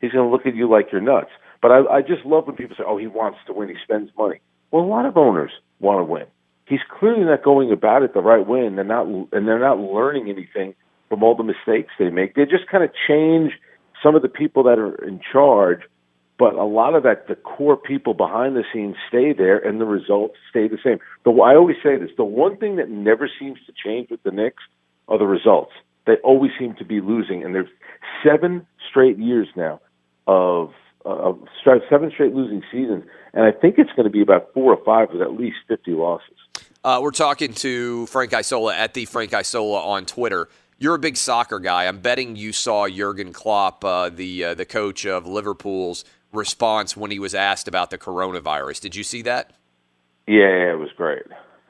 He's 0.00 0.12
going 0.12 0.26
to 0.26 0.30
look 0.30 0.46
at 0.46 0.54
you 0.54 0.68
like 0.68 0.92
you're 0.92 1.00
nuts. 1.00 1.30
But 1.62 1.70
I, 1.70 1.96
I 1.96 2.02
just 2.02 2.24
love 2.24 2.46
when 2.46 2.56
people 2.56 2.76
say, 2.76 2.84
"Oh, 2.86 2.98
he 2.98 3.06
wants 3.06 3.38
to 3.46 3.52
win. 3.52 3.68
He 3.68 3.76
spends 3.82 4.10
money." 4.16 4.40
Well, 4.70 4.84
a 4.84 4.86
lot 4.86 5.06
of 5.06 5.16
owners 5.16 5.50
want 5.80 6.00
to 6.00 6.04
win. 6.04 6.24
He's 6.66 6.80
clearly 6.98 7.24
not 7.24 7.42
going 7.42 7.72
about 7.72 8.02
it 8.02 8.12
the 8.12 8.20
right 8.20 8.46
way, 8.46 8.66
and 8.66 8.76
they're 8.76 8.84
not 8.84 9.06
and 9.06 9.48
they're 9.48 9.58
not 9.58 9.78
learning 9.78 10.28
anything 10.28 10.74
from 11.08 11.22
all 11.22 11.34
the 11.34 11.44
mistakes 11.44 11.92
they 11.98 12.10
make. 12.10 12.34
They 12.34 12.44
just 12.44 12.66
kind 12.70 12.84
of 12.84 12.90
change 13.08 13.52
some 14.02 14.14
of 14.14 14.22
the 14.22 14.28
people 14.28 14.62
that 14.64 14.78
are 14.78 14.94
in 15.04 15.20
charge, 15.32 15.80
but 16.38 16.54
a 16.54 16.64
lot 16.64 16.94
of 16.94 17.02
that, 17.04 17.28
the 17.28 17.34
core 17.34 17.76
people 17.76 18.12
behind 18.12 18.56
the 18.56 18.64
scenes 18.72 18.96
stay 19.08 19.32
there, 19.32 19.58
and 19.58 19.80
the 19.80 19.86
results 19.86 20.36
stay 20.50 20.68
the 20.68 20.78
same. 20.84 20.98
The 21.24 21.30
I 21.30 21.54
always 21.54 21.76
say 21.82 21.96
this: 21.96 22.10
the 22.16 22.24
one 22.24 22.56
thing 22.56 22.76
that 22.76 22.90
never 22.90 23.28
seems 23.38 23.58
to 23.66 23.72
change 23.72 24.10
with 24.10 24.22
the 24.22 24.30
Knicks 24.30 24.62
are 25.08 25.18
the 25.18 25.26
results. 25.26 25.72
They 26.06 26.16
always 26.22 26.52
seem 26.58 26.74
to 26.76 26.84
be 26.84 27.00
losing, 27.00 27.42
and 27.42 27.54
there's 27.54 27.68
seven 28.24 28.66
straight 28.88 29.18
years 29.18 29.48
now 29.56 29.80
of 30.26 30.72
uh, 31.06 31.32
seven 31.64 32.10
straight 32.12 32.34
losing 32.34 32.62
seasons, 32.70 33.04
and 33.32 33.44
I 33.44 33.52
think 33.52 33.76
it's 33.78 33.90
going 33.96 34.04
to 34.04 34.10
be 34.10 34.22
about 34.22 34.52
four 34.52 34.74
or 34.74 34.84
five 34.84 35.12
with 35.12 35.22
at 35.22 35.32
least 35.32 35.56
50 35.68 35.92
losses. 35.92 36.36
Uh, 36.84 37.00
we're 37.02 37.10
talking 37.10 37.52
to 37.54 38.06
Frank 38.06 38.32
Isola 38.32 38.74
at 38.74 38.94
the 38.94 39.06
Frank 39.06 39.34
Isola 39.34 39.80
on 39.82 40.06
Twitter. 40.06 40.48
You're 40.78 40.94
a 40.94 40.98
big 40.98 41.16
soccer 41.16 41.58
guy. 41.58 41.86
I'm 41.86 42.00
betting 42.00 42.36
you 42.36 42.52
saw 42.52 42.86
Jurgen 42.88 43.32
Klopp, 43.32 43.84
uh, 43.84 44.10
the 44.10 44.44
uh, 44.44 44.54
the 44.54 44.66
coach 44.66 45.06
of 45.06 45.26
Liverpool's 45.26 46.04
response 46.36 46.96
when 46.96 47.10
he 47.10 47.18
was 47.18 47.34
asked 47.34 47.68
about 47.68 47.90
the 47.90 47.98
coronavirus. 47.98 48.80
Did 48.80 48.96
you 48.96 49.02
see 49.02 49.22
that? 49.22 49.52
Yeah, 50.26 50.72
it 50.72 50.78
was 50.78 50.90
great. 50.96 51.22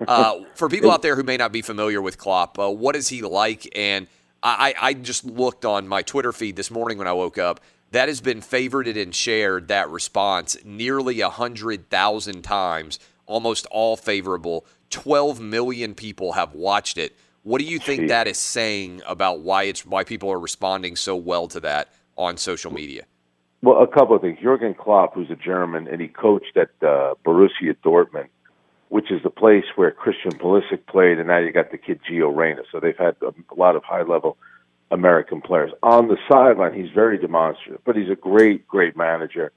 Uh, 0.07 0.41
for 0.55 0.69
people 0.69 0.91
out 0.91 1.03
there 1.03 1.17
who 1.17 1.23
may 1.23 1.37
not 1.37 1.53
be 1.53 1.63
familiar 1.63 2.03
with 2.03 2.19
Klopp, 2.19 2.59
uh, 2.59 2.71
what 2.71 2.97
is 2.97 3.09
he 3.09 3.23
like? 3.23 3.69
And 3.77 4.07
I, 4.43 4.75
I 4.81 4.95
just 4.95 5.25
looked 5.25 5.65
on 5.65 5.89
my 5.89 6.03
Twitter 6.03 6.33
feed 6.33 6.57
this 6.57 6.71
morning 6.71 6.99
when 6.99 7.09
I 7.09 7.13
woke 7.13 7.39
up 7.39 7.61
that 7.93 8.09
has 8.09 8.21
been 8.21 8.41
favorited 8.41 9.01
and 9.01 9.15
shared 9.15 9.69
that 9.69 9.89
response 9.91 10.57
nearly 10.65 11.23
100,000 11.23 12.43
times, 12.43 12.99
almost 13.27 13.67
all 13.71 13.97
favorable. 13.97 14.67
12 14.91 15.41
million 15.41 15.95
people 15.95 16.33
have 16.33 16.55
watched 16.55 16.99
it. 16.99 17.17
What 17.43 17.61
do 17.61 17.65
you 17.65 17.79
think 17.79 18.03
Jeez. 18.03 18.09
that 18.09 18.27
is 18.27 18.39
saying 18.39 19.03
about 19.07 19.41
why 19.41 19.65
it's 19.65 19.87
why 19.87 20.05
people 20.05 20.31
are 20.33 20.39
responding 20.39 20.97
so 20.97 21.15
well 21.15 21.47
to 21.49 21.61
that 21.61 21.93
on 22.17 22.37
social 22.37 22.73
media? 22.73 23.05
Well, 23.67 23.83
a 23.83 23.89
couple 23.89 24.15
of 24.15 24.23
things. 24.23 24.39
Jurgen 24.41 24.75
Klopp, 24.75 25.15
who's 25.15 25.29
a 25.29 25.35
German, 25.35 25.89
and 25.89 26.01
he 26.01 26.07
coached 26.07 26.57
at 26.57 26.69
uh, 26.83 27.15
Borussia 27.27 27.75
Dortmund, 27.85 28.29
which 28.91 29.11
is 29.11 29.25
the 29.25 29.29
place 29.29 29.65
where 29.75 29.91
Christian 29.91 30.31
Pulisic 30.31 30.87
played, 30.87 31.19
and 31.19 31.27
now 31.27 31.39
you 31.39 31.51
got 31.51 31.73
the 31.73 31.77
kid 31.77 31.99
Gio 32.09 32.33
Reyna. 32.33 32.63
So 32.71 32.79
they've 32.79 32.97
had 32.97 33.17
a 33.23 33.35
lot 33.57 33.75
of 33.75 33.83
high 33.83 34.05
level 34.05 34.37
American 34.93 35.41
players. 35.41 35.73
On 35.83 36.07
the 36.07 36.17
sideline, 36.31 36.75
he's 36.75 36.93
very 36.95 37.19
demonstrative, 37.19 37.81
but 37.85 37.97
he's 37.97 38.09
a 38.09 38.15
great, 38.15 38.69
great 38.69 38.97
manager. 38.97 39.51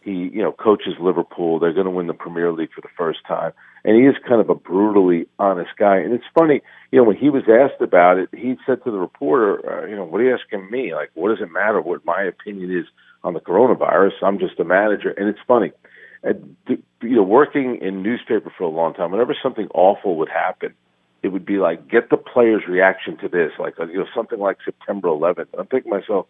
He, 0.00 0.10
you 0.10 0.42
know, 0.42 0.50
coaches 0.50 0.94
Liverpool. 0.98 1.60
They're 1.60 1.72
going 1.72 1.84
to 1.84 1.92
win 1.92 2.08
the 2.08 2.14
Premier 2.14 2.50
League 2.50 2.72
for 2.74 2.80
the 2.80 2.88
first 2.98 3.20
time, 3.28 3.52
and 3.84 3.94
he 3.94 4.08
is 4.08 4.16
kind 4.26 4.40
of 4.40 4.50
a 4.50 4.56
brutally 4.56 5.28
honest 5.38 5.70
guy. 5.78 5.98
And 5.98 6.12
it's 6.12 6.24
funny, 6.36 6.62
you 6.90 6.98
know, 6.98 7.04
when 7.04 7.16
he 7.16 7.30
was 7.30 7.44
asked 7.48 7.80
about 7.80 8.18
it, 8.18 8.28
he 8.36 8.56
said 8.66 8.82
to 8.82 8.90
the 8.90 8.98
reporter, 8.98 9.84
uh, 9.84 9.86
"You 9.86 9.94
know, 9.94 10.04
what 10.04 10.20
are 10.20 10.24
you 10.24 10.34
asking 10.34 10.68
me? 10.68 10.92
Like, 10.96 11.12
what 11.14 11.28
does 11.28 11.40
it 11.40 11.52
matter 11.52 11.80
what 11.80 12.04
my 12.04 12.24
opinion 12.24 12.76
is 12.76 12.86
on 13.24 13.34
the 13.34 13.40
coronavirus? 13.40 14.12
I'm 14.22 14.38
just 14.38 14.58
a 14.60 14.64
manager." 14.64 15.10
And 15.10 15.28
it's 15.28 15.40
funny, 15.46 15.72
and, 16.22 16.56
you 16.68 17.16
know, 17.16 17.22
working 17.22 17.76
in 17.80 18.02
newspaper 18.02 18.52
for 18.56 18.64
a 18.64 18.68
long 18.68 18.94
time, 18.94 19.10
whenever 19.10 19.34
something 19.42 19.68
awful 19.74 20.16
would 20.16 20.28
happen 20.28 20.74
it 21.22 21.28
would 21.28 21.46
be 21.46 21.58
like 21.58 21.88
get 21.88 22.10
the 22.10 22.16
players' 22.16 22.64
reaction 22.68 23.16
to 23.18 23.28
this, 23.28 23.52
like 23.58 23.74
you 23.78 23.98
know 23.98 24.06
something 24.14 24.40
like 24.40 24.58
September 24.64 25.08
11th. 25.08 25.46
I'm 25.56 25.66
thinking 25.66 25.92
to 25.92 25.98
myself, 26.00 26.26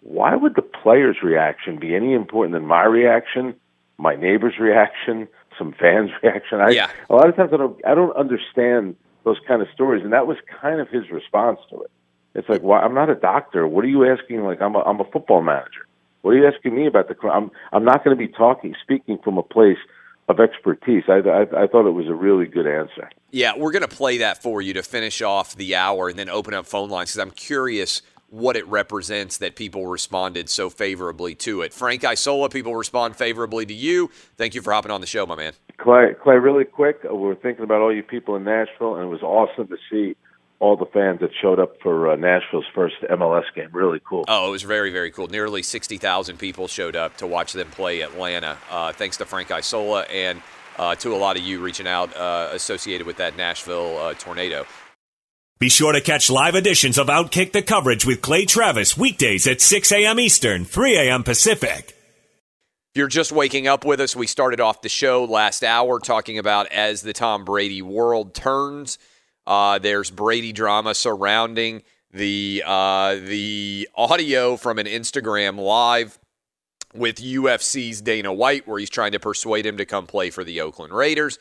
why 0.00 0.34
would 0.34 0.56
the 0.56 0.62
players' 0.62 1.18
reaction 1.22 1.78
be 1.78 1.94
any 1.94 2.12
important 2.12 2.54
than 2.54 2.66
my 2.66 2.84
reaction, 2.84 3.54
my 3.98 4.16
neighbor's 4.16 4.58
reaction, 4.58 5.28
some 5.56 5.72
fans' 5.72 6.10
reaction? 6.22 6.60
I, 6.60 6.70
yeah. 6.70 6.90
A 7.08 7.14
lot 7.14 7.28
of 7.28 7.36
times 7.36 7.50
I 7.52 7.56
don't 7.56 7.80
I 7.86 7.94
don't 7.94 8.16
understand 8.16 8.96
those 9.24 9.38
kind 9.46 9.62
of 9.62 9.68
stories, 9.72 10.02
and 10.02 10.12
that 10.12 10.26
was 10.26 10.36
kind 10.60 10.80
of 10.80 10.88
his 10.88 11.10
response 11.10 11.60
to 11.70 11.82
it. 11.82 11.90
It's 12.34 12.48
like, 12.48 12.62
why? 12.62 12.80
I'm 12.80 12.94
not 12.94 13.10
a 13.10 13.14
doctor. 13.14 13.68
What 13.68 13.84
are 13.84 13.88
you 13.88 14.04
asking? 14.10 14.42
Like, 14.42 14.60
I'm 14.60 14.74
a 14.74 14.80
I'm 14.80 15.00
a 15.00 15.04
football 15.04 15.42
manager. 15.42 15.86
What 16.22 16.32
are 16.32 16.38
you 16.38 16.46
asking 16.46 16.74
me 16.74 16.86
about 16.86 17.08
the? 17.08 17.28
I'm 17.28 17.50
I'm 17.72 17.84
not 17.84 18.04
going 18.04 18.16
to 18.16 18.18
be 18.18 18.32
talking 18.32 18.74
speaking 18.82 19.18
from 19.22 19.38
a 19.38 19.42
place 19.42 19.78
of 20.28 20.40
expertise. 20.40 21.04
I, 21.08 21.18
I, 21.28 21.42
I 21.42 21.66
thought 21.66 21.86
it 21.86 21.92
was 21.92 22.06
a 22.06 22.14
really 22.14 22.46
good 22.46 22.66
answer. 22.66 23.10
Yeah, 23.32 23.56
we're 23.56 23.72
going 23.72 23.82
to 23.82 23.88
play 23.88 24.18
that 24.18 24.42
for 24.42 24.62
you 24.62 24.72
to 24.74 24.82
finish 24.82 25.20
off 25.20 25.56
the 25.56 25.74
hour 25.74 26.08
and 26.08 26.18
then 26.18 26.28
open 26.28 26.54
up 26.54 26.66
phone 26.66 26.90
lines 26.90 27.10
because 27.10 27.18
I'm 27.18 27.32
curious 27.32 28.02
what 28.30 28.56
it 28.56 28.66
represents 28.66 29.36
that 29.38 29.56
people 29.56 29.86
responded 29.86 30.48
so 30.48 30.70
favorably 30.70 31.34
to 31.34 31.60
it. 31.60 31.72
Frank 31.72 32.02
Isola, 32.02 32.48
people 32.48 32.74
respond 32.74 33.14
favorably 33.14 33.66
to 33.66 33.74
you. 33.74 34.10
Thank 34.38 34.54
you 34.54 34.62
for 34.62 34.72
hopping 34.72 34.90
on 34.90 35.02
the 35.02 35.06
show, 35.06 35.26
my 35.26 35.34
man. 35.34 35.52
Clay, 35.76 36.14
Clay, 36.22 36.36
really 36.36 36.64
quick, 36.64 37.00
we're 37.04 37.34
thinking 37.34 37.64
about 37.64 37.82
all 37.82 37.94
you 37.94 38.02
people 38.02 38.36
in 38.36 38.44
Nashville, 38.44 38.94
and 38.94 39.04
it 39.04 39.08
was 39.08 39.22
awesome 39.22 39.68
to 39.68 39.76
see 39.90 40.16
all 40.62 40.76
the 40.76 40.86
fans 40.86 41.18
that 41.18 41.30
showed 41.42 41.58
up 41.58 41.74
for 41.82 42.12
uh, 42.12 42.14
Nashville's 42.14 42.64
first 42.72 42.94
MLS 43.10 43.42
game. 43.52 43.68
Really 43.72 44.00
cool. 44.08 44.24
Oh, 44.28 44.46
it 44.46 44.50
was 44.52 44.62
very, 44.62 44.92
very 44.92 45.10
cool. 45.10 45.26
Nearly 45.26 45.60
60,000 45.60 46.38
people 46.38 46.68
showed 46.68 46.94
up 46.94 47.16
to 47.16 47.26
watch 47.26 47.52
them 47.52 47.68
play 47.70 48.00
Atlanta. 48.02 48.56
Uh, 48.70 48.92
thanks 48.92 49.16
to 49.16 49.26
Frank 49.26 49.50
Isola 49.50 50.02
and 50.02 50.40
uh, 50.78 50.94
to 50.94 51.12
a 51.12 51.18
lot 51.18 51.36
of 51.36 51.42
you 51.42 51.60
reaching 51.60 51.88
out 51.88 52.16
uh, 52.16 52.50
associated 52.52 53.08
with 53.08 53.16
that 53.16 53.36
Nashville 53.36 53.98
uh, 53.98 54.14
tornado. 54.14 54.64
Be 55.58 55.68
sure 55.68 55.92
to 55.92 56.00
catch 56.00 56.30
live 56.30 56.54
editions 56.54 56.96
of 56.96 57.08
Outkick 57.08 57.50
the 57.50 57.62
coverage 57.62 58.06
with 58.06 58.22
Clay 58.22 58.44
Travis 58.44 58.96
weekdays 58.96 59.48
at 59.48 59.60
6 59.60 59.90
a.m. 59.90 60.20
Eastern, 60.20 60.64
3 60.64 60.96
a.m. 60.96 61.24
Pacific. 61.24 61.88
If 61.88 62.98
you're 62.98 63.08
just 63.08 63.32
waking 63.32 63.66
up 63.66 63.84
with 63.84 64.00
us, 64.00 64.14
we 64.14 64.28
started 64.28 64.60
off 64.60 64.80
the 64.80 64.88
show 64.88 65.24
last 65.24 65.64
hour 65.64 65.98
talking 65.98 66.38
about 66.38 66.68
as 66.70 67.02
the 67.02 67.12
Tom 67.12 67.44
Brady 67.44 67.82
world 67.82 68.32
turns– 68.32 68.96
uh, 69.46 69.78
there's 69.78 70.10
Brady 70.10 70.52
drama 70.52 70.94
surrounding 70.94 71.82
the 72.12 72.62
uh, 72.66 73.14
the 73.14 73.88
audio 73.94 74.56
from 74.56 74.78
an 74.78 74.86
Instagram 74.86 75.58
live 75.58 76.18
with 76.94 77.16
UFC's 77.16 78.00
Dana 78.02 78.32
White, 78.32 78.68
where 78.68 78.78
he's 78.78 78.90
trying 78.90 79.12
to 79.12 79.20
persuade 79.20 79.64
him 79.64 79.78
to 79.78 79.86
come 79.86 80.06
play 80.06 80.30
for 80.30 80.44
the 80.44 80.60
Oakland 80.60 80.92
Raiders. 80.92 81.38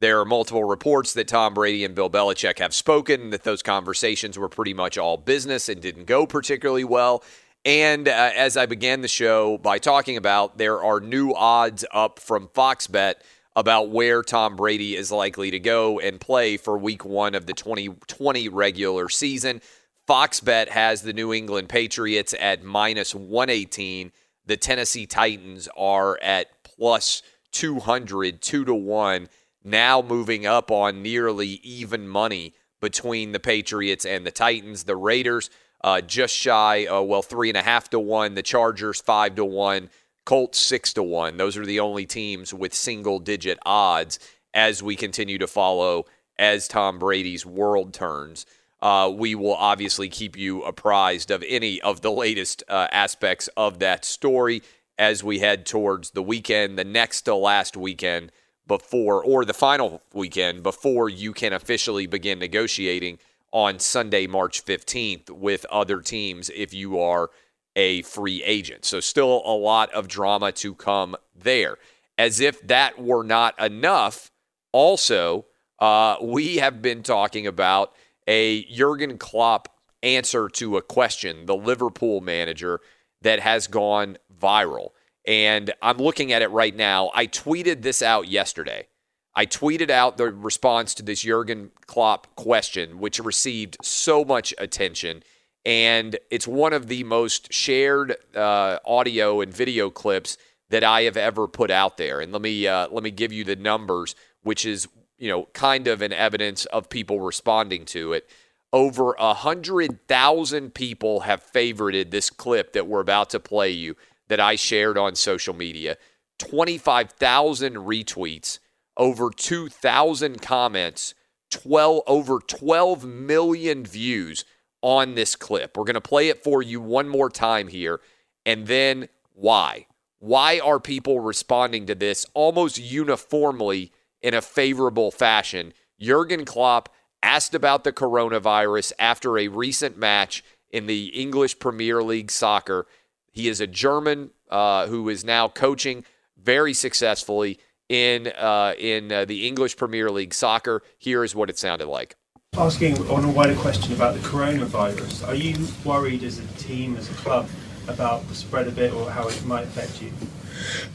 There 0.00 0.18
are 0.20 0.24
multiple 0.24 0.64
reports 0.64 1.14
that 1.14 1.28
Tom 1.28 1.54
Brady 1.54 1.84
and 1.84 1.94
Bill 1.94 2.10
Belichick 2.10 2.58
have 2.58 2.74
spoken, 2.74 3.30
that 3.30 3.44
those 3.44 3.62
conversations 3.62 4.38
were 4.38 4.48
pretty 4.48 4.74
much 4.74 4.98
all 4.98 5.16
business 5.16 5.68
and 5.68 5.80
didn't 5.80 6.06
go 6.06 6.26
particularly 6.26 6.84
well. 6.84 7.22
And 7.64 8.08
uh, 8.08 8.30
as 8.34 8.56
I 8.56 8.66
began 8.66 9.00
the 9.00 9.08
show 9.08 9.56
by 9.58 9.78
talking 9.78 10.16
about, 10.16 10.58
there 10.58 10.82
are 10.82 11.00
new 11.00 11.32
odds 11.32 11.84
up 11.92 12.18
from 12.18 12.48
Fox 12.48 12.86
Bet 12.86 13.22
about 13.56 13.90
where 13.90 14.22
Tom 14.22 14.56
Brady 14.56 14.96
is 14.96 15.12
likely 15.12 15.50
to 15.50 15.58
go 15.58 16.00
and 16.00 16.20
play 16.20 16.56
for 16.56 16.76
week 16.76 17.04
one 17.04 17.34
of 17.34 17.46
the 17.46 17.52
2020 17.52 18.48
regular 18.48 19.08
season. 19.08 19.60
Fox 20.06 20.40
Bet 20.40 20.68
has 20.70 21.02
the 21.02 21.12
New 21.12 21.32
England 21.32 21.68
Patriots 21.68 22.34
at 22.40 22.62
minus 22.62 23.14
118. 23.14 24.12
The 24.46 24.56
Tennessee 24.56 25.06
Titans 25.06 25.68
are 25.76 26.18
at 26.20 26.48
plus 26.64 27.22
200, 27.52 28.42
2 28.42 28.64
to 28.64 28.74
1, 28.74 29.28
now 29.62 30.02
moving 30.02 30.44
up 30.44 30.70
on 30.70 31.02
nearly 31.02 31.60
even 31.62 32.06
money 32.06 32.54
between 32.80 33.32
the 33.32 33.40
Patriots 33.40 34.04
and 34.04 34.26
the 34.26 34.30
Titans. 34.30 34.84
The 34.84 34.96
Raiders 34.96 35.48
uh, 35.82 36.00
just 36.00 36.34
shy, 36.34 36.86
uh, 36.86 37.00
well, 37.00 37.22
three 37.22 37.48
and 37.48 37.56
a 37.56 37.62
half 37.62 37.88
to 37.90 38.00
one. 38.00 38.34
The 38.34 38.42
Chargers 38.42 39.00
five 39.00 39.36
to 39.36 39.44
one. 39.44 39.88
Colts 40.24 40.58
six 40.58 40.92
to 40.94 41.02
one. 41.02 41.36
Those 41.36 41.56
are 41.56 41.66
the 41.66 41.80
only 41.80 42.06
teams 42.06 42.54
with 42.54 42.74
single 42.74 43.18
digit 43.18 43.58
odds 43.66 44.18
as 44.54 44.82
we 44.82 44.96
continue 44.96 45.38
to 45.38 45.46
follow 45.46 46.06
as 46.38 46.68
Tom 46.68 46.98
Brady's 46.98 47.44
world 47.46 47.92
turns. 47.92 48.46
uh, 48.84 49.08
we 49.08 49.34
will 49.34 49.54
obviously 49.54 50.10
keep 50.10 50.36
you 50.36 50.62
apprised 50.62 51.30
of 51.30 51.42
any 51.48 51.80
of 51.80 52.02
the 52.02 52.12
latest 52.12 52.62
uh, 52.68 52.86
aspects 52.92 53.48
of 53.56 53.78
that 53.78 54.04
story 54.04 54.62
as 54.98 55.24
we 55.24 55.38
head 55.38 55.64
towards 55.64 56.10
the 56.10 56.22
weekend, 56.22 56.78
the 56.78 56.84
next 56.84 57.22
to 57.22 57.34
last 57.34 57.78
weekend 57.78 58.30
before, 58.66 59.24
or 59.24 59.44
the 59.46 59.54
final 59.54 60.02
weekend 60.12 60.62
before 60.62 61.08
you 61.08 61.32
can 61.32 61.54
officially 61.54 62.06
begin 62.06 62.38
negotiating 62.38 63.18
on 63.52 63.78
Sunday, 63.78 64.26
March 64.26 64.64
15th 64.64 65.30
with 65.30 65.64
other 65.70 66.00
teams 66.00 66.50
if 66.54 66.74
you 66.74 67.00
are 67.00 67.30
a 67.76 68.02
free 68.02 68.42
agent. 68.44 68.84
So, 68.84 69.00
still 69.00 69.42
a 69.44 69.54
lot 69.54 69.92
of 69.92 70.08
drama 70.08 70.52
to 70.52 70.74
come 70.74 71.16
there. 71.34 71.78
As 72.16 72.40
if 72.40 72.64
that 72.66 73.02
were 73.02 73.24
not 73.24 73.58
enough, 73.60 74.30
also, 74.72 75.46
uh, 75.80 76.16
we 76.22 76.56
have 76.56 76.80
been 76.80 77.02
talking 77.02 77.46
about 77.46 77.92
a 78.26 78.64
Jurgen 78.64 79.18
Klopp 79.18 79.68
answer 80.02 80.48
to 80.50 80.76
a 80.76 80.82
question, 80.82 81.46
the 81.46 81.56
Liverpool 81.56 82.20
manager 82.20 82.80
that 83.22 83.40
has 83.40 83.66
gone 83.66 84.18
viral. 84.40 84.90
And 85.26 85.72
I'm 85.80 85.96
looking 85.96 86.32
at 86.32 86.42
it 86.42 86.50
right 86.50 86.74
now. 86.74 87.10
I 87.14 87.26
tweeted 87.26 87.82
this 87.82 88.02
out 88.02 88.28
yesterday. 88.28 88.88
I 89.34 89.46
tweeted 89.46 89.90
out 89.90 90.16
the 90.16 90.30
response 90.30 90.94
to 90.94 91.02
this 91.02 91.22
Jurgen 91.22 91.72
Klopp 91.86 92.36
question, 92.36 93.00
which 93.00 93.18
received 93.18 93.78
so 93.82 94.24
much 94.24 94.54
attention. 94.58 95.24
And 95.66 96.18
it's 96.30 96.46
one 96.46 96.72
of 96.72 96.88
the 96.88 97.04
most 97.04 97.52
shared 97.52 98.16
uh, 98.34 98.78
audio 98.84 99.40
and 99.40 99.52
video 99.52 99.90
clips 99.90 100.36
that 100.70 100.84
I 100.84 101.02
have 101.02 101.16
ever 101.16 101.48
put 101.48 101.70
out 101.70 101.96
there. 101.96 102.20
And 102.20 102.32
let 102.32 102.42
me 102.42 102.66
uh, 102.66 102.88
let 102.90 103.02
me 103.02 103.10
give 103.10 103.32
you 103.32 103.44
the 103.44 103.56
numbers, 103.56 104.14
which 104.42 104.66
is 104.66 104.88
you 105.18 105.30
know, 105.30 105.48
kind 105.52 105.86
of 105.86 106.02
an 106.02 106.12
evidence 106.12 106.64
of 106.66 106.90
people 106.90 107.20
responding 107.20 107.84
to 107.86 108.12
it. 108.12 108.28
Over 108.72 109.14
a 109.18 109.32
hundred 109.32 110.06
thousand 110.08 110.74
people 110.74 111.20
have 111.20 111.42
favorited 111.52 112.10
this 112.10 112.28
clip 112.28 112.72
that 112.72 112.86
we're 112.86 113.00
about 113.00 113.30
to 113.30 113.40
play 113.40 113.70
you 113.70 113.96
that 114.28 114.40
I 114.40 114.56
shared 114.56 114.98
on 114.98 115.14
social 115.14 115.54
media. 115.54 115.96
Twenty-five 116.38 117.12
thousand 117.12 117.74
retweets, 117.76 118.58
over 118.96 119.30
two 119.30 119.68
thousand 119.68 120.42
comments, 120.42 121.14
twelve 121.50 122.02
over 122.08 122.40
twelve 122.40 123.04
million 123.04 123.84
views 123.84 124.44
on 124.84 125.14
this 125.14 125.34
clip. 125.34 125.76
We're 125.76 125.84
going 125.84 125.94
to 125.94 126.00
play 126.00 126.28
it 126.28 126.44
for 126.44 126.62
you 126.62 126.80
one 126.80 127.08
more 127.08 127.30
time 127.30 127.68
here, 127.68 128.00
and 128.46 128.66
then 128.66 129.08
why? 129.32 129.86
Why 130.20 130.60
are 130.60 130.78
people 130.78 131.20
responding 131.20 131.86
to 131.86 131.94
this 131.94 132.24
almost 132.34 132.78
uniformly? 132.78 133.90
in 134.24 134.32
a 134.32 134.40
favorable 134.40 135.10
fashion. 135.10 135.74
Jurgen 136.00 136.46
Klopp 136.46 136.88
asked 137.22 137.54
about 137.54 137.84
the 137.84 137.92
coronavirus 137.92 138.92
after 138.98 139.38
a 139.38 139.48
recent 139.48 139.98
match 139.98 140.42
in 140.70 140.86
the 140.86 141.08
English 141.08 141.58
Premier 141.58 142.02
League 142.02 142.30
soccer. 142.30 142.86
He 143.30 143.48
is 143.48 143.60
a 143.60 143.66
German 143.66 144.30
uh, 144.50 144.86
who 144.86 145.10
is 145.10 145.26
now 145.26 145.48
coaching 145.48 146.04
very 146.42 146.72
successfully 146.72 147.60
in 147.90 148.28
uh, 148.28 148.72
in 148.78 149.12
uh, 149.12 149.26
the 149.26 149.46
English 149.46 149.76
Premier 149.76 150.10
League 150.10 150.32
soccer. 150.32 150.82
Here 150.98 151.22
is 151.22 151.34
what 151.34 151.50
it 151.50 151.58
sounded 151.58 151.86
like. 151.86 152.16
Asking 152.56 152.96
on 153.08 153.24
a 153.24 153.28
wider 153.28 153.56
question 153.56 153.92
about 153.94 154.14
the 154.14 154.20
coronavirus, 154.20 155.26
are 155.26 155.34
you 155.34 155.66
worried 155.84 156.22
as 156.22 156.38
a 156.38 156.46
team, 156.56 156.96
as 156.96 157.10
a 157.10 157.14
club, 157.14 157.48
about 157.88 158.28
the 158.28 158.34
spread 158.36 158.68
of 158.68 158.78
it 158.78 158.92
or 158.92 159.10
how 159.10 159.26
it 159.26 159.44
might 159.44 159.64
affect 159.64 160.00
you? 160.00 160.12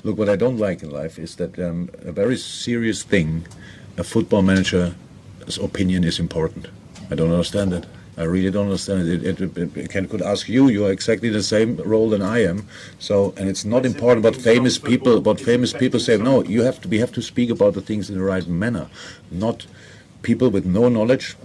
Look, 0.05 0.17
what 0.17 0.29
I 0.29 0.37
don't 0.37 0.57
like 0.57 0.83
in 0.83 0.89
life 0.89 1.19
is 1.19 1.35
that 1.35 1.59
um, 1.59 1.89
a 2.03 2.13
very 2.13 2.37
serious 2.37 3.03
thing, 3.03 3.45
a 3.97 4.05
football 4.05 4.41
manager's 4.41 4.93
opinion 5.61 6.05
is 6.05 6.17
important. 6.17 6.67
I 7.11 7.15
don't 7.15 7.29
understand 7.29 7.73
it. 7.73 7.85
I 8.17 8.23
really 8.23 8.51
don't 8.51 8.67
understand 8.67 9.09
it. 9.09 9.25
It, 9.25 9.41
it, 9.41 9.57
it, 9.57 9.77
it 9.77 9.89
can, 9.89 10.07
could 10.07 10.21
ask 10.21 10.47
you. 10.47 10.69
You 10.69 10.85
are 10.85 10.93
exactly 10.93 11.27
the 11.27 11.43
same 11.43 11.75
role 11.77 12.09
than 12.09 12.21
I 12.21 12.41
am. 12.41 12.69
So, 12.99 13.33
and 13.35 13.49
it's 13.49 13.65
not 13.65 13.85
important 13.85 14.23
what 14.23 14.37
famous 14.37 14.77
people, 14.77 15.19
what 15.19 15.41
famous 15.41 15.73
people 15.73 15.99
say. 15.99 16.15
No, 16.15 16.41
you 16.41 16.61
have 16.61 16.79
to. 16.81 16.87
We 16.87 16.99
have 16.99 17.11
to 17.13 17.21
speak 17.21 17.49
about 17.49 17.73
the 17.73 17.81
things 17.81 18.09
in 18.09 18.17
the 18.17 18.23
right 18.23 18.47
manner, 18.47 18.87
not 19.29 19.65
people 20.21 20.49
with 20.49 20.65
no 20.65 20.89
knowledge, 20.89 21.35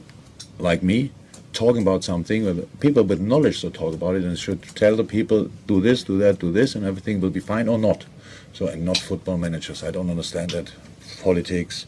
like 0.64 0.82
me, 0.82 1.12
talking 1.52 1.82
about 1.82 2.02
something. 2.02 2.66
People 2.80 3.04
with 3.04 3.20
knowledge 3.20 3.60
should 3.60 3.74
talk 3.74 3.94
about 3.94 4.16
it 4.16 4.24
and 4.24 4.36
should 4.36 4.62
tell 4.74 4.96
the 4.96 5.04
people 5.04 5.44
do 5.66 5.80
this, 5.80 6.02
do 6.02 6.18
that, 6.18 6.40
do 6.40 6.50
this, 6.50 6.74
and 6.74 6.84
everything 6.84 7.20
will 7.20 7.30
be 7.30 7.40
fine 7.40 7.68
or 7.68 7.78
not. 7.78 8.06
So, 8.52 8.66
and 8.66 8.84
not 8.84 8.98
football 8.98 9.38
managers. 9.38 9.84
I 9.84 9.90
don't 9.90 10.10
understand 10.10 10.50
that. 10.50 10.72
Politics, 11.22 11.86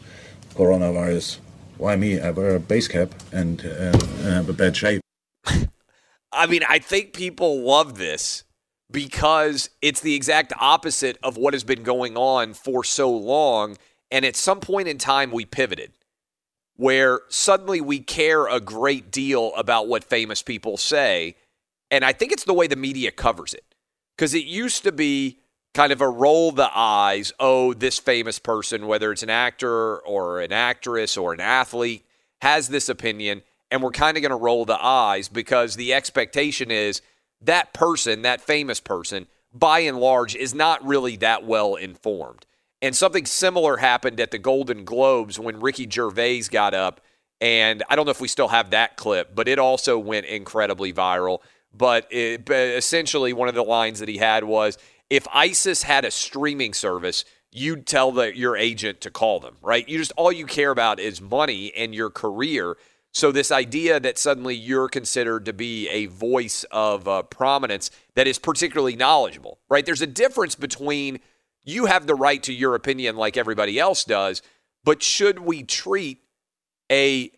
coronavirus. 0.53 1.39
Why 1.77 1.95
me? 1.95 2.19
I 2.19 2.31
wear 2.31 2.55
a 2.55 2.59
base 2.59 2.87
cap 2.87 3.09
and 3.31 3.65
uh, 3.65 3.97
have 4.23 4.49
a 4.49 4.53
bad 4.53 4.75
shape. 4.75 5.01
I 6.31 6.45
mean, 6.45 6.63
I 6.67 6.79
think 6.79 7.13
people 7.13 7.61
love 7.61 7.97
this 7.97 8.43
because 8.91 9.69
it's 9.81 10.01
the 10.01 10.15
exact 10.15 10.53
opposite 10.59 11.17
of 11.23 11.37
what 11.37 11.53
has 11.53 11.63
been 11.63 11.83
going 11.83 12.17
on 12.17 12.53
for 12.53 12.83
so 12.83 13.09
long. 13.09 13.77
And 14.11 14.25
at 14.25 14.35
some 14.35 14.59
point 14.59 14.87
in 14.87 14.97
time, 14.97 15.31
we 15.31 15.45
pivoted 15.45 15.91
where 16.77 17.21
suddenly 17.27 17.81
we 17.81 17.99
care 17.99 18.47
a 18.47 18.59
great 18.59 19.11
deal 19.11 19.51
about 19.55 19.87
what 19.87 20.03
famous 20.03 20.41
people 20.41 20.77
say. 20.77 21.35
And 21.91 22.05
I 22.05 22.13
think 22.13 22.31
it's 22.31 22.43
the 22.43 22.53
way 22.53 22.67
the 22.67 22.75
media 22.75 23.11
covers 23.11 23.53
it. 23.53 23.63
Because 24.15 24.33
it 24.33 24.45
used 24.45 24.83
to 24.83 24.91
be 24.91 25.39
kind 25.77 25.91
of 25.91 26.01
a 26.01 26.09
roll 26.09 26.51
the 26.51 26.69
eyes, 26.75 27.31
oh, 27.39 27.71
this 27.73 27.99
famous 27.99 28.39
person, 28.39 28.87
whether 28.87 29.11
it's 29.11 29.21
an 29.21 29.29
actor 29.29 29.99
or 29.99 30.41
an 30.41 30.51
actress 30.51 31.17
or 31.17 31.33
an 31.33 31.39
athlete, 31.39 32.03
has 32.41 32.67
this 32.67 32.89
opinion. 32.89 33.43
And 33.69 33.83
we're 33.83 33.91
kind 33.91 34.17
of 34.17 34.21
going 34.21 34.31
to 34.31 34.37
roll 34.37 34.65
the 34.65 34.83
eyes 34.83 35.29
because 35.29 35.75
the 35.75 35.93
expectation 35.93 36.71
is 36.71 37.03
that 37.41 37.73
person, 37.73 38.23
that 38.23 38.41
famous 38.41 38.79
person, 38.79 39.27
by 39.53 39.79
and 39.79 39.99
large, 39.99 40.35
is 40.35 40.55
not 40.55 40.83
really 40.83 41.15
that 41.17 41.45
well 41.45 41.75
informed. 41.75 42.46
And 42.81 42.95
something 42.95 43.25
similar 43.25 43.77
happened 43.77 44.19
at 44.19 44.31
the 44.31 44.37
Golden 44.37 44.85
Globes 44.85 45.39
when 45.39 45.59
Ricky 45.59 45.89
Gervais 45.89 46.43
got 46.51 46.73
up. 46.73 47.01
And 47.41 47.83
I 47.89 47.95
don't 47.95 48.05
know 48.05 48.11
if 48.11 48.21
we 48.21 48.27
still 48.27 48.47
have 48.47 48.71
that 48.71 48.97
clip, 48.97 49.35
but 49.35 49.47
it 49.47 49.59
also 49.59 49.97
went 49.97 50.25
incredibly 50.25 50.93
viral. 50.93 51.39
But, 51.73 52.07
it, 52.11 52.45
but 52.45 52.55
essentially, 52.55 53.33
one 53.33 53.47
of 53.47 53.55
the 53.55 53.63
lines 53.63 53.99
that 53.99 54.09
he 54.09 54.17
had 54.17 54.43
was 54.43 54.77
if 55.09 55.27
ISIS 55.33 55.83
had 55.83 56.05
a 56.05 56.11
streaming 56.11 56.73
service, 56.73 57.25
you'd 57.51 57.85
tell 57.85 58.11
the, 58.11 58.35
your 58.35 58.57
agent 58.57 59.01
to 59.01 59.11
call 59.11 59.39
them, 59.39 59.57
right? 59.61 59.87
You 59.87 59.97
just 59.97 60.11
all 60.17 60.31
you 60.31 60.45
care 60.45 60.71
about 60.71 60.99
is 60.99 61.21
money 61.21 61.71
and 61.75 61.93
your 61.93 62.09
career. 62.09 62.77
So 63.11 63.31
this 63.31 63.51
idea 63.51 63.99
that 63.99 64.17
suddenly 64.17 64.55
you're 64.55 64.89
considered 64.89 65.45
to 65.45 65.53
be 65.53 65.87
a 65.89 66.07
voice 66.07 66.65
of 66.71 67.07
uh, 67.07 67.23
prominence 67.23 67.89
that 68.15 68.27
is 68.27 68.37
particularly 68.37 68.95
knowledgeable, 68.95 69.59
right? 69.69 69.85
There's 69.85 70.01
a 70.01 70.07
difference 70.07 70.55
between 70.55 71.19
you 71.67 71.85
have 71.85 72.07
the 72.07 72.15
right 72.15 72.41
to 72.43 72.53
your 72.53 72.75
opinion 72.75 73.17
like 73.17 73.35
everybody 73.35 73.77
else 73.77 74.05
does, 74.05 74.41
but 74.85 75.03
should 75.03 75.39
we 75.39 75.63
treat 75.63 76.21
a, 76.89 77.29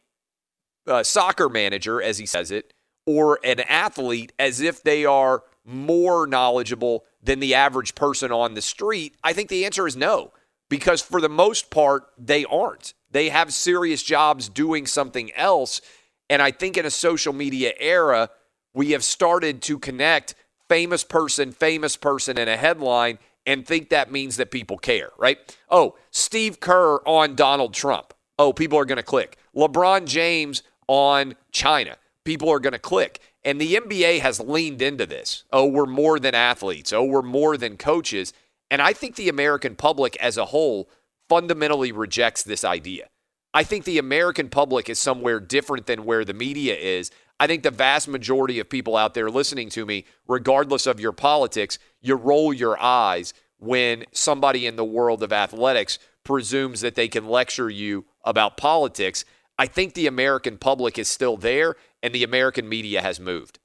a 0.86 1.04
soccer 1.04 1.50
manager, 1.50 2.00
as 2.00 2.20
he 2.20 2.28
says 2.28 2.52
it, 2.52 2.74
or 3.08 3.40
an 3.44 3.60
athlete 3.62 4.32
as 4.38 4.62
if 4.62 4.84
they 4.84 5.04
are 5.04 5.44
more 5.66 6.28
knowledgeable 6.28 7.06
than 7.24 7.40
the 7.40 7.56
average 7.56 7.96
person 7.96 8.32
on 8.32 8.54
the 8.54 8.62
street? 8.62 9.16
I 9.24 9.34
think 9.34 9.50
the 9.50 9.66
answer 9.66 9.88
is 9.88 9.98
no, 9.98 10.32
because 10.70 11.02
for 11.02 11.20
the 11.20 11.28
most 11.28 11.72
part, 11.72 12.04
they 12.16 12.46
aren't. 12.46 12.94
They 13.10 13.30
have 13.30 13.52
serious 13.52 14.04
jobs 14.04 14.48
doing 14.48 14.86
something 14.86 15.34
else. 15.34 15.82
And 16.30 16.40
I 16.40 16.52
think 16.52 16.78
in 16.78 16.86
a 16.86 16.92
social 16.92 17.34
media 17.34 17.74
era, 17.80 18.30
we 18.76 18.92
have 18.92 19.04
started 19.04 19.64
to 19.64 19.80
connect 19.80 20.36
famous 20.68 21.04
person, 21.04 21.52
famous 21.52 21.98
person 21.98 22.38
in 22.38 22.48
a 22.48 22.56
headline 22.56 23.18
and 23.46 23.66
think 23.66 23.90
that 23.90 24.12
means 24.12 24.38
that 24.38 24.52
people 24.52 24.78
care, 24.78 25.12
right? 25.18 25.38
Oh, 25.70 25.96
Steve 26.12 26.60
Kerr 26.60 26.98
on 27.06 27.36
Donald 27.36 27.74
Trump. 27.74 28.14
Oh, 28.38 28.54
people 28.54 28.78
are 28.78 28.86
going 28.86 28.98
to 28.98 29.04
click. 29.04 29.38
LeBron 29.56 30.06
James 30.06 30.64
on 30.88 31.36
China. 31.52 31.98
People 32.24 32.50
are 32.50 32.60
going 32.60 32.74
to 32.74 32.80
click. 32.80 33.20
And 33.44 33.60
the 33.60 33.76
NBA 33.76 34.20
has 34.20 34.40
leaned 34.40 34.82
into 34.82 35.06
this. 35.06 35.46
Oh, 35.52 35.66
we're 35.66 35.86
more 35.86 36.20
than 36.20 36.36
athletes. 36.36 36.92
Oh, 36.94 37.04
we're 37.04 37.22
more 37.22 37.58
than 37.58 37.78
coaches. 37.78 38.34
And 38.70 38.82
I 38.82 38.94
think 38.94 39.16
the 39.16 39.30
American 39.30 39.76
public 39.76 40.16
as 40.18 40.38
a 40.38 40.46
whole 40.46 40.90
fundamentally 41.28 41.92
rejects 41.92 42.44
this 42.44 42.64
idea. 42.64 43.10
I 43.54 43.64
think 43.64 43.86
the 43.86 43.98
American 43.98 44.50
public 44.50 44.90
is 44.90 45.00
somewhere 45.00 45.40
different 45.40 45.88
than 45.88 46.06
where 46.06 46.24
the 46.24 46.34
media 46.34 46.76
is. 46.76 47.12
I 47.40 47.48
think 47.48 47.64
the 47.64 47.72
vast 47.72 48.08
majority 48.08 48.60
of 48.60 48.70
people 48.70 48.98
out 48.98 49.14
there 49.14 49.30
listening 49.30 49.70
to 49.70 49.86
me, 49.86 50.06
regardless 50.28 50.86
of 50.86 51.00
your 51.00 51.14
politics, 51.14 51.80
you 52.02 52.16
roll 52.16 52.54
your 52.54 52.80
eyes 52.82 53.34
when 53.58 54.06
somebody 54.12 54.66
in 54.66 54.76
the 54.76 54.86
world 54.86 55.24
of 55.24 55.32
athletics 55.32 56.00
presumes 56.24 56.82
that 56.82 56.96
they 56.96 57.08
can 57.08 57.28
lecture 57.28 57.70
you 57.70 58.06
about 58.24 58.58
politics. 58.58 59.24
I 59.58 59.68
think 59.68 59.94
the 59.94 60.08
American 60.08 60.58
public 60.58 61.00
is 61.00 61.08
still 61.08 61.38
there 61.38 61.76
and 62.04 62.14
the 62.14 62.24
American 62.24 62.68
media 62.68 63.02
has 63.02 63.20
moved. 63.20 63.60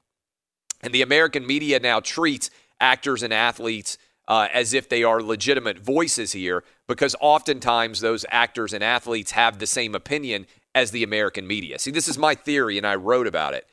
And 0.81 0.93
the 0.93 1.01
American 1.01 1.45
media 1.45 1.79
now 1.79 1.99
treats 1.99 2.49
actors 2.79 3.23
and 3.23 3.33
athletes 3.33 3.97
uh, 4.27 4.47
as 4.53 4.73
if 4.73 4.89
they 4.89 5.03
are 5.03 5.21
legitimate 5.21 5.79
voices 5.79 6.31
here 6.31 6.63
because 6.87 7.15
oftentimes 7.19 8.01
those 8.01 8.25
actors 8.29 8.73
and 8.73 8.83
athletes 8.83 9.31
have 9.31 9.59
the 9.59 9.67
same 9.67 9.95
opinion 9.95 10.47
as 10.75 10.91
the 10.91 11.01
American 11.01 11.47
media. 11.47 11.79
See, 11.79 11.89
this 11.89 12.07
is 12.07 12.17
my 12.17 12.35
theory, 12.35 12.77
and 12.77 12.85
I 12.85 12.95
wrote 12.95 13.25
about 13.25 13.55
it. 13.55 13.65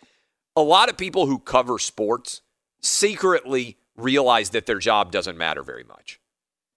A 0.56 0.62
lot 0.62 0.88
of 0.88 0.96
people 0.96 1.26
who 1.26 1.38
cover 1.38 1.78
sports 1.78 2.40
secretly 2.80 3.76
realize 3.96 4.50
that 4.50 4.66
their 4.66 4.78
job 4.78 5.10
doesn't 5.10 5.36
matter 5.36 5.62
very 5.62 5.84
much. 5.84 6.20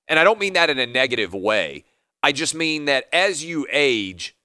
And 0.07 0.19
I 0.19 0.23
don't 0.23 0.39
mean 0.39 0.53
that 0.53 0.69
in 0.69 0.80
a 0.80 0.86
negative 0.86 1.34
way. 1.34 1.86
I 2.23 2.32
just 2.32 2.55
mean 2.55 2.86
that 2.86 3.05
as 3.13 3.45
you 3.45 3.67
age 3.71 4.36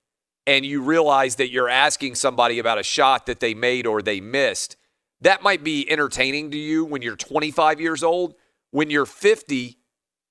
and 0.47 0.65
you 0.67 0.83
realize 0.83 1.37
that 1.37 1.51
you're 1.51 1.69
asking 1.69 2.15
somebody 2.15 2.59
about 2.59 2.79
a 2.79 2.83
shot 2.83 3.27
that 3.27 3.41
they 3.41 3.55
made 3.55 3.87
or 3.87 4.03
they 4.03 4.21
missed, 4.21 4.77
that 5.23 5.43
might 5.43 5.65
be 5.65 5.91
entertaining 5.91 6.51
to 6.51 6.59
you 6.59 6.85
when 6.85 7.03
you're 7.03 7.17
25 7.17 7.81
years 7.81 8.03
old. 8.03 8.35
When 8.71 8.91
you're 8.91 9.07
50 9.07 9.79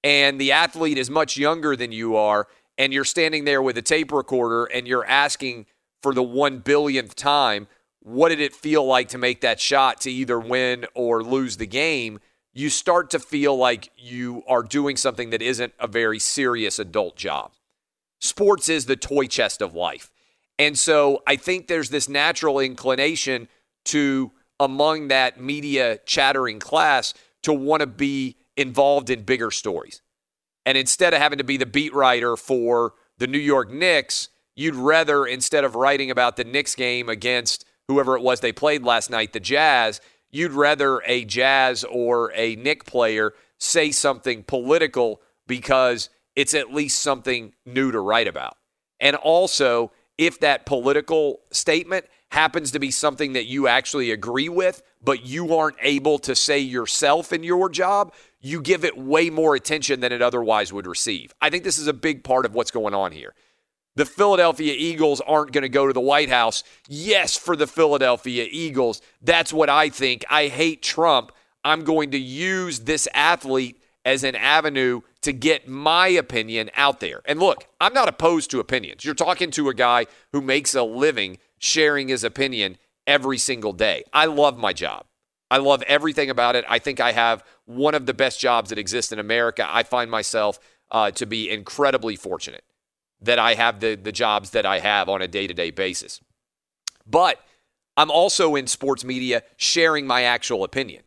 and 0.03 0.39
the 0.39 0.51
athlete 0.51 0.97
is 0.97 1.09
much 1.09 1.37
younger 1.37 1.75
than 1.75 1.91
you 1.91 2.15
are, 2.15 2.47
and 2.79 2.93
you're 2.93 3.05
standing 3.05 3.43
there 3.43 3.61
with 3.61 3.77
a 3.77 3.81
tape 3.81 4.11
recorder 4.11 4.63
and 4.65 4.87
you're 4.87 5.05
asking 5.05 5.65
for 6.01 6.13
the 6.13 6.23
one 6.23 6.59
billionth 6.59 7.13
time, 7.13 7.67
what 7.99 8.29
did 8.29 8.39
it 8.39 8.55
feel 8.55 8.85
like 8.85 9.09
to 9.09 9.17
make 9.17 9.41
that 9.41 9.59
shot 9.59 9.99
to 10.01 10.09
either 10.09 10.39
win 10.39 10.85
or 10.95 11.21
lose 11.21 11.57
the 11.57 11.67
game? 11.67 12.19
You 12.53 12.69
start 12.69 13.09
to 13.11 13.19
feel 13.19 13.55
like 13.55 13.91
you 13.97 14.43
are 14.47 14.63
doing 14.63 14.95
something 14.95 15.29
that 15.31 15.41
isn't 15.41 15.73
a 15.77 15.87
very 15.87 16.19
serious 16.19 16.79
adult 16.79 17.17
job. 17.17 17.51
Sports 18.21 18.69
is 18.69 18.85
the 18.85 18.95
toy 18.95 19.27
chest 19.27 19.61
of 19.61 19.75
life. 19.75 20.09
And 20.57 20.79
so 20.79 21.21
I 21.27 21.35
think 21.35 21.67
there's 21.67 21.89
this 21.89 22.07
natural 22.07 22.59
inclination 22.59 23.49
to, 23.85 24.31
among 24.59 25.09
that 25.09 25.39
media 25.39 25.99
chattering 26.05 26.59
class, 26.59 27.13
to 27.43 27.53
want 27.53 27.81
to 27.81 27.87
be 27.87 28.37
involved 28.55 29.09
in 29.09 29.23
bigger 29.23 29.51
stories. 29.51 30.01
And 30.69 30.77
instead 30.77 31.15
of 31.15 31.19
having 31.19 31.39
to 31.39 31.43
be 31.43 31.57
the 31.57 31.65
beat 31.65 31.95
writer 31.95 32.37
for 32.37 32.93
the 33.17 33.25
New 33.25 33.39
York 33.39 33.71
Knicks, 33.71 34.29
you'd 34.55 34.75
rather, 34.75 35.25
instead 35.25 35.63
of 35.63 35.73
writing 35.73 36.11
about 36.11 36.35
the 36.35 36.43
Knicks 36.43 36.75
game 36.75 37.09
against 37.09 37.65
whoever 37.87 38.15
it 38.15 38.21
was 38.21 38.41
they 38.41 38.51
played 38.51 38.83
last 38.83 39.09
night, 39.09 39.33
the 39.33 39.39
Jazz, 39.39 39.99
you'd 40.29 40.51
rather 40.51 41.01
a 41.07 41.25
Jazz 41.25 41.83
or 41.85 42.31
a 42.35 42.55
Knick 42.55 42.85
player 42.85 43.33
say 43.57 43.89
something 43.89 44.43
political 44.43 45.23
because 45.47 46.11
it's 46.35 46.53
at 46.53 46.71
least 46.71 47.01
something 47.01 47.55
new 47.65 47.91
to 47.91 47.99
write 47.99 48.27
about. 48.27 48.55
And 48.99 49.15
also, 49.15 49.91
if 50.19 50.39
that 50.41 50.67
political 50.67 51.39
statement 51.51 52.05
happens 52.29 52.71
to 52.71 52.79
be 52.79 52.91
something 52.91 53.33
that 53.33 53.45
you 53.45 53.67
actually 53.67 54.11
agree 54.11 54.49
with, 54.49 54.81
but 55.03 55.25
you 55.25 55.55
aren't 55.55 55.77
able 55.81 56.19
to 56.19 56.35
say 56.35 56.59
yourself 56.59 57.33
in 57.33 57.43
your 57.43 57.69
job, 57.69 58.13
you 58.39 58.61
give 58.61 58.85
it 58.85 58.97
way 58.97 59.29
more 59.29 59.55
attention 59.55 59.99
than 59.99 60.11
it 60.11 60.21
otherwise 60.21 60.71
would 60.71 60.87
receive. 60.87 61.33
I 61.41 61.49
think 61.49 61.63
this 61.63 61.77
is 61.77 61.87
a 61.87 61.93
big 61.93 62.23
part 62.23 62.45
of 62.45 62.53
what's 62.53 62.71
going 62.71 62.93
on 62.93 63.11
here. 63.11 63.33
The 63.95 64.05
Philadelphia 64.05 64.73
Eagles 64.77 65.19
aren't 65.21 65.51
going 65.51 65.63
to 65.63 65.69
go 65.69 65.87
to 65.87 65.93
the 65.93 65.99
White 65.99 66.29
House. 66.29 66.63
Yes, 66.87 67.35
for 67.35 67.55
the 67.55 67.67
Philadelphia 67.67 68.47
Eagles. 68.49 69.01
That's 69.21 69.51
what 69.51 69.69
I 69.69 69.89
think. 69.89 70.23
I 70.29 70.47
hate 70.47 70.81
Trump. 70.81 71.31
I'm 71.65 71.83
going 71.83 72.11
to 72.11 72.17
use 72.17 72.81
this 72.81 73.07
athlete 73.13 73.81
as 74.05 74.23
an 74.23 74.35
avenue 74.35 75.01
to 75.21 75.33
get 75.33 75.67
my 75.67 76.07
opinion 76.07 76.69
out 76.75 77.01
there. 77.01 77.21
And 77.25 77.39
look, 77.39 77.67
I'm 77.81 77.93
not 77.93 78.07
opposed 78.07 78.51
to 78.51 78.61
opinions. 78.61 79.03
You're 79.03 79.15
talking 79.15 79.51
to 79.51 79.67
a 79.67 79.73
guy 79.73 80.05
who 80.31 80.41
makes 80.41 80.73
a 80.75 80.83
living 80.83 81.37
sharing 81.59 82.07
his 82.07 82.23
opinion 82.23 82.77
every 83.05 83.37
single 83.37 83.73
day. 83.73 84.03
I 84.11 84.25
love 84.25 84.57
my 84.57 84.73
job. 84.73 85.05
I 85.51 85.57
love 85.57 85.81
everything 85.83 86.29
about 86.29 86.55
it. 86.55 86.65
I 86.67 86.79
think 86.79 86.99
I 86.99 87.11
have 87.11 87.43
one 87.65 87.95
of 87.95 88.05
the 88.05 88.13
best 88.13 88.39
jobs 88.39 88.69
that 88.69 88.77
exist 88.77 89.11
in 89.11 89.19
America. 89.19 89.67
I 89.67 89.83
find 89.83 90.09
myself 90.09 90.59
uh, 90.91 91.11
to 91.11 91.25
be 91.25 91.49
incredibly 91.49 92.15
fortunate 92.15 92.63
that 93.21 93.39
I 93.39 93.55
have 93.55 93.79
the, 93.79 93.95
the 93.95 94.11
jobs 94.11 94.51
that 94.51 94.65
I 94.65 94.79
have 94.79 95.09
on 95.09 95.21
a 95.21 95.27
day 95.27 95.47
to 95.47 95.53
day 95.53 95.71
basis. 95.71 96.21
But 97.05 97.43
I'm 97.97 98.11
also 98.11 98.55
in 98.55 98.67
sports 98.67 99.03
media 99.03 99.43
sharing 99.57 100.07
my 100.07 100.23
actual 100.23 100.63
opinion. 100.63 101.03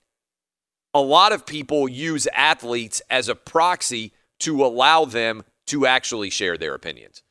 A 0.92 1.00
lot 1.00 1.32
of 1.32 1.46
people 1.46 1.88
use 1.88 2.26
athletes 2.34 3.00
as 3.08 3.28
a 3.28 3.34
proxy 3.34 4.12
to 4.40 4.64
allow 4.64 5.04
them 5.04 5.44
to 5.68 5.86
actually 5.86 6.28
share 6.28 6.58
their 6.58 6.74
opinions. 6.74 7.22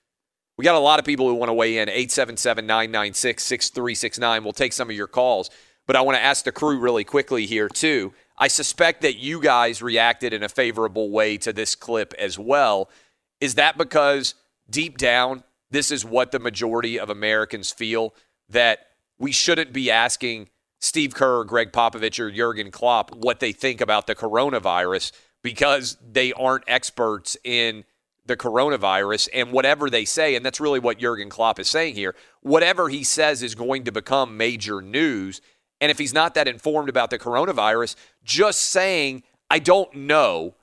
We 0.62 0.66
got 0.66 0.76
a 0.76 0.80
lot 0.80 1.00
of 1.00 1.06
people 1.06 1.28
who 1.28 1.34
want 1.34 1.50
to 1.50 1.56
weigh 1.56 1.80
in 1.80 1.90
877 1.90 2.68
996 2.68 3.44
6369. 3.44 4.44
We'll 4.44 4.54
take 4.54 4.74
some 4.74 4.92
of 4.92 4.96
your 4.96 5.08
calls. 5.08 5.50
But 5.88 5.96
I 5.96 6.02
want 6.02 6.20
to 6.20 6.24
ask 6.24 6.46
the 6.46 6.52
crew 6.52 6.78
really 6.78 7.04
quickly 7.04 7.48
here, 7.48 7.68
too. 7.68 8.14
I 8.38 8.48
suspect 8.48 9.02
that 9.02 9.18
you 9.18 9.42
guys 9.42 9.82
reacted 9.82 10.34
in 10.34 10.44
a 10.44 10.50
favorable 10.50 11.10
way 11.10 11.38
to 11.38 11.52
this 11.52 11.74
clip 11.74 12.14
as 12.20 12.38
well. 12.38 12.92
Is 13.40 13.56
that 13.56 13.76
because 13.76 14.36
deep 14.70 15.00
down, 15.00 15.44
this 15.72 15.90
is 15.90 16.06
what 16.06 16.32
the 16.32 16.38
majority 16.38 17.00
of 17.00 17.10
Americans 17.10 17.72
feel 17.72 18.14
that 18.48 18.86
we 19.18 19.32
shouldn't 19.32 19.74
be 19.74 19.90
asking 19.90 20.50
Steve 20.80 21.16
Kerr, 21.16 21.44
Gregg 21.44 21.72
Popovich, 21.72 22.20
or 22.20 22.30
Jurgen 22.30 22.70
Klopp 22.70 23.16
what 23.16 23.40
they 23.40 23.52
think 23.52 23.82
about 23.82 24.06
the 24.06 24.14
coronavirus 24.14 25.12
because 25.42 25.98
they 26.08 26.32
aren't 26.34 26.66
experts 26.68 27.36
in 27.44 27.84
the 28.26 28.38
coronavirus 28.38 29.30
and 29.34 29.52
whatever 29.52 29.90
they 29.90 30.06
say, 30.06 30.36
and 30.36 30.46
that's 30.46 30.60
really 30.60 30.80
what 30.80 31.00
Jurgen 31.00 31.30
Klopp 31.30 31.60
is 31.60 31.68
saying 31.68 31.96
here, 31.96 32.16
whatever 32.42 32.90
he 32.90 33.04
says 33.04 33.42
is 33.42 33.56
going 33.56 33.84
to 33.86 33.92
become 33.92 34.38
major 34.38 34.82
news. 34.82 35.42
And 35.80 35.90
if 35.90 35.98
he's 35.98 36.14
not 36.14 36.36
that 36.36 36.48
informed 36.48 36.90
about 36.90 37.10
the 37.10 37.18
coronavirus, 37.18 37.96
just 38.24 38.62
saying, 38.62 39.24
I 39.50 39.60
don't 39.60 39.94
know, 39.94 40.56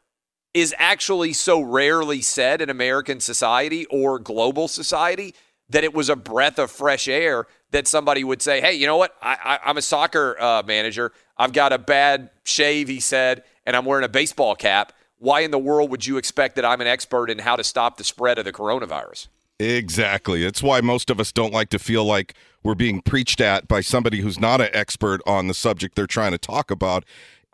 is 0.54 0.74
actually 0.78 1.32
so 1.32 1.60
rarely 1.60 2.22
said 2.22 2.62
in 2.62 2.70
American 2.70 3.20
society 3.20 3.86
or 3.86 4.18
global 4.18 4.68
society 4.68 5.34
that 5.70 5.84
it 5.84 5.92
was 5.92 6.08
a 6.08 6.16
breath 6.16 6.58
of 6.58 6.70
fresh 6.70 7.08
air 7.08 7.46
that 7.70 7.86
somebody 7.86 8.24
would 8.24 8.40
say, 8.40 8.60
hey, 8.60 8.72
you 8.72 8.86
know 8.86 8.96
what? 8.96 9.14
I, 9.20 9.58
am 9.64 9.76
a 9.76 9.82
soccer 9.82 10.40
uh, 10.40 10.62
manager. 10.66 11.12
I've 11.36 11.52
got 11.52 11.72
a 11.72 11.78
bad 11.78 12.30
shave, 12.44 12.88
he 12.88 13.00
said, 13.00 13.44
and 13.66 13.76
I'm 13.76 13.84
wearing 13.84 14.04
a 14.04 14.08
baseball 14.08 14.54
cap. 14.54 14.92
Why 15.18 15.40
in 15.40 15.50
the 15.50 15.58
world 15.58 15.90
would 15.90 16.06
you 16.06 16.16
expect 16.16 16.54
that 16.56 16.64
I'm 16.64 16.80
an 16.80 16.86
expert 16.86 17.28
in 17.28 17.40
how 17.40 17.56
to 17.56 17.64
stop 17.64 17.96
the 17.96 18.04
spread 18.04 18.38
of 18.38 18.44
the 18.44 18.52
coronavirus? 18.52 19.26
Exactly. 19.58 20.44
It's 20.44 20.62
why 20.62 20.80
most 20.80 21.10
of 21.10 21.18
us 21.18 21.32
don't 21.32 21.52
like 21.52 21.70
to 21.70 21.78
feel 21.80 22.04
like 22.04 22.34
we're 22.62 22.76
being 22.76 23.02
preached 23.02 23.40
at 23.40 23.66
by 23.66 23.80
somebody 23.80 24.20
who's 24.20 24.38
not 24.38 24.60
an 24.60 24.68
expert 24.72 25.20
on 25.26 25.48
the 25.48 25.54
subject 25.54 25.96
they're 25.96 26.06
trying 26.06 26.30
to 26.30 26.38
talk 26.38 26.70
about. 26.70 27.04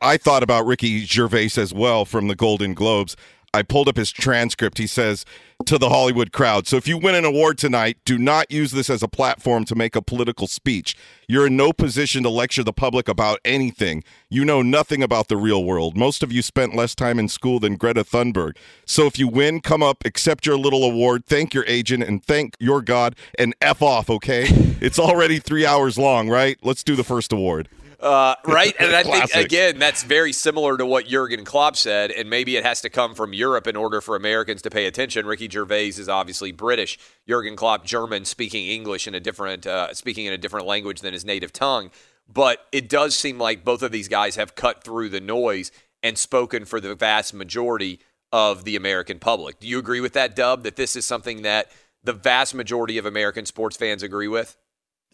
I 0.00 0.18
thought 0.18 0.42
about 0.42 0.66
Ricky 0.66 1.04
Gervais 1.06 1.52
as 1.56 1.72
well 1.72 2.04
from 2.04 2.28
the 2.28 2.34
Golden 2.34 2.74
Globes. 2.74 3.16
I 3.54 3.62
pulled 3.62 3.88
up 3.88 3.96
his 3.96 4.10
transcript. 4.10 4.76
He 4.76 4.86
says 4.86 5.24
to 5.66 5.78
the 5.78 5.88
Hollywood 5.88 6.30
crowd, 6.32 6.66
So 6.66 6.76
if 6.76 6.86
you 6.86 6.98
win 6.98 7.14
an 7.14 7.24
award 7.24 7.58
tonight, 7.58 7.96
do 8.04 8.18
not 8.18 8.50
use 8.50 8.72
this 8.72 8.90
as 8.90 9.02
a 9.02 9.08
platform 9.08 9.64
to 9.64 9.74
make 9.74 9.96
a 9.96 10.02
political 10.02 10.46
speech. 10.46 10.96
You're 11.26 11.46
in 11.46 11.56
no 11.56 11.72
position 11.72 12.22
to 12.22 12.28
lecture 12.28 12.62
the 12.62 12.72
public 12.72 13.08
about 13.08 13.40
anything. 13.44 14.04
You 14.28 14.44
know 14.44 14.60
nothing 14.60 15.02
about 15.02 15.28
the 15.28 15.36
real 15.36 15.64
world. 15.64 15.96
Most 15.96 16.22
of 16.22 16.32
you 16.32 16.42
spent 16.42 16.74
less 16.74 16.94
time 16.94 17.18
in 17.18 17.28
school 17.28 17.60
than 17.60 17.76
Greta 17.76 18.04
Thunberg. 18.04 18.56
So 18.84 19.06
if 19.06 19.18
you 19.18 19.26
win, 19.26 19.60
come 19.60 19.82
up, 19.82 20.04
accept 20.04 20.44
your 20.44 20.58
little 20.58 20.84
award, 20.84 21.24
thank 21.24 21.54
your 21.54 21.64
agent, 21.66 22.02
and 22.02 22.22
thank 22.22 22.56
your 22.60 22.82
God, 22.82 23.16
and 23.38 23.54
F 23.60 23.80
off, 23.80 24.10
okay? 24.10 24.44
it's 24.80 24.98
already 24.98 25.38
three 25.38 25.64
hours 25.64 25.96
long, 25.96 26.28
right? 26.28 26.58
Let's 26.62 26.84
do 26.84 26.94
the 26.96 27.04
first 27.04 27.32
award. 27.32 27.68
Uh, 28.01 28.34
right, 28.45 28.74
and 28.78 28.95
I 28.95 29.03
think 29.26 29.34
again 29.34 29.78
that's 29.78 30.03
very 30.03 30.32
similar 30.32 30.76
to 30.76 30.86
what 30.86 31.07
Jurgen 31.07 31.45
Klopp 31.45 31.76
said, 31.76 32.11
and 32.11 32.28
maybe 32.28 32.57
it 32.57 32.64
has 32.64 32.80
to 32.82 32.90
come 32.90 33.14
from 33.14 33.32
Europe 33.32 33.66
in 33.66 33.76
order 33.76 34.01
for 34.01 34.16
Americans 34.16 34.62
to 34.62 34.70
pay 34.70 34.86
attention. 34.86 35.26
Ricky 35.26 35.49
Gervais 35.49 35.88
is 35.88 36.09
obviously 36.09 36.53
British, 36.53 36.99
Jurgen 37.28 37.57
Klopp 37.57 37.84
German, 37.84 38.24
speaking 38.24 38.66
English 38.68 39.07
in 39.07 39.14
a 39.14 39.20
different, 39.20 39.66
uh, 39.66 39.92
speaking 39.95 40.26
in 40.26 40.32
a 40.32 40.38
different 40.38 40.66
language 40.66 41.01
than 41.01 41.12
his 41.12 41.24
native 41.24 41.53
tongue. 41.53 41.90
But 42.32 42.66
it 42.72 42.88
does 42.88 43.14
seem 43.14 43.38
like 43.38 43.64
both 43.64 43.82
of 43.82 43.92
these 43.92 44.09
guys 44.09 44.36
have 44.36 44.55
cut 44.55 44.82
through 44.82 45.11
the 45.11 45.20
noise 45.20 45.70
and 46.03 46.16
spoken 46.16 46.64
for 46.64 46.80
the 46.80 46.95
vast 46.95 47.34
majority 47.34 48.01
of 48.32 48.64
the 48.64 48.76
American 48.76 49.18
public. 49.18 49.61
Do 49.61 49.68
you 49.68 49.78
agree 49.78 50.01
with 50.01 50.14
that, 50.14 50.34
Dub? 50.34 50.64
That 50.64 50.76
this 50.76 50.97
is 50.97 51.07
something 51.07 51.42
that 51.42 51.70
the 52.03 52.12
vast 52.12 52.55
majority 52.55 52.99
of 52.99 53.07
American 53.07 53.47
sports 53.47 53.76
fans 53.76 54.03
agree 54.03 54.28
with? 54.28 54.57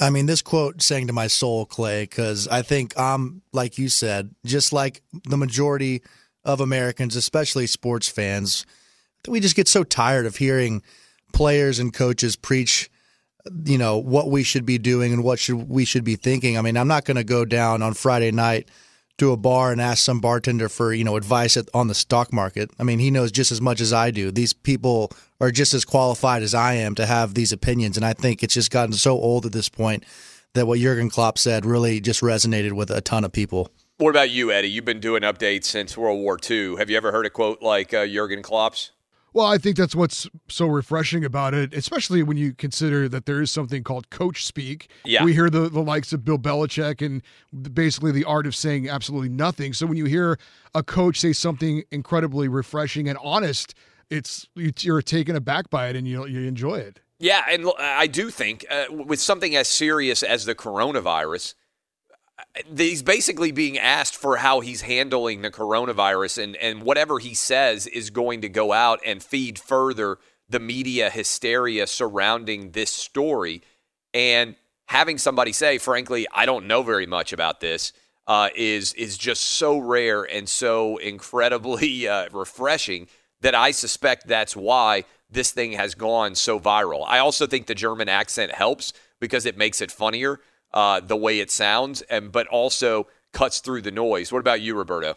I 0.01 0.09
mean, 0.09 0.27
this 0.27 0.41
quote 0.41 0.81
sang 0.81 1.07
to 1.09 1.13
my 1.13 1.27
soul, 1.27 1.67
Clay, 1.67 2.05
because 2.05 2.49
I 2.49 2.63
think 2.63 2.99
I'm, 2.99 3.43
like 3.53 3.77
you 3.77 3.91
said, 3.91 4.35
just 4.47 4.73
like 4.73 5.03
the 5.29 5.37
majority 5.37 6.03
of 6.43 6.61
Americans, 6.61 7.17
especially 7.17 7.67
sports 7.67 8.09
fans, 8.09 8.65
that 9.25 9.31
we 9.31 9.41
just 9.41 9.57
get 9.57 9.69
so 9.69 9.85
tired 9.85 10.25
of 10.25 10.37
hearing 10.37 10.83
players 11.35 11.79
and 11.79 11.93
coaches 11.93 12.35
preach, 12.35 12.91
you 13.65 13.77
know, 13.77 13.99
what 13.99 14.31
we 14.31 14.43
should 14.43 14.65
be 14.65 14.79
doing 14.79 15.13
and 15.13 15.23
what 15.23 15.39
should 15.39 15.69
we 15.69 15.85
should 15.85 16.05
be 16.05 16.17
thinking. 16.17 16.57
I 16.57 16.63
mean, 16.63 16.79
I'm 16.79 16.89
not 16.89 17.05
going 17.05 17.19
to 17.19 17.25
go 17.25 17.45
down 17.45 17.83
on 17.83 17.93
Friday 17.93 18.31
night 18.31 18.71
to 19.19 19.33
a 19.33 19.37
bar 19.37 19.71
and 19.71 19.83
ask 19.83 20.03
some 20.03 20.19
bartender 20.19 20.71
for 20.71 20.95
you 20.95 21.05
know 21.05 21.17
advice 21.17 21.59
on 21.75 21.89
the 21.89 21.95
stock 21.95 22.33
market. 22.33 22.71
I 22.79 22.85
mean, 22.85 22.99
he 22.99 23.11
knows 23.11 23.31
just 23.31 23.53
as 23.53 23.61
much 23.61 23.83
as 23.83 23.93
I 23.93 24.11
do. 24.11 24.31
These 24.31 24.55
people 24.55 25.13
are 25.41 25.51
just 25.51 25.75
as 25.75 25.85
qualified 25.85 26.43
as 26.43 26.55
I 26.55 26.75
am 26.75 26.95
to 26.97 27.07
have 27.07 27.35
these 27.35 27.53
opinions, 27.53 27.97
and 27.97 28.05
I 28.05 28.13
think 28.13 28.43
it's 28.43 28.55
just 28.55 28.71
gotten 28.71 28.93
so 28.93 29.13
old 29.13 29.47
at 29.47 29.53
this 29.53 29.69
point 29.69 30.05
that 30.55 30.67
what 30.67 30.79
Jurgen 30.79 31.11
Klopp 31.11 31.39
said 31.39 31.65
really 31.65 32.01
just 32.01 32.21
resonated 32.21 32.73
with 32.73 32.91
a 32.91 33.01
ton 33.01 33.25
of 33.25 33.33
people. 33.33 33.71
What 33.99 34.11
about 34.11 34.31
you, 34.31 34.51
Eddie? 34.51 34.71
You've 34.71 34.85
been 34.85 35.01
doing 35.01 35.23
updates 35.23 35.65
since 35.65 35.97
World 35.97 36.21
War 36.21 36.39
II. 36.49 36.77
Have 36.77 36.91
you 36.91 36.97
ever 36.97 37.13
heard 37.13 37.27
a 37.27 37.31
quote 37.31 37.63
like 37.63 37.93
uh, 37.95 38.07
Jurgen 38.07 38.43
Klopp's? 38.43 38.93
Well, 39.33 39.47
I 39.47 39.59
think 39.59 39.77
that's 39.77 39.95
what's 39.95 40.29
so 40.49 40.67
refreshing 40.67 41.25
about 41.25 41.55
it, 41.55 41.73
especially 41.73 42.23
when 42.23 42.37
you 42.37 42.53
consider 42.53 43.09
that 43.09 43.27
there 43.27 43.41
is 43.41 43.51
something 43.51 43.85
called 43.85 44.11
coach 44.11 44.45
speak. 44.45 44.91
Yeah. 45.05 45.23
We 45.23 45.33
hear 45.33 45.49
the, 45.49 45.69
the 45.69 45.83
likes 45.83 46.13
of 46.13 46.25
Bill 46.25 46.39
Belichick 46.39 47.05
and 47.05 47.23
basically 47.73 48.11
the 48.11 48.25
art 48.25 48.47
of 48.47 48.57
saying 48.57 48.89
absolutely 48.89 49.29
nothing. 49.29 49.73
So 49.73 49.87
when 49.87 49.97
you 49.97 50.07
hear 50.07 50.37
a 50.75 50.83
coach 50.83 51.21
say 51.21 51.33
something 51.33 51.85
incredibly 51.93 52.49
refreshing 52.49 53.09
and 53.09 53.19
honest, 53.23 53.75
it's 54.11 54.49
you're 54.55 55.03
taken 55.03 55.37
aback 55.37 55.71
by 55.71 55.89
it 55.89 55.97
and 55.97 56.07
you 56.07 56.27
you 56.27 56.47
enjoy 56.47 56.77
it. 56.77 57.01
Yeah, 57.19 57.43
and 57.49 57.71
I 57.79 58.07
do 58.07 58.31
think 58.31 58.65
uh, 58.71 58.87
with 58.91 59.21
something 59.21 59.55
as 59.55 59.69
serious 59.69 60.23
as 60.23 60.47
the 60.47 60.55
coronavirus, 60.55 61.55
uh, 62.39 62.63
he's 62.75 63.03
basically 63.03 63.53
being 63.53 63.79
asked 63.79 64.17
for 64.17 64.39
how 64.39 64.61
he's 64.61 64.81
handling 64.83 65.43
the 65.43 65.51
coronavirus, 65.51 66.43
and 66.43 66.57
and 66.57 66.83
whatever 66.83 67.19
he 67.19 67.35
says 67.35 67.87
is 67.87 68.11
going 68.11 68.41
to 68.41 68.49
go 68.49 68.73
out 68.73 69.01
and 69.07 69.23
feed 69.23 69.59
further 69.59 70.19
the 70.49 70.61
media 70.61 71.11
hysteria 71.11 71.87
surrounding 71.87 72.73
this 72.73 72.91
story, 72.91 73.63
and 74.13 74.57
having 74.87 75.19
somebody 75.19 75.53
say, 75.53 75.79
frankly, 75.79 76.27
I 76.35 76.47
don't 76.47 76.67
know 76.67 76.83
very 76.83 77.07
much 77.07 77.33
about 77.33 77.61
this. 77.61 77.93
Uh, 78.27 78.49
is 78.55 78.93
is 78.95 79.19
just 79.19 79.43
so 79.43 79.79
rare 79.79 80.23
and 80.23 80.49
so 80.49 80.97
incredibly 80.99 82.09
uh, 82.09 82.29
refreshing 82.33 83.09
that 83.41 83.55
I 83.55 83.71
suspect 83.71 84.27
that's 84.27 84.57
why 84.57 85.05
this 85.31 85.53
thing 85.53 85.73
has 85.73 85.95
gone 85.95 86.35
so 86.35 86.59
viral. 86.59 87.05
I 87.07 87.19
also 87.19 87.47
think 87.47 87.67
the 87.67 87.75
German 87.75 88.09
accent 88.09 88.53
helps 88.53 88.93
because 89.21 89.47
it 89.47 89.57
makes 89.57 89.81
it 89.81 89.91
funnier 89.93 90.41
uh, 90.73 91.01
the 91.01 91.17
way 91.17 91.41
it 91.41 91.51
sounds, 91.51 92.03
and 92.03 92.33
but 92.33 92.47
also 92.49 93.07
cuts 93.33 93.61
through 93.61 93.83
the 93.83 93.91
noise. 93.91 94.33
What 94.33 94.41
about 94.41 94.61
you, 94.61 94.77
Roberto? 94.77 95.17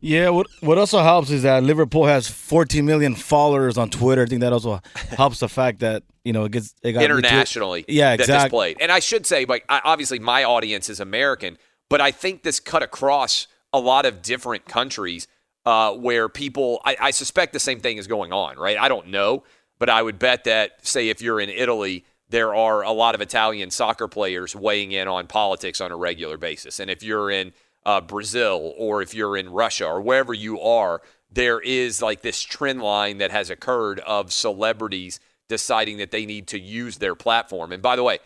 Yeah, 0.00 0.28
what 0.28 0.46
what 0.60 0.78
also 0.78 1.02
helps 1.02 1.30
is 1.30 1.42
that 1.42 1.62
Liverpool 1.62 2.04
has 2.06 2.28
14 2.28 2.84
million 2.84 3.14
followers 3.14 3.78
on 3.78 3.88
Twitter. 3.90 4.22
I 4.22 4.26
think 4.26 4.42
that 4.42 4.52
also 4.52 4.80
helps 4.94 5.40
the 5.40 5.48
fact 5.48 5.80
that 5.80 6.02
you 6.24 6.32
know 6.32 6.44
it 6.44 6.52
gets 6.52 6.74
it 6.82 6.92
got 6.92 7.02
internationally 7.02 7.84
Yeah, 7.88 8.10
that 8.10 8.18
this 8.18 8.28
exactly. 8.28 8.50
played. 8.50 8.76
And 8.80 8.92
I 8.92 8.98
should 9.00 9.26
say, 9.26 9.46
like, 9.46 9.64
I, 9.68 9.80
obviously 9.84 10.18
my 10.18 10.44
audience 10.44 10.90
is 10.90 11.00
American, 11.00 11.56
but 11.88 12.00
I 12.00 12.10
think 12.10 12.42
this 12.42 12.60
cut 12.60 12.82
across 12.82 13.46
a 13.72 13.80
lot 13.80 14.04
of 14.06 14.22
different 14.22 14.66
countries 14.66 15.26
uh, 15.66 15.92
where 15.92 16.28
people, 16.28 16.80
I, 16.84 16.96
I 17.00 17.10
suspect 17.10 17.52
the 17.52 17.58
same 17.58 17.80
thing 17.80 17.98
is 17.98 18.06
going 18.06 18.32
on, 18.32 18.56
right? 18.56 18.78
I 18.78 18.88
don't 18.88 19.08
know, 19.08 19.42
but 19.78 19.90
I 19.90 20.00
would 20.00 20.18
bet 20.18 20.44
that, 20.44 20.86
say, 20.86 21.08
if 21.08 21.20
you're 21.20 21.40
in 21.40 21.50
Italy, 21.50 22.04
there 22.28 22.54
are 22.54 22.82
a 22.82 22.92
lot 22.92 23.14
of 23.14 23.20
Italian 23.20 23.70
soccer 23.70 24.08
players 24.08 24.54
weighing 24.56 24.92
in 24.92 25.08
on 25.08 25.26
politics 25.26 25.80
on 25.80 25.92
a 25.92 25.96
regular 25.96 26.36
basis. 26.36 26.80
And 26.80 26.90
if 26.90 27.02
you're 27.02 27.30
in 27.30 27.52
uh, 27.84 28.00
Brazil 28.00 28.74
or 28.78 29.02
if 29.02 29.12
you're 29.12 29.36
in 29.36 29.50
Russia 29.50 29.86
or 29.86 30.00
wherever 30.00 30.32
you 30.32 30.60
are, 30.60 31.02
there 31.30 31.60
is 31.60 32.00
like 32.00 32.22
this 32.22 32.40
trend 32.40 32.80
line 32.80 33.18
that 33.18 33.30
has 33.32 33.50
occurred 33.50 34.00
of 34.00 34.32
celebrities 34.32 35.20
deciding 35.48 35.98
that 35.98 36.10
they 36.10 36.26
need 36.26 36.46
to 36.48 36.58
use 36.58 36.98
their 36.98 37.14
platform. 37.14 37.72
And 37.72 37.82
by 37.82 37.96
the 37.96 38.02
way, 38.02 38.18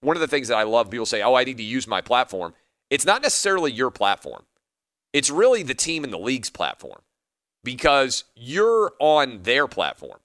one 0.00 0.16
of 0.16 0.20
the 0.20 0.28
things 0.28 0.48
that 0.48 0.56
I 0.56 0.62
love, 0.62 0.90
people 0.90 1.06
say, 1.06 1.22
oh, 1.22 1.34
I 1.34 1.44
need 1.44 1.56
to 1.56 1.62
use 1.62 1.86
my 1.86 2.00
platform. 2.00 2.54
It's 2.90 3.04
not 3.04 3.22
necessarily 3.22 3.72
your 3.72 3.90
platform, 3.90 4.44
it's 5.14 5.30
really 5.30 5.62
the 5.62 5.74
team 5.74 6.04
and 6.04 6.12
the 6.12 6.18
league's 6.18 6.50
platform 6.50 7.00
because 7.62 8.24
you're 8.34 8.92
on 8.98 9.44
their 9.44 9.66
platform. 9.66 10.18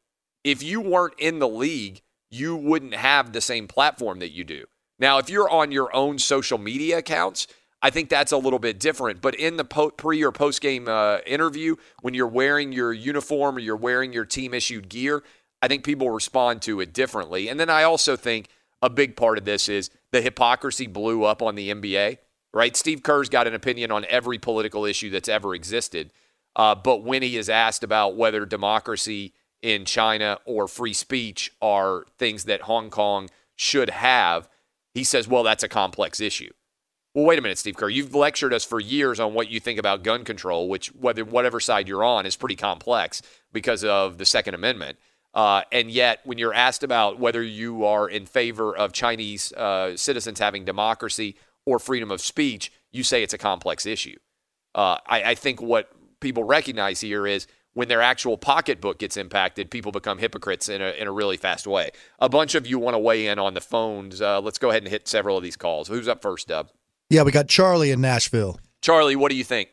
If 0.44 0.64
you 0.64 0.82
weren't 0.82 1.14
in 1.20 1.40
the 1.40 1.48
league, 1.48 2.02
you 2.32 2.56
wouldn't 2.56 2.96
have 2.96 3.32
the 3.32 3.40
same 3.40 3.68
platform 3.68 4.20
that 4.20 4.32
you 4.32 4.44
do. 4.44 4.66
Now, 4.98 5.20
if 5.20 5.30
you're 5.30 5.50
on 5.50 5.72
your 5.72 5.96
own 5.96 6.18
social 6.18 6.58
media 6.58 6.98
accounts, 6.98 7.48
I 7.82 7.92
think 7.92 8.10
that's 8.10 8.32
a 8.32 8.38
little 8.38 8.60
bit 8.60 8.80
different. 8.80 9.22
But 9.22 9.36
in 9.36 9.58
the 9.58 9.64
po- 9.64 9.92
pre 9.92 10.24
or 10.24 10.32
post 10.32 10.60
game 10.60 10.88
uh, 10.90 11.20
interview, 11.26 11.76
when 12.02 12.14
you're 12.14 12.28
wearing 12.28 12.74
your 12.74 12.92
uniform 12.92 13.58
or 13.58 13.60
you're 13.60 13.78
wearing 13.78 14.12
your 14.12 14.26
team 14.26 14.54
issued 14.54 14.90
gear, 14.90 15.24
I 15.62 15.68
think 15.68 15.84
people 15.84 16.10
respond 16.10 16.64
to 16.64 16.82
it 16.82 16.94
differently. 16.94 17.48
And 17.48 17.60
then 17.60 17.70
I 17.70 17.84
also 17.84 18.16
think 18.16 18.50
a 18.82 18.90
big 18.90 19.16
part 19.16 19.38
of 19.38 19.46
this 19.46 19.70
is 19.70 19.92
the 20.12 20.22
hypocrisy 20.22 20.88
blew 20.88 21.24
up 21.24 21.42
on 21.42 21.56
the 21.56 21.70
NBA, 21.70 22.18
right? 22.54 22.76
Steve 22.76 23.04
Kerr's 23.04 23.30
got 23.30 23.48
an 23.48 23.54
opinion 23.54 23.92
on 23.92 24.06
every 24.06 24.38
political 24.38 24.86
issue 24.86 25.10
that's 25.10 25.30
ever 25.30 25.54
existed. 25.56 26.12
Uh, 26.56 26.76
but 26.76 27.04
when 27.04 27.22
he 27.22 27.38
is 27.38 27.50
asked 27.50 27.84
about 27.84 28.16
whether 28.16 28.46
democracy 28.46 29.34
in 29.62 29.86
China 29.86 30.40
or 30.46 30.68
free 30.68 30.94
speech 30.94 31.52
are 31.62 32.06
things 32.18 32.46
that 32.46 32.62
Hong 32.62 32.90
Kong 32.90 33.30
should 33.56 33.90
have, 33.90 34.50
he 34.94 35.04
says, 35.04 35.28
well, 35.28 35.44
that's 35.44 35.64
a 35.64 35.70
complex 35.70 36.20
issue. 36.20 36.52
Well, 37.14 37.26
wait 37.26 37.40
a 37.40 37.42
minute, 37.42 37.58
Steve 37.58 37.76
Kerr. 37.76 37.90
You've 37.90 38.14
lectured 38.14 38.54
us 38.54 38.64
for 38.64 38.80
years 38.80 39.20
on 39.20 39.34
what 39.34 39.50
you 39.50 39.60
think 39.60 39.80
about 39.80 40.04
gun 40.04 40.24
control, 40.24 40.70
which, 40.70 40.88
whether 40.90 41.26
whatever 41.26 41.60
side 41.60 41.88
you're 41.88 42.04
on, 42.04 42.26
is 42.26 42.36
pretty 42.36 42.56
complex 42.56 43.22
because 43.52 43.84
of 43.84 44.18
the 44.18 44.26
Second 44.26 44.54
Amendment. 44.54 44.98
Uh, 45.34 45.64
and 45.72 45.92
yet, 45.92 46.20
when 46.24 46.38
you're 46.38 46.54
asked 46.54 46.84
about 46.84 47.20
whether 47.20 47.42
you 47.42 47.84
are 47.84 48.08
in 48.08 48.26
favor 48.26 48.76
of 48.76 48.94
Chinese 48.94 49.52
uh, 49.54 49.96
citizens 49.98 50.40
having 50.40 50.66
democracy 50.66 51.36
or 51.70 51.80
freedom 51.80 52.12
of 52.12 52.22
speech, 52.22 52.72
you 52.92 53.04
say 53.04 53.24
it's 53.24 53.34
a 53.34 53.38
complex 53.38 53.86
issue. 53.86 54.18
Uh, 54.76 54.98
I, 55.06 55.24
I 55.24 55.36
think 55.36 55.62
what 55.62 55.92
people 56.20 56.44
recognize 56.44 57.02
here 57.02 57.28
is 57.28 57.48
when 57.74 57.88
their 57.88 58.02
actual 58.02 58.38
pocketbook 58.38 59.00
gets 59.00 59.16
impacted, 59.18 59.70
people 59.70 59.92
become 59.92 60.18
hypocrites 60.18 60.68
in 60.70 60.82
a, 60.82 60.90
in 60.92 61.08
a 61.08 61.12
really 61.12 61.38
fast 61.38 61.68
way. 61.68 61.92
A 62.20 62.28
bunch 62.28 62.56
of 62.56 62.68
you 62.68 62.80
want 62.80 62.96
to 62.96 63.00
weigh 63.00 63.28
in 63.28 63.40
on 63.40 63.54
the 63.54 63.62
phones. 63.62 64.22
Uh, 64.22 64.42
let's 64.42 64.58
go 64.58 64.70
ahead 64.70 64.84
and 64.84 64.92
hit 64.92 65.08
several 65.08 65.38
of 65.38 65.44
these 65.44 65.56
calls. 65.56 65.88
Who's 65.88 66.08
up 66.08 66.22
first, 66.22 66.48
Dub? 66.48 66.70
Yeah, 67.10 67.24
we 67.24 67.32
got 67.32 67.48
Charlie 67.48 67.92
in 67.92 68.02
Nashville. 68.02 68.60
Charlie, 68.82 69.16
what 69.16 69.32
do 69.32 69.38
you 69.38 69.44
think? 69.44 69.70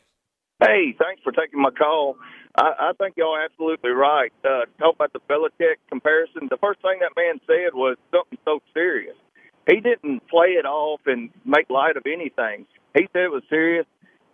Hey, 0.59 0.95
thanks 0.97 1.21
for 1.23 1.31
taking 1.31 1.61
my 1.61 1.69
call. 1.71 2.17
I, 2.57 2.89
I 2.89 2.91
think 2.97 3.15
y'all 3.17 3.35
are 3.35 3.43
absolutely 3.43 3.91
right. 3.91 4.33
Uh, 4.43 4.65
talk 4.79 4.95
about 4.95 5.13
the 5.13 5.19
Belichick 5.29 5.75
comparison. 5.89 6.47
The 6.49 6.57
first 6.57 6.81
thing 6.81 6.99
that 7.01 7.11
man 7.15 7.39
said 7.45 7.73
was 7.73 7.97
something 8.11 8.39
so 8.43 8.59
serious. 8.73 9.15
He 9.67 9.79
didn't 9.81 10.27
play 10.27 10.49
it 10.49 10.65
off 10.65 11.01
and 11.05 11.29
make 11.45 11.69
light 11.69 11.97
of 11.97 12.03
anything. 12.05 12.65
He 12.95 13.07
said 13.13 13.23
it 13.23 13.31
was 13.31 13.43
serious, 13.49 13.85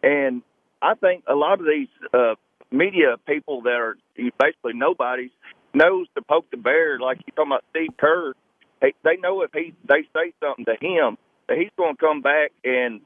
and 0.03 0.41
I 0.81 0.93
think 0.95 1.23
a 1.27 1.36
lot 1.36 1.59
of 1.59 1.65
these 1.65 1.88
uh, 2.13 2.36
media 2.71 3.15
people 3.27 3.61
that 3.63 3.73
are 3.73 3.97
basically 4.39 4.73
nobodies 4.73 5.31
knows 5.73 6.07
to 6.15 6.21
poke 6.21 6.45
the 6.51 6.57
bear. 6.57 6.99
Like 6.99 7.17
you 7.25 7.34
talking 7.36 7.51
about 7.51 7.63
Steve 7.71 7.97
Kerr, 7.97 8.34
they, 8.81 8.93
they 9.03 9.17
know 9.17 9.41
if 9.41 9.51
he 9.53 9.73
they 9.88 10.03
say 10.13 10.34
something 10.41 10.65
to 10.65 10.75
him 10.79 11.17
that 11.49 11.57
he's 11.57 11.71
going 11.77 11.95
to 11.95 11.99
come 11.99 12.21
back 12.21 12.51
and 12.63 13.01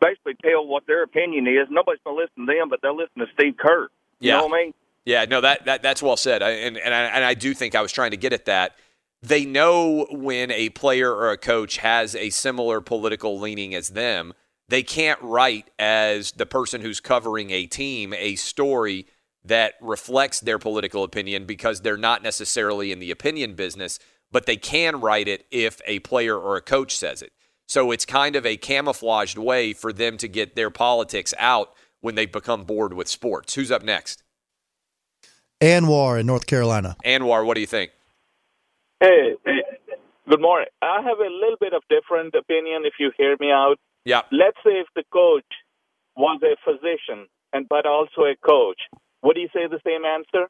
basically 0.00 0.34
tell 0.42 0.66
what 0.66 0.86
their 0.86 1.02
opinion 1.02 1.46
is. 1.46 1.68
Nobody's 1.70 2.00
going 2.04 2.16
to 2.16 2.22
listen 2.22 2.46
to 2.46 2.52
them, 2.58 2.68
but 2.68 2.80
they'll 2.82 2.96
listen 2.96 3.20
to 3.20 3.26
Steve 3.34 3.56
Kerr. 3.58 3.88
You 4.18 4.28
Yeah. 4.28 4.38
know 4.38 4.46
what 4.46 4.58
I 4.60 4.64
mean? 4.64 4.74
Yeah, 5.06 5.24
no, 5.24 5.40
that, 5.40 5.64
that 5.64 5.82
that's 5.82 6.02
well 6.02 6.16
said, 6.16 6.42
I, 6.42 6.50
and 6.50 6.76
and 6.76 6.92
I, 6.92 7.00
and 7.04 7.24
I 7.24 7.34
do 7.34 7.54
think 7.54 7.74
I 7.74 7.80
was 7.80 7.90
trying 7.90 8.10
to 8.10 8.18
get 8.18 8.32
at 8.34 8.44
that. 8.46 8.76
They 9.22 9.44
know 9.44 10.06
when 10.10 10.50
a 10.50 10.70
player 10.70 11.12
or 11.12 11.30
a 11.30 11.36
coach 11.36 11.78
has 11.78 12.14
a 12.14 12.30
similar 12.30 12.80
political 12.80 13.38
leaning 13.38 13.74
as 13.74 13.90
them. 13.90 14.32
They 14.68 14.82
can't 14.82 15.20
write 15.20 15.70
as 15.78 16.32
the 16.32 16.46
person 16.46 16.80
who's 16.80 17.00
covering 17.00 17.50
a 17.50 17.66
team 17.66 18.14
a 18.14 18.36
story 18.36 19.06
that 19.44 19.74
reflects 19.80 20.40
their 20.40 20.58
political 20.58 21.02
opinion 21.02 21.44
because 21.44 21.80
they're 21.80 21.96
not 21.96 22.22
necessarily 22.22 22.92
in 22.92 22.98
the 22.98 23.10
opinion 23.10 23.54
business, 23.54 23.98
but 24.30 24.46
they 24.46 24.56
can 24.56 25.00
write 25.00 25.28
it 25.28 25.46
if 25.50 25.80
a 25.86 25.98
player 26.00 26.38
or 26.38 26.56
a 26.56 26.62
coach 26.62 26.96
says 26.96 27.20
it. 27.20 27.32
So 27.66 27.90
it's 27.90 28.04
kind 28.04 28.36
of 28.36 28.46
a 28.46 28.56
camouflaged 28.56 29.38
way 29.38 29.72
for 29.72 29.92
them 29.92 30.16
to 30.18 30.28
get 30.28 30.56
their 30.56 30.70
politics 30.70 31.32
out 31.38 31.72
when 32.00 32.14
they 32.14 32.26
become 32.26 32.64
bored 32.64 32.94
with 32.94 33.08
sports. 33.08 33.54
Who's 33.54 33.70
up 33.70 33.82
next? 33.82 34.22
Anwar 35.60 36.18
in 36.18 36.26
North 36.26 36.46
Carolina. 36.46 36.96
Anwar, 37.04 37.44
what 37.44 37.54
do 37.54 37.60
you 37.60 37.66
think? 37.66 37.92
Hey, 39.00 39.34
good 40.28 40.42
morning. 40.42 40.68
I 40.82 41.00
have 41.00 41.18
a 41.18 41.32
little 41.32 41.56
bit 41.58 41.72
of 41.72 41.82
different 41.88 42.34
opinion 42.34 42.82
if 42.84 42.94
you 42.98 43.10
hear 43.16 43.34
me 43.40 43.50
out. 43.50 43.76
Yeah. 44.04 44.22
Let's 44.30 44.58
say 44.62 44.72
if 44.72 44.88
the 44.94 45.04
coach 45.10 45.44
was 46.16 46.38
a 46.42 46.54
physician 46.62 47.26
and 47.54 47.66
but 47.66 47.86
also 47.86 48.22
a 48.22 48.36
coach, 48.46 48.78
would 49.22 49.38
you 49.38 49.48
say 49.54 49.66
the 49.66 49.80
same 49.86 50.04
answer? 50.04 50.48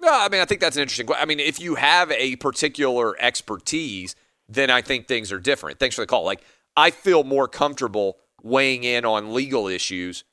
No, 0.00 0.10
I 0.12 0.28
mean, 0.28 0.40
I 0.40 0.44
think 0.44 0.60
that's 0.60 0.76
an 0.76 0.82
interesting. 0.82 1.08
I 1.16 1.24
mean, 1.24 1.38
if 1.38 1.60
you 1.60 1.76
have 1.76 2.10
a 2.10 2.34
particular 2.36 3.14
expertise, 3.20 4.16
then 4.48 4.68
I 4.68 4.82
think 4.82 5.06
things 5.06 5.30
are 5.30 5.38
different. 5.38 5.78
Thanks 5.78 5.94
for 5.94 6.02
the 6.02 6.08
call. 6.08 6.24
Like, 6.24 6.42
I 6.76 6.90
feel 6.90 7.22
more 7.22 7.46
comfortable 7.46 8.18
weighing 8.42 8.82
in 8.82 9.04
on 9.04 9.32
legal 9.32 9.68
issues 9.68 10.24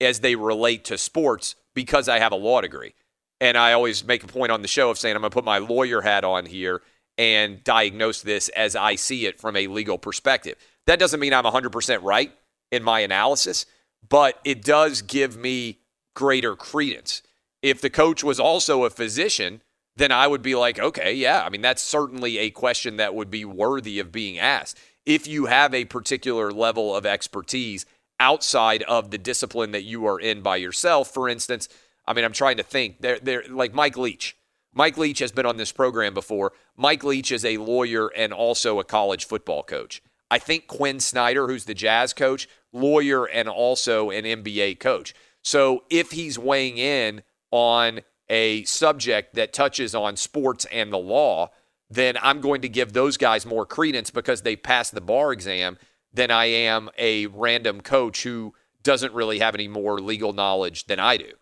as 0.00 0.20
they 0.20 0.36
relate 0.36 0.84
to 0.86 0.96
sports 0.96 1.54
because 1.74 2.08
I 2.08 2.18
have 2.18 2.32
a 2.32 2.36
law 2.36 2.62
degree. 2.62 2.94
And 3.42 3.58
I 3.58 3.72
always 3.72 4.04
make 4.04 4.22
a 4.22 4.28
point 4.28 4.52
on 4.52 4.62
the 4.62 4.68
show 4.68 4.88
of 4.88 5.00
saying 5.00 5.16
I'm 5.16 5.22
going 5.22 5.32
to 5.32 5.34
put 5.34 5.44
my 5.44 5.58
lawyer 5.58 6.00
hat 6.00 6.22
on 6.22 6.46
here 6.46 6.80
and 7.18 7.62
diagnose 7.64 8.22
this 8.22 8.48
as 8.50 8.76
I 8.76 8.94
see 8.94 9.26
it 9.26 9.40
from 9.40 9.56
a 9.56 9.66
legal 9.66 9.98
perspective. 9.98 10.54
That 10.86 11.00
doesn't 11.00 11.18
mean 11.18 11.34
I'm 11.34 11.42
100% 11.42 11.98
right 12.04 12.32
in 12.70 12.84
my 12.84 13.00
analysis, 13.00 13.66
but 14.08 14.38
it 14.44 14.62
does 14.62 15.02
give 15.02 15.36
me 15.36 15.80
greater 16.14 16.54
credence. 16.54 17.20
If 17.62 17.80
the 17.80 17.90
coach 17.90 18.22
was 18.22 18.38
also 18.38 18.84
a 18.84 18.90
physician, 18.90 19.60
then 19.96 20.12
I 20.12 20.28
would 20.28 20.42
be 20.42 20.54
like, 20.54 20.78
okay, 20.78 21.12
yeah, 21.12 21.42
I 21.44 21.48
mean, 21.48 21.62
that's 21.62 21.82
certainly 21.82 22.38
a 22.38 22.50
question 22.50 22.96
that 22.98 23.16
would 23.16 23.30
be 23.30 23.44
worthy 23.44 23.98
of 23.98 24.12
being 24.12 24.38
asked. 24.38 24.78
If 25.04 25.26
you 25.26 25.46
have 25.46 25.74
a 25.74 25.84
particular 25.86 26.52
level 26.52 26.94
of 26.94 27.04
expertise 27.04 27.86
outside 28.20 28.84
of 28.84 29.10
the 29.10 29.18
discipline 29.18 29.72
that 29.72 29.82
you 29.82 30.06
are 30.06 30.20
in 30.20 30.42
by 30.42 30.56
yourself, 30.56 31.12
for 31.12 31.28
instance, 31.28 31.68
I 32.06 32.12
mean, 32.12 32.24
I'm 32.24 32.32
trying 32.32 32.56
to 32.56 32.62
think. 32.62 33.00
They're, 33.00 33.18
they're 33.20 33.44
like 33.48 33.74
Mike 33.74 33.96
Leach. 33.96 34.36
Mike 34.74 34.96
Leach 34.96 35.18
has 35.18 35.32
been 35.32 35.46
on 35.46 35.56
this 35.56 35.72
program 35.72 36.14
before. 36.14 36.52
Mike 36.76 37.04
Leach 37.04 37.30
is 37.30 37.44
a 37.44 37.58
lawyer 37.58 38.08
and 38.08 38.32
also 38.32 38.80
a 38.80 38.84
college 38.84 39.26
football 39.26 39.62
coach. 39.62 40.02
I 40.30 40.38
think 40.38 40.66
Quin 40.66 40.98
Snyder, 40.98 41.46
who's 41.46 41.66
the 41.66 41.74
Jazz 41.74 42.14
coach, 42.14 42.48
lawyer 42.72 43.26
and 43.26 43.48
also 43.48 44.10
an 44.10 44.24
NBA 44.24 44.80
coach. 44.80 45.14
So 45.42 45.84
if 45.90 46.12
he's 46.12 46.38
weighing 46.38 46.78
in 46.78 47.22
on 47.50 48.00
a 48.30 48.64
subject 48.64 49.34
that 49.34 49.52
touches 49.52 49.94
on 49.94 50.16
sports 50.16 50.64
and 50.72 50.90
the 50.90 50.98
law, 50.98 51.50
then 51.90 52.16
I'm 52.22 52.40
going 52.40 52.62
to 52.62 52.68
give 52.68 52.94
those 52.94 53.18
guys 53.18 53.44
more 53.44 53.66
credence 53.66 54.10
because 54.10 54.40
they 54.40 54.56
passed 54.56 54.94
the 54.94 55.02
bar 55.02 55.32
exam 55.32 55.76
than 56.12 56.30
I 56.30 56.46
am 56.46 56.88
a 56.96 57.26
random 57.26 57.82
coach 57.82 58.22
who 58.22 58.54
doesn't 58.82 59.12
really 59.12 59.40
have 59.40 59.54
any 59.54 59.68
more 59.68 60.00
legal 60.00 60.32
knowledge 60.32 60.86
than 60.86 60.98
I 60.98 61.18
do. 61.18 61.32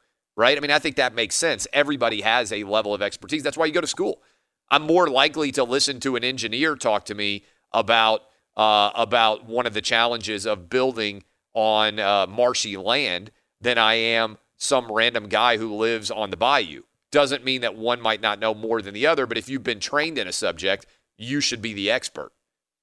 Right? 0.40 0.56
I 0.56 0.60
mean, 0.60 0.70
I 0.70 0.78
think 0.78 0.96
that 0.96 1.14
makes 1.14 1.34
sense. 1.34 1.66
Everybody 1.70 2.22
has 2.22 2.50
a 2.50 2.64
level 2.64 2.94
of 2.94 3.02
expertise. 3.02 3.42
That's 3.42 3.58
why 3.58 3.66
you 3.66 3.74
go 3.74 3.82
to 3.82 3.86
school. 3.86 4.22
I'm 4.70 4.80
more 4.80 5.06
likely 5.06 5.52
to 5.52 5.64
listen 5.64 6.00
to 6.00 6.16
an 6.16 6.24
engineer 6.24 6.76
talk 6.76 7.04
to 7.04 7.14
me 7.14 7.44
about 7.74 8.22
uh, 8.56 8.90
about 8.94 9.44
one 9.44 9.66
of 9.66 9.74
the 9.74 9.82
challenges 9.82 10.46
of 10.46 10.70
building 10.70 11.24
on 11.52 11.98
uh, 11.98 12.26
marshy 12.26 12.78
land 12.78 13.32
than 13.60 13.76
I 13.76 13.96
am 13.96 14.38
some 14.56 14.90
random 14.90 15.28
guy 15.28 15.58
who 15.58 15.76
lives 15.76 16.10
on 16.10 16.30
the 16.30 16.38
bayou. 16.38 16.84
Doesn't 17.12 17.44
mean 17.44 17.60
that 17.60 17.76
one 17.76 18.00
might 18.00 18.22
not 18.22 18.40
know 18.40 18.54
more 18.54 18.80
than 18.80 18.94
the 18.94 19.06
other, 19.06 19.26
but 19.26 19.36
if 19.36 19.46
you've 19.46 19.62
been 19.62 19.78
trained 19.78 20.16
in 20.16 20.26
a 20.26 20.32
subject, 20.32 20.86
you 21.18 21.42
should 21.42 21.60
be 21.60 21.74
the 21.74 21.90
expert. 21.90 22.32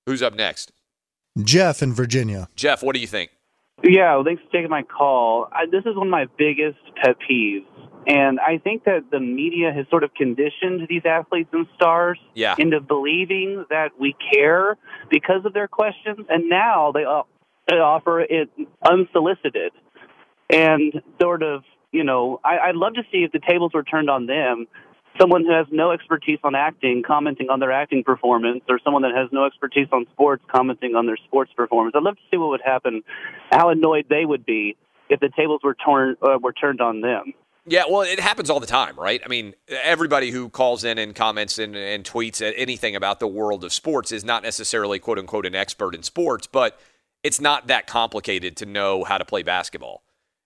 Who's 0.05 0.21
up 0.21 0.35
next? 0.35 0.71
Jeff 1.43 1.81
in 1.81 1.91
Virginia. 1.91 2.49
Jeff, 2.55 2.83
what 2.83 2.93
do 2.93 3.01
you 3.01 3.07
think? 3.07 3.31
Yeah, 3.83 4.15
well, 4.15 4.23
thanks 4.23 4.41
for 4.43 4.49
taking 4.51 4.69
my 4.69 4.83
call. 4.83 5.47
I, 5.51 5.65
this 5.71 5.85
is 5.85 5.95
one 5.95 6.07
of 6.07 6.11
my 6.11 6.25
biggest 6.37 6.79
pet 6.95 7.17
peeves. 7.29 7.65
And 8.07 8.39
I 8.39 8.57
think 8.57 8.85
that 8.85 9.11
the 9.11 9.19
media 9.19 9.71
has 9.73 9.85
sort 9.89 10.03
of 10.03 10.13
conditioned 10.13 10.87
these 10.89 11.01
athletes 11.05 11.49
and 11.51 11.67
stars 11.75 12.17
Yeah. 12.33 12.55
into 12.57 12.79
believing 12.79 13.65
that 13.69 13.99
we 13.99 14.15
care 14.33 14.77
because 15.09 15.45
of 15.45 15.53
their 15.53 15.67
questions. 15.67 16.25
And 16.29 16.49
now 16.49 16.91
they, 16.93 17.03
uh, 17.03 17.23
they 17.69 17.75
offer 17.75 18.21
it 18.21 18.49
unsolicited. 18.83 19.73
And 20.49 21.01
sort 21.21 21.43
of, 21.43 21.63
you 21.91 22.03
know, 22.03 22.39
I, 22.43 22.69
I'd 22.69 22.75
love 22.75 22.93
to 22.93 23.03
see 23.11 23.19
if 23.19 23.31
the 23.33 23.41
tables 23.45 23.71
were 23.73 23.83
turned 23.83 24.09
on 24.09 24.25
them. 24.25 24.67
Someone 25.19 25.45
who 25.45 25.51
has 25.51 25.65
no 25.71 25.91
expertise 25.91 26.39
on 26.43 26.53
acting 26.53 27.03
commenting 27.05 27.49
on 27.49 27.59
their 27.59 27.71
acting 27.71 28.03
performance, 28.03 28.61
or 28.69 28.79
someone 28.83 29.01
that 29.01 29.15
has 29.15 29.29
no 29.31 29.45
expertise 29.45 29.87
on 29.91 30.05
sports 30.13 30.43
commenting 30.51 30.95
on 30.95 31.05
their 31.05 31.17
sports 31.17 31.51
performance. 31.55 31.95
I'd 31.95 32.03
love 32.03 32.15
to 32.15 32.21
see 32.29 32.37
what 32.37 32.49
would 32.49 32.61
happen, 32.63 33.03
how 33.51 33.69
annoyed 33.69 34.05
they 34.09 34.25
would 34.25 34.45
be 34.45 34.75
if 35.09 35.19
the 35.19 35.29
tables 35.35 35.61
were 35.63 35.75
torn 35.75 36.15
uh, 36.21 36.37
were 36.41 36.53
turned 36.53 36.81
on 36.81 37.01
them. 37.01 37.33
Yeah, 37.69 37.83
well, 37.89 38.01
it 38.01 38.19
happens 38.19 38.49
all 38.49 38.61
the 38.61 38.67
time, 38.67 38.97
right? 38.97 39.21
I 39.25 39.27
mean, 39.27 39.53
everybody 39.67 40.31
who 40.31 40.47
calls 40.47 40.85
in 40.85 40.97
and 40.97 41.13
comments 41.13 41.59
and, 41.59 41.75
and 41.75 42.05
tweets 42.05 42.41
anything 42.55 42.95
about 42.95 43.19
the 43.19 43.27
world 43.27 43.65
of 43.65 43.73
sports 43.73 44.13
is 44.13 44.23
not 44.23 44.41
necessarily 44.41 44.99
quote 44.99 45.19
unquote 45.19 45.45
an 45.45 45.53
expert 45.53 45.93
in 45.93 46.01
sports, 46.01 46.47
but 46.47 46.79
it's 47.23 47.41
not 47.41 47.67
that 47.67 47.85
complicated 47.85 48.55
to 48.57 48.65
know 48.65 49.03
how 49.03 49.17
to 49.17 49.25
play 49.25 49.43
basketball. 49.43 50.03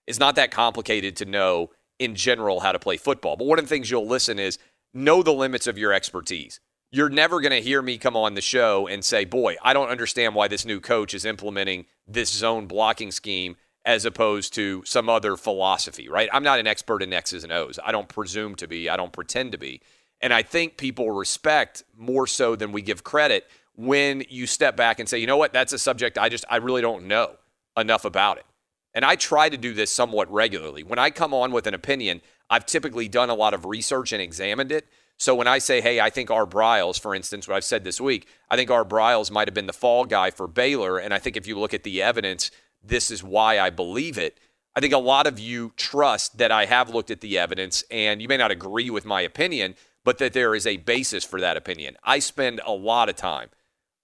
It's 0.07 0.17
not 0.17 0.35
that 0.35 0.49
complicated 0.49 1.15
to 1.17 1.25
know 1.25 1.69
in 2.01 2.15
general 2.15 2.61
how 2.61 2.71
to 2.71 2.79
play 2.79 2.97
football. 2.97 3.37
But 3.37 3.45
one 3.45 3.59
of 3.59 3.65
the 3.65 3.69
things 3.69 3.91
you'll 3.91 4.07
listen 4.07 4.39
is 4.39 4.57
know 4.91 5.21
the 5.21 5.31
limits 5.31 5.67
of 5.67 5.77
your 5.77 5.93
expertise. 5.93 6.59
You're 6.91 7.09
never 7.09 7.39
going 7.39 7.51
to 7.51 7.61
hear 7.61 7.81
me 7.81 7.99
come 7.99 8.17
on 8.17 8.33
the 8.33 8.41
show 8.41 8.87
and 8.87 9.05
say, 9.05 9.23
boy, 9.23 9.55
I 9.61 9.73
don't 9.73 9.89
understand 9.89 10.33
why 10.33 10.47
this 10.47 10.65
new 10.65 10.79
coach 10.79 11.13
is 11.13 11.25
implementing 11.25 11.85
this 12.07 12.29
zone 12.29 12.65
blocking 12.65 13.11
scheme 13.11 13.55
as 13.85 14.03
opposed 14.03 14.53
to 14.55 14.83
some 14.83 15.09
other 15.09 15.37
philosophy, 15.37 16.09
right? 16.09 16.27
I'm 16.33 16.43
not 16.43 16.59
an 16.59 16.67
expert 16.67 17.03
in 17.03 17.13
X's 17.13 17.43
and 17.43 17.53
O's. 17.53 17.79
I 17.83 17.91
don't 17.91 18.09
presume 18.09 18.55
to 18.55 18.67
be, 18.67 18.89
I 18.89 18.97
don't 18.97 19.13
pretend 19.13 19.51
to 19.51 19.57
be. 19.59 19.81
And 20.21 20.33
I 20.33 20.41
think 20.41 20.77
people 20.77 21.11
respect 21.11 21.83
more 21.95 22.25
so 22.25 22.55
than 22.55 22.71
we 22.71 22.81
give 22.81 23.03
credit 23.03 23.47
when 23.75 24.23
you 24.27 24.47
step 24.47 24.75
back 24.75 24.99
and 24.99 25.07
say, 25.07 25.19
you 25.19 25.27
know 25.27 25.37
what, 25.37 25.53
that's 25.53 25.73
a 25.73 25.79
subject 25.79 26.17
I 26.17 26.29
just, 26.29 26.45
I 26.49 26.57
really 26.57 26.81
don't 26.81 27.05
know 27.05 27.35
enough 27.77 28.05
about 28.05 28.37
it. 28.37 28.45
And 28.93 29.05
I 29.05 29.15
try 29.15 29.49
to 29.49 29.57
do 29.57 29.73
this 29.73 29.91
somewhat 29.91 30.31
regularly. 30.31 30.83
When 30.83 30.99
I 30.99 31.09
come 31.09 31.33
on 31.33 31.51
with 31.51 31.67
an 31.67 31.73
opinion, 31.73 32.21
I've 32.49 32.65
typically 32.65 33.07
done 33.07 33.29
a 33.29 33.35
lot 33.35 33.53
of 33.53 33.65
research 33.65 34.11
and 34.11 34.21
examined 34.21 34.71
it. 34.71 34.87
So 35.17 35.35
when 35.35 35.47
I 35.47 35.59
say, 35.59 35.81
hey, 35.81 35.99
I 35.99 36.09
think 36.09 36.31
Art 36.31 36.49
Briles, 36.49 36.99
for 36.99 37.13
instance, 37.13 37.47
what 37.47 37.55
I've 37.55 37.63
said 37.63 37.83
this 37.83 38.01
week, 38.01 38.27
I 38.49 38.55
think 38.55 38.71
Art 38.71 38.89
Briles 38.89 39.31
might 39.31 39.47
have 39.47 39.53
been 39.53 39.67
the 39.67 39.73
fall 39.73 40.05
guy 40.05 40.31
for 40.31 40.47
Baylor. 40.47 40.97
And 40.97 41.13
I 41.13 41.19
think 41.19 41.37
if 41.37 41.47
you 41.47 41.57
look 41.57 41.73
at 41.73 41.83
the 41.83 42.01
evidence, 42.01 42.51
this 42.83 43.11
is 43.11 43.23
why 43.23 43.59
I 43.59 43.69
believe 43.69 44.17
it. 44.17 44.39
I 44.75 44.79
think 44.79 44.93
a 44.93 44.97
lot 44.97 45.27
of 45.27 45.39
you 45.39 45.73
trust 45.77 46.37
that 46.39 46.51
I 46.51 46.65
have 46.65 46.89
looked 46.89 47.11
at 47.11 47.21
the 47.21 47.37
evidence 47.37 47.83
and 47.91 48.21
you 48.21 48.27
may 48.27 48.37
not 48.37 48.51
agree 48.51 48.89
with 48.89 49.05
my 49.05 49.21
opinion, 49.21 49.75
but 50.03 50.17
that 50.17 50.33
there 50.33 50.55
is 50.55 50.65
a 50.65 50.77
basis 50.77 51.23
for 51.23 51.39
that 51.39 51.57
opinion. 51.57 51.97
I 52.03 52.19
spend 52.19 52.61
a 52.65 52.71
lot 52.71 53.09
of 53.09 53.15
time, 53.15 53.49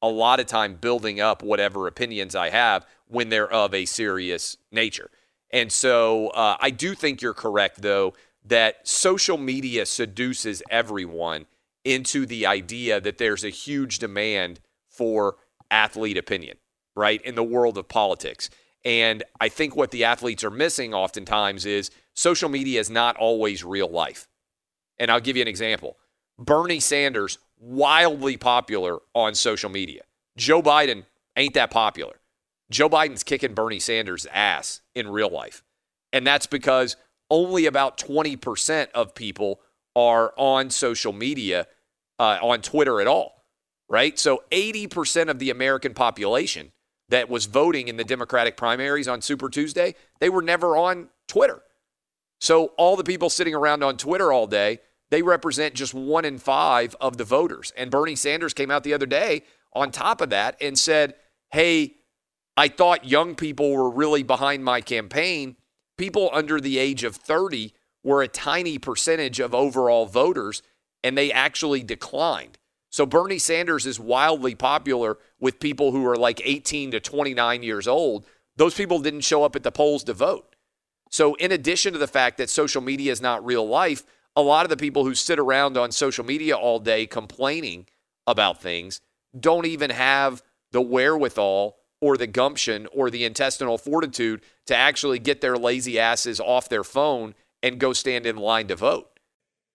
a 0.02 0.10
lot 0.10 0.40
of 0.40 0.46
time 0.46 0.76
building 0.76 1.20
up 1.20 1.42
whatever 1.42 1.88
opinions 1.88 2.36
I 2.36 2.50
have 2.50 2.86
when 3.08 3.30
they're 3.30 3.51
of 3.51 3.74
a 3.74 3.86
serious 3.86 4.58
nature. 4.72 5.10
And 5.51 5.72
so 5.72 6.28
uh, 6.30 6.58
I 6.60 6.70
do 6.70 6.93
think 6.93 7.22
you're 7.22 7.34
correct, 7.34 7.82
though, 7.82 8.14
that 8.45 8.88
social 8.88 9.38
media 9.38 9.86
seduces 9.86 10.62
everyone 10.70 11.45
into 11.84 12.26
the 12.26 12.45
idea 12.45 12.99
that 12.99 13.18
there's 13.18 13.43
a 13.43 13.49
huge 13.49 13.99
demand 13.99 14.60
for 14.89 15.38
athlete 15.72 16.18
opinion, 16.18 16.58
right, 16.95 17.22
in 17.22 17.36
the 17.36 17.43
world 17.43 17.78
of 17.78 17.88
politics. 17.88 18.49
And 18.84 19.24
I 19.39 19.49
think 19.49 19.76
what 19.76 19.91
the 19.91 20.03
athletes 20.03 20.43
are 20.43 20.49
missing 20.49 20.93
oftentimes 20.93 21.66
is 21.66 21.91
social 22.14 22.49
media 22.49 22.80
is 22.80 22.89
not 22.89 23.18
always 23.18 23.64
real 23.64 23.89
life. 23.89 24.28
And 24.99 25.12
I'll 25.12 25.22
give 25.22 25.36
you 25.36 25.41
an 25.41 25.47
example 25.47 25.97
Bernie 26.39 26.80
Sanders, 26.80 27.38
wildly 27.60 28.38
popular 28.38 28.99
on 29.14 29.34
social 29.36 29.70
media. 29.70 30.03
Joe 30.38 30.62
Biden 30.62 31.03
ain't 31.36 31.53
that 31.55 31.72
popular. 31.72 32.16
Joe 32.70 32.89
Biden's 32.89 33.24
kicking 33.24 33.53
Bernie 33.53 33.80
Sanders' 33.80 34.28
ass 34.32 34.82
in 34.93 35.07
real 35.07 35.30
life. 35.30 35.63
And 36.11 36.26
that's 36.26 36.47
because 36.47 36.95
only 37.30 37.65
about 37.65 37.97
20% 37.97 38.88
of 38.93 39.15
people 39.15 39.61
are 39.95 40.34
on 40.38 40.70
social 40.70 41.13
media, 41.13 41.68
uh, 42.20 42.38
on 42.41 42.61
Twitter 42.61 43.01
at 43.01 43.07
all, 43.07 43.43
right? 43.89 44.18
So 44.18 44.43
80% 44.51 45.30
of 45.30 45.39
the 45.39 45.49
American 45.49 45.93
population 45.93 46.72
that 47.09 47.30
was 47.30 47.45
voting 47.45 47.88
in 47.88 47.97
the 47.97 48.03
Democratic 48.03 48.57
primaries 48.57 49.07
on 49.07 49.22
Super 49.22 49.49
Tuesday, 49.49 49.95
they 50.20 50.30
were 50.30 50.41
never 50.41 50.78
on 50.78 51.09
Twitter. 51.28 51.61
So 52.39 52.74
all 52.78 52.95
the 52.95 53.03
people 53.03 53.30
sitting 53.30 53.55
around 53.55 53.84
on 53.84 53.97
Twitter 53.97 54.32
all 54.32 54.47
day, 54.47 54.80
they 55.09 55.22
represent 55.22 55.74
just 55.74 55.93
one 55.93 56.26
in 56.26 56.38
five 56.38 56.95
of 56.99 57.18
the 57.18 57.24
voters. 57.24 57.72
And 57.78 57.89
Bernie 57.89 58.15
Sanders 58.15 58.53
came 58.53 58.70
out 58.70 58.84
the 58.84 58.93
other 58.93 59.05
day 59.05 59.43
on 59.74 59.91
top 59.91 60.22
of 60.22 60.30
that 60.30 60.57
and 60.61 60.78
said, 60.78 61.15
hey, 61.51 61.95
I 62.58 62.68
thought 62.68 63.05
young 63.05 63.36
people 63.36 63.72
were 63.72 63.89
really 63.89 64.24
behind 64.24 64.66
my 64.66 64.82
campaign. 64.82 65.55
People 65.95 66.32
under 66.34 66.60
the 66.60 66.80
age 66.80 67.03
of 67.03 67.16
30 67.16 67.72
were 68.03 68.24
a 68.24 68.28
tiny 68.28 68.80
percentage 68.80 69.39
of 69.39 69.53
overall 69.53 70.08
voters, 70.08 70.64
and 71.03 71.16
they 71.16 71.32
actually 71.32 71.84
declined. 71.84 72.58
So 72.89 73.05
Bernie 73.05 73.38
Sanders 73.38 73.86
is 73.86 73.99
wildly 73.99 74.55
popular 74.55 75.20
with 75.39 75.60
people 75.60 75.91
who 75.91 76.05
are 76.08 76.16
like 76.16 76.41
18 76.43 76.91
to 76.91 76.99
29 76.99 77.62
years 77.62 77.88
old. 77.88 78.26
Those 78.55 78.74
people 78.74 78.99
didn't 78.99 79.22
show 79.22 79.43
up 79.43 79.55
at 79.55 79.62
the 79.62 79.72
polls 79.72 80.03
to 80.05 80.14
vote. 80.14 80.55
So, 81.10 81.36
in 81.36 81.53
addition 81.53 81.93
to 81.93 81.99
the 81.99 82.08
fact 82.08 82.38
that 82.38 82.49
social 82.49 82.82
media 82.82 83.12
is 83.14 83.22
not 83.22 83.45
real 83.45 83.66
life, 83.66 84.03
a 84.36 84.41
lot 84.41 84.66
of 84.66 84.70
the 84.70 84.78
people 84.78 85.05
who 85.05 85.16
sit 85.16 85.39
around 85.39 85.78
on 85.78 85.91
social 85.91 86.26
media 86.26 86.58
all 86.58 86.80
day 86.80 87.05
complaining 87.05 87.88
about 88.26 88.62
things 88.62 88.99
don't 89.39 89.66
even 89.66 89.89
have 89.89 90.43
the 90.72 90.82
wherewithal 90.82 91.76
or 92.02 92.18
the 92.18 92.28
gumption 92.28 92.88
or 92.93 93.10
the 93.10 93.26
intestinal 93.26 93.78
fortitude 93.78 94.41
to 94.66 94.76
actually 94.76 95.20
get 95.20 95.41
their 95.41 95.58
lazy 95.58 96.00
asses 96.00 96.39
off 96.39 96.70
their 96.70 96.84
phone 96.84 97.34
and 97.64 97.80
go 97.80 97.93
stand 97.93 98.26
in 98.26 98.38
line 98.38 98.68
to 98.68 98.76
vote. 98.76 99.10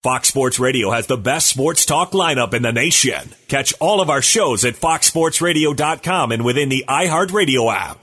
Fox 0.03 0.27
Sports 0.27 0.59
Radio 0.59 0.91
has 0.91 1.07
the 1.07 1.15
best 1.15 1.47
sports 1.47 1.85
talk 1.85 2.11
lineup 2.11 2.53
in 2.53 2.61
the 2.61 2.73
nation. 2.73 3.33
Catch 3.47 3.73
all 3.79 4.01
of 4.01 4.09
our 4.09 4.21
shows 4.21 4.65
at 4.65 4.73
foxsportsradio.com 4.73 6.33
and 6.33 6.43
within 6.43 6.67
the 6.67 6.83
iHeartRadio 6.89 7.73
app. 7.73 8.02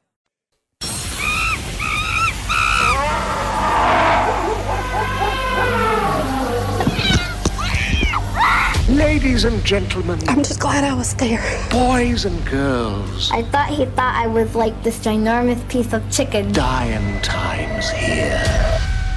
Ladies 8.91 9.45
and 9.45 9.63
gentlemen, 9.63 10.19
I'm 10.27 10.43
just 10.43 10.59
glad 10.59 10.83
I 10.83 10.93
was 10.93 11.13
there. 11.13 11.39
boys 11.71 12.25
and 12.25 12.45
girls, 12.45 13.31
I 13.31 13.41
thought 13.43 13.69
he 13.69 13.85
thought 13.85 14.15
I 14.15 14.27
was 14.27 14.53
like 14.53 14.83
this 14.83 14.99
ginormous 14.99 15.65
piece 15.69 15.93
of 15.93 16.11
chicken. 16.11 16.51
dying 16.51 17.21
times 17.21 17.89
here. 17.89 18.43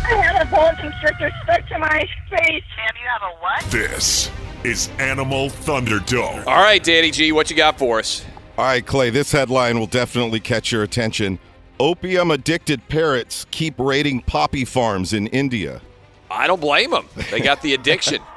I 0.05 0.15
have 0.15 0.47
a 0.47 0.49
boa 0.49 0.77
constrictor 0.81 1.29
stuck 1.43 1.67
to 1.71 1.79
my 1.81 2.09
face. 2.31 2.63
Sam, 2.77 2.95
you 3.01 3.09
have 3.09 3.23
a 3.23 3.37
what? 3.41 3.65
This 3.73 4.31
is 4.63 4.91
Animal 5.01 5.49
Thunderdome. 5.49 6.47
All 6.47 6.63
right, 6.63 6.83
Danny 6.83 7.11
G, 7.11 7.33
what 7.33 7.51
you 7.51 7.57
got 7.57 7.77
for 7.77 7.99
us? 7.99 8.25
All 8.57 8.67
right, 8.67 8.87
Clay, 8.87 9.11
this 9.11 9.33
headline 9.33 9.77
will 9.77 9.89
definitely 9.89 10.39
catch 10.39 10.71
your 10.71 10.85
attention. 10.85 11.41
Opium 11.81 12.31
addicted 12.31 12.87
parrots 12.89 13.45
keep 13.51 13.75
raiding 13.79 14.21
poppy 14.21 14.65
farms 14.65 15.13
in 15.13 15.27
India. 15.27 15.83
I 16.31 16.47
don't 16.47 16.61
blame 16.61 16.93
them. 16.93 17.09
They 17.33 17.41
got 17.41 17.61
the 17.61 17.75
addiction. 17.75 18.23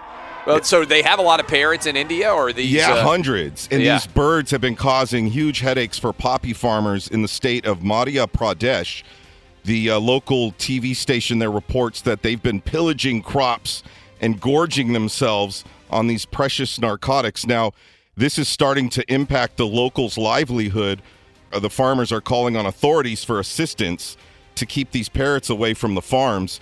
well, 0.47 0.63
so 0.63 0.85
they 0.85 1.01
have 1.01 1.19
a 1.19 1.21
lot 1.21 1.39
of 1.39 1.47
parrots 1.47 1.85
in 1.85 1.95
India, 1.95 2.31
or 2.31 2.53
these? 2.53 2.71
Yeah, 2.71 2.93
uh, 2.93 3.03
hundreds. 3.03 3.67
And 3.69 3.81
yeah. 3.81 3.95
these 3.95 4.07
birds 4.07 4.51
have 4.51 4.61
been 4.61 4.75
causing 4.75 5.27
huge 5.27 5.59
headaches 5.59 5.99
for 5.99 6.13
poppy 6.13 6.53
farmers 6.53 7.07
in 7.07 7.21
the 7.21 7.27
state 7.27 7.65
of 7.65 7.79
Madhya 7.79 8.31
Pradesh. 8.31 9.03
The 9.65 9.91
uh, 9.91 9.99
local 9.99 10.53
TV 10.53 10.95
station 10.95 11.39
there 11.39 11.51
reports 11.51 12.01
that 12.01 12.21
they've 12.21 12.41
been 12.41 12.61
pillaging 12.61 13.21
crops 13.21 13.83
and 14.21 14.39
gorging 14.39 14.93
themselves 14.93 15.65
on 15.89 16.07
these 16.07 16.25
precious 16.25 16.79
narcotics. 16.79 17.45
Now, 17.45 17.73
this 18.15 18.39
is 18.39 18.47
starting 18.47 18.89
to 18.91 19.13
impact 19.13 19.57
the 19.57 19.67
locals' 19.67 20.17
livelihood. 20.17 21.01
Uh, 21.51 21.59
the 21.59 21.69
farmers 21.69 22.11
are 22.11 22.21
calling 22.21 22.55
on 22.55 22.65
authorities 22.65 23.23
for 23.23 23.39
assistance 23.39 24.15
to 24.55 24.65
keep 24.65 24.91
these 24.91 25.09
parrots 25.09 25.49
away 25.49 25.73
from 25.73 25.95
the 25.95 26.01
farms. 26.01 26.59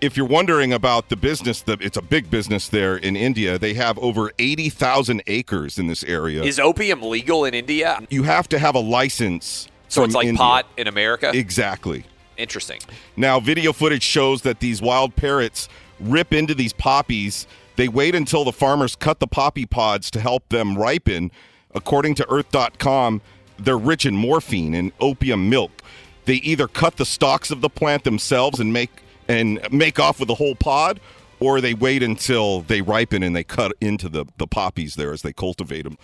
If 0.00 0.16
you're 0.16 0.26
wondering 0.26 0.74
about 0.74 1.08
the 1.08 1.16
business, 1.16 1.62
the, 1.62 1.78
it's 1.80 1.96
a 1.96 2.02
big 2.02 2.30
business 2.30 2.68
there 2.68 2.96
in 2.96 3.16
India. 3.16 3.58
They 3.58 3.72
have 3.74 3.98
over 3.98 4.30
80,000 4.38 5.22
acres 5.26 5.78
in 5.78 5.86
this 5.86 6.04
area. 6.04 6.42
Is 6.42 6.60
opium 6.60 7.02
legal 7.02 7.46
in 7.46 7.54
India? 7.54 8.00
you 8.10 8.24
have 8.24 8.48
to 8.50 8.58
have 8.58 8.74
a 8.74 8.80
license. 8.80 9.68
So 9.88 10.04
it's 10.04 10.14
like 10.14 10.26
India. 10.26 10.38
pot 10.38 10.66
in 10.76 10.86
America. 10.86 11.30
Exactly. 11.34 12.04
Interesting. 12.36 12.80
Now, 13.16 13.40
video 13.40 13.72
footage 13.72 14.02
shows 14.02 14.42
that 14.42 14.60
these 14.60 14.82
wild 14.82 15.16
parrots 15.16 15.68
rip 15.98 16.34
into 16.34 16.54
these 16.54 16.74
poppies. 16.74 17.46
They 17.76 17.88
wait 17.88 18.14
until 18.14 18.44
the 18.44 18.52
farmers 18.52 18.96
cut 18.96 19.20
the 19.20 19.26
poppy 19.26 19.64
pods 19.64 20.10
to 20.10 20.20
help 20.20 20.46
them 20.50 20.76
ripen. 20.76 21.30
According 21.74 22.16
to 22.16 22.30
Earth.com, 22.30 23.22
they're 23.58 23.78
rich 23.78 24.04
in 24.04 24.14
morphine 24.14 24.74
and 24.74 24.92
opium 25.00 25.48
milk. 25.48 25.82
They 26.26 26.34
either 26.34 26.68
cut 26.68 26.96
the 26.96 27.06
stalks 27.06 27.50
of 27.50 27.62
the 27.62 27.70
plant 27.70 28.04
themselves 28.04 28.60
and 28.60 28.72
make 28.72 28.90
and 29.28 29.60
make 29.70 29.98
off 29.98 30.18
with 30.20 30.28
the 30.28 30.34
whole 30.34 30.54
pod, 30.54 31.00
or 31.40 31.60
they 31.60 31.74
wait 31.74 32.02
until 32.02 32.62
they 32.62 32.80
ripen 32.80 33.22
and 33.22 33.34
they 33.34 33.44
cut 33.44 33.72
into 33.80 34.08
the, 34.08 34.26
the 34.38 34.46
poppies 34.46 34.94
there 34.94 35.12
as 35.12 35.22
they 35.22 35.32
cultivate 35.32 35.82
them. 35.82 35.98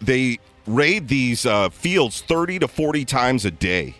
They 0.00 0.38
raid 0.66 1.08
these 1.08 1.46
uh, 1.46 1.68
fields 1.70 2.20
30 2.22 2.60
to 2.60 2.68
40 2.68 3.04
times 3.04 3.44
a 3.44 3.50
day. 3.50 3.96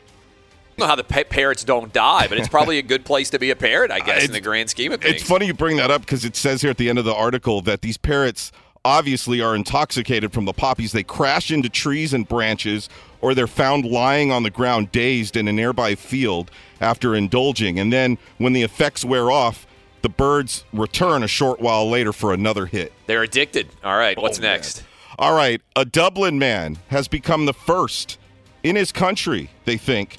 I 0.72 0.74
don't 0.76 0.78
know 0.78 0.86
how 0.86 0.96
the 0.96 1.04
pa- 1.04 1.24
parrots 1.28 1.64
don't 1.64 1.92
die, 1.92 2.26
but 2.28 2.38
it's 2.38 2.48
probably 2.48 2.78
a 2.78 2.82
good 2.82 3.04
place 3.04 3.30
to 3.30 3.38
be 3.38 3.50
a 3.50 3.56
parrot, 3.56 3.90
I 3.90 4.00
guess, 4.00 4.24
in 4.24 4.32
the 4.32 4.40
grand 4.40 4.70
scheme 4.70 4.90
of 4.92 5.02
things. 5.02 5.16
It's 5.16 5.22
funny 5.22 5.46
you 5.46 5.54
bring 5.54 5.76
that 5.76 5.90
up 5.90 6.00
because 6.00 6.24
it 6.24 6.34
says 6.34 6.62
here 6.62 6.70
at 6.70 6.78
the 6.78 6.88
end 6.88 6.98
of 6.98 7.04
the 7.04 7.14
article 7.14 7.60
that 7.62 7.82
these 7.82 7.98
parrots 7.98 8.50
obviously 8.84 9.40
are 9.40 9.54
intoxicated 9.54 10.32
from 10.32 10.44
the 10.44 10.52
poppies. 10.52 10.92
They 10.92 11.02
crash 11.02 11.50
into 11.50 11.68
trees 11.68 12.12
and 12.12 12.28
branches, 12.28 12.88
or 13.20 13.34
they're 13.34 13.46
found 13.46 13.84
lying 13.84 14.32
on 14.32 14.42
the 14.42 14.50
ground 14.50 14.90
dazed 14.92 15.36
in 15.36 15.48
a 15.48 15.52
nearby 15.52 15.94
field 15.94 16.50
after 16.80 17.14
indulging. 17.14 17.78
And 17.78 17.92
then 17.92 18.18
when 18.38 18.52
the 18.52 18.62
effects 18.62 19.04
wear 19.04 19.30
off, 19.30 19.66
the 20.02 20.08
birds 20.08 20.64
return 20.72 21.22
a 21.22 21.28
short 21.28 21.60
while 21.60 21.88
later 21.88 22.12
for 22.12 22.32
another 22.34 22.66
hit. 22.66 22.92
They're 23.06 23.22
addicted. 23.22 23.68
All 23.84 23.96
right, 23.96 24.18
what's 24.20 24.38
Oh, 24.40 24.42
next? 24.42 24.82
All 25.18 25.34
right, 25.34 25.60
a 25.76 25.84
Dublin 25.84 26.38
man 26.38 26.78
has 26.88 27.06
become 27.06 27.46
the 27.46 27.52
first 27.52 28.18
in 28.64 28.74
his 28.74 28.90
country, 28.90 29.50
they 29.64 29.76
think, 29.76 30.16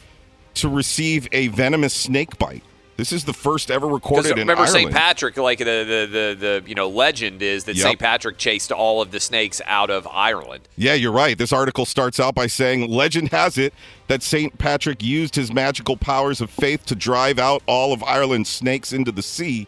to 0.55 0.69
receive 0.69 1.27
a 1.31 1.47
venomous 1.47 1.93
snake 1.93 2.37
bite. 2.37 2.63
This 3.03 3.11
is 3.11 3.25
the 3.25 3.33
first 3.33 3.69
ever 3.69 3.85
recorded 3.85 4.31
in 4.31 4.37
remember. 4.47 4.65
St. 4.65 4.89
Patrick, 4.89 5.35
like 5.35 5.57
the, 5.59 5.65
the 5.65 6.07
the 6.09 6.61
the 6.61 6.69
you 6.69 6.73
know 6.73 6.87
legend 6.87 7.41
is 7.41 7.65
that 7.65 7.75
Yep. 7.75 7.83
St. 7.85 7.99
Patrick 7.99 8.37
chased 8.37 8.71
all 8.71 9.01
of 9.01 9.11
the 9.11 9.19
snakes 9.19 9.61
out 9.65 9.89
of 9.89 10.07
Ireland. 10.07 10.69
Yeah, 10.77 10.93
you're 10.93 11.11
right. 11.11 11.37
This 11.37 11.51
article 11.51 11.85
starts 11.85 12.17
out 12.17 12.33
by 12.33 12.47
saying 12.47 12.89
legend 12.89 13.29
has 13.31 13.57
it 13.57 13.73
that 14.07 14.23
St. 14.23 14.57
Patrick 14.57 15.03
used 15.03 15.35
his 15.35 15.51
magical 15.51 15.97
powers 15.97 16.39
of 16.39 16.49
faith 16.49 16.85
to 16.85 16.95
drive 16.95 17.39
out 17.39 17.61
all 17.67 17.91
of 17.91 18.01
Ireland's 18.03 18.47
snakes 18.49 18.93
into 18.93 19.11
the 19.11 19.23
sea. 19.23 19.67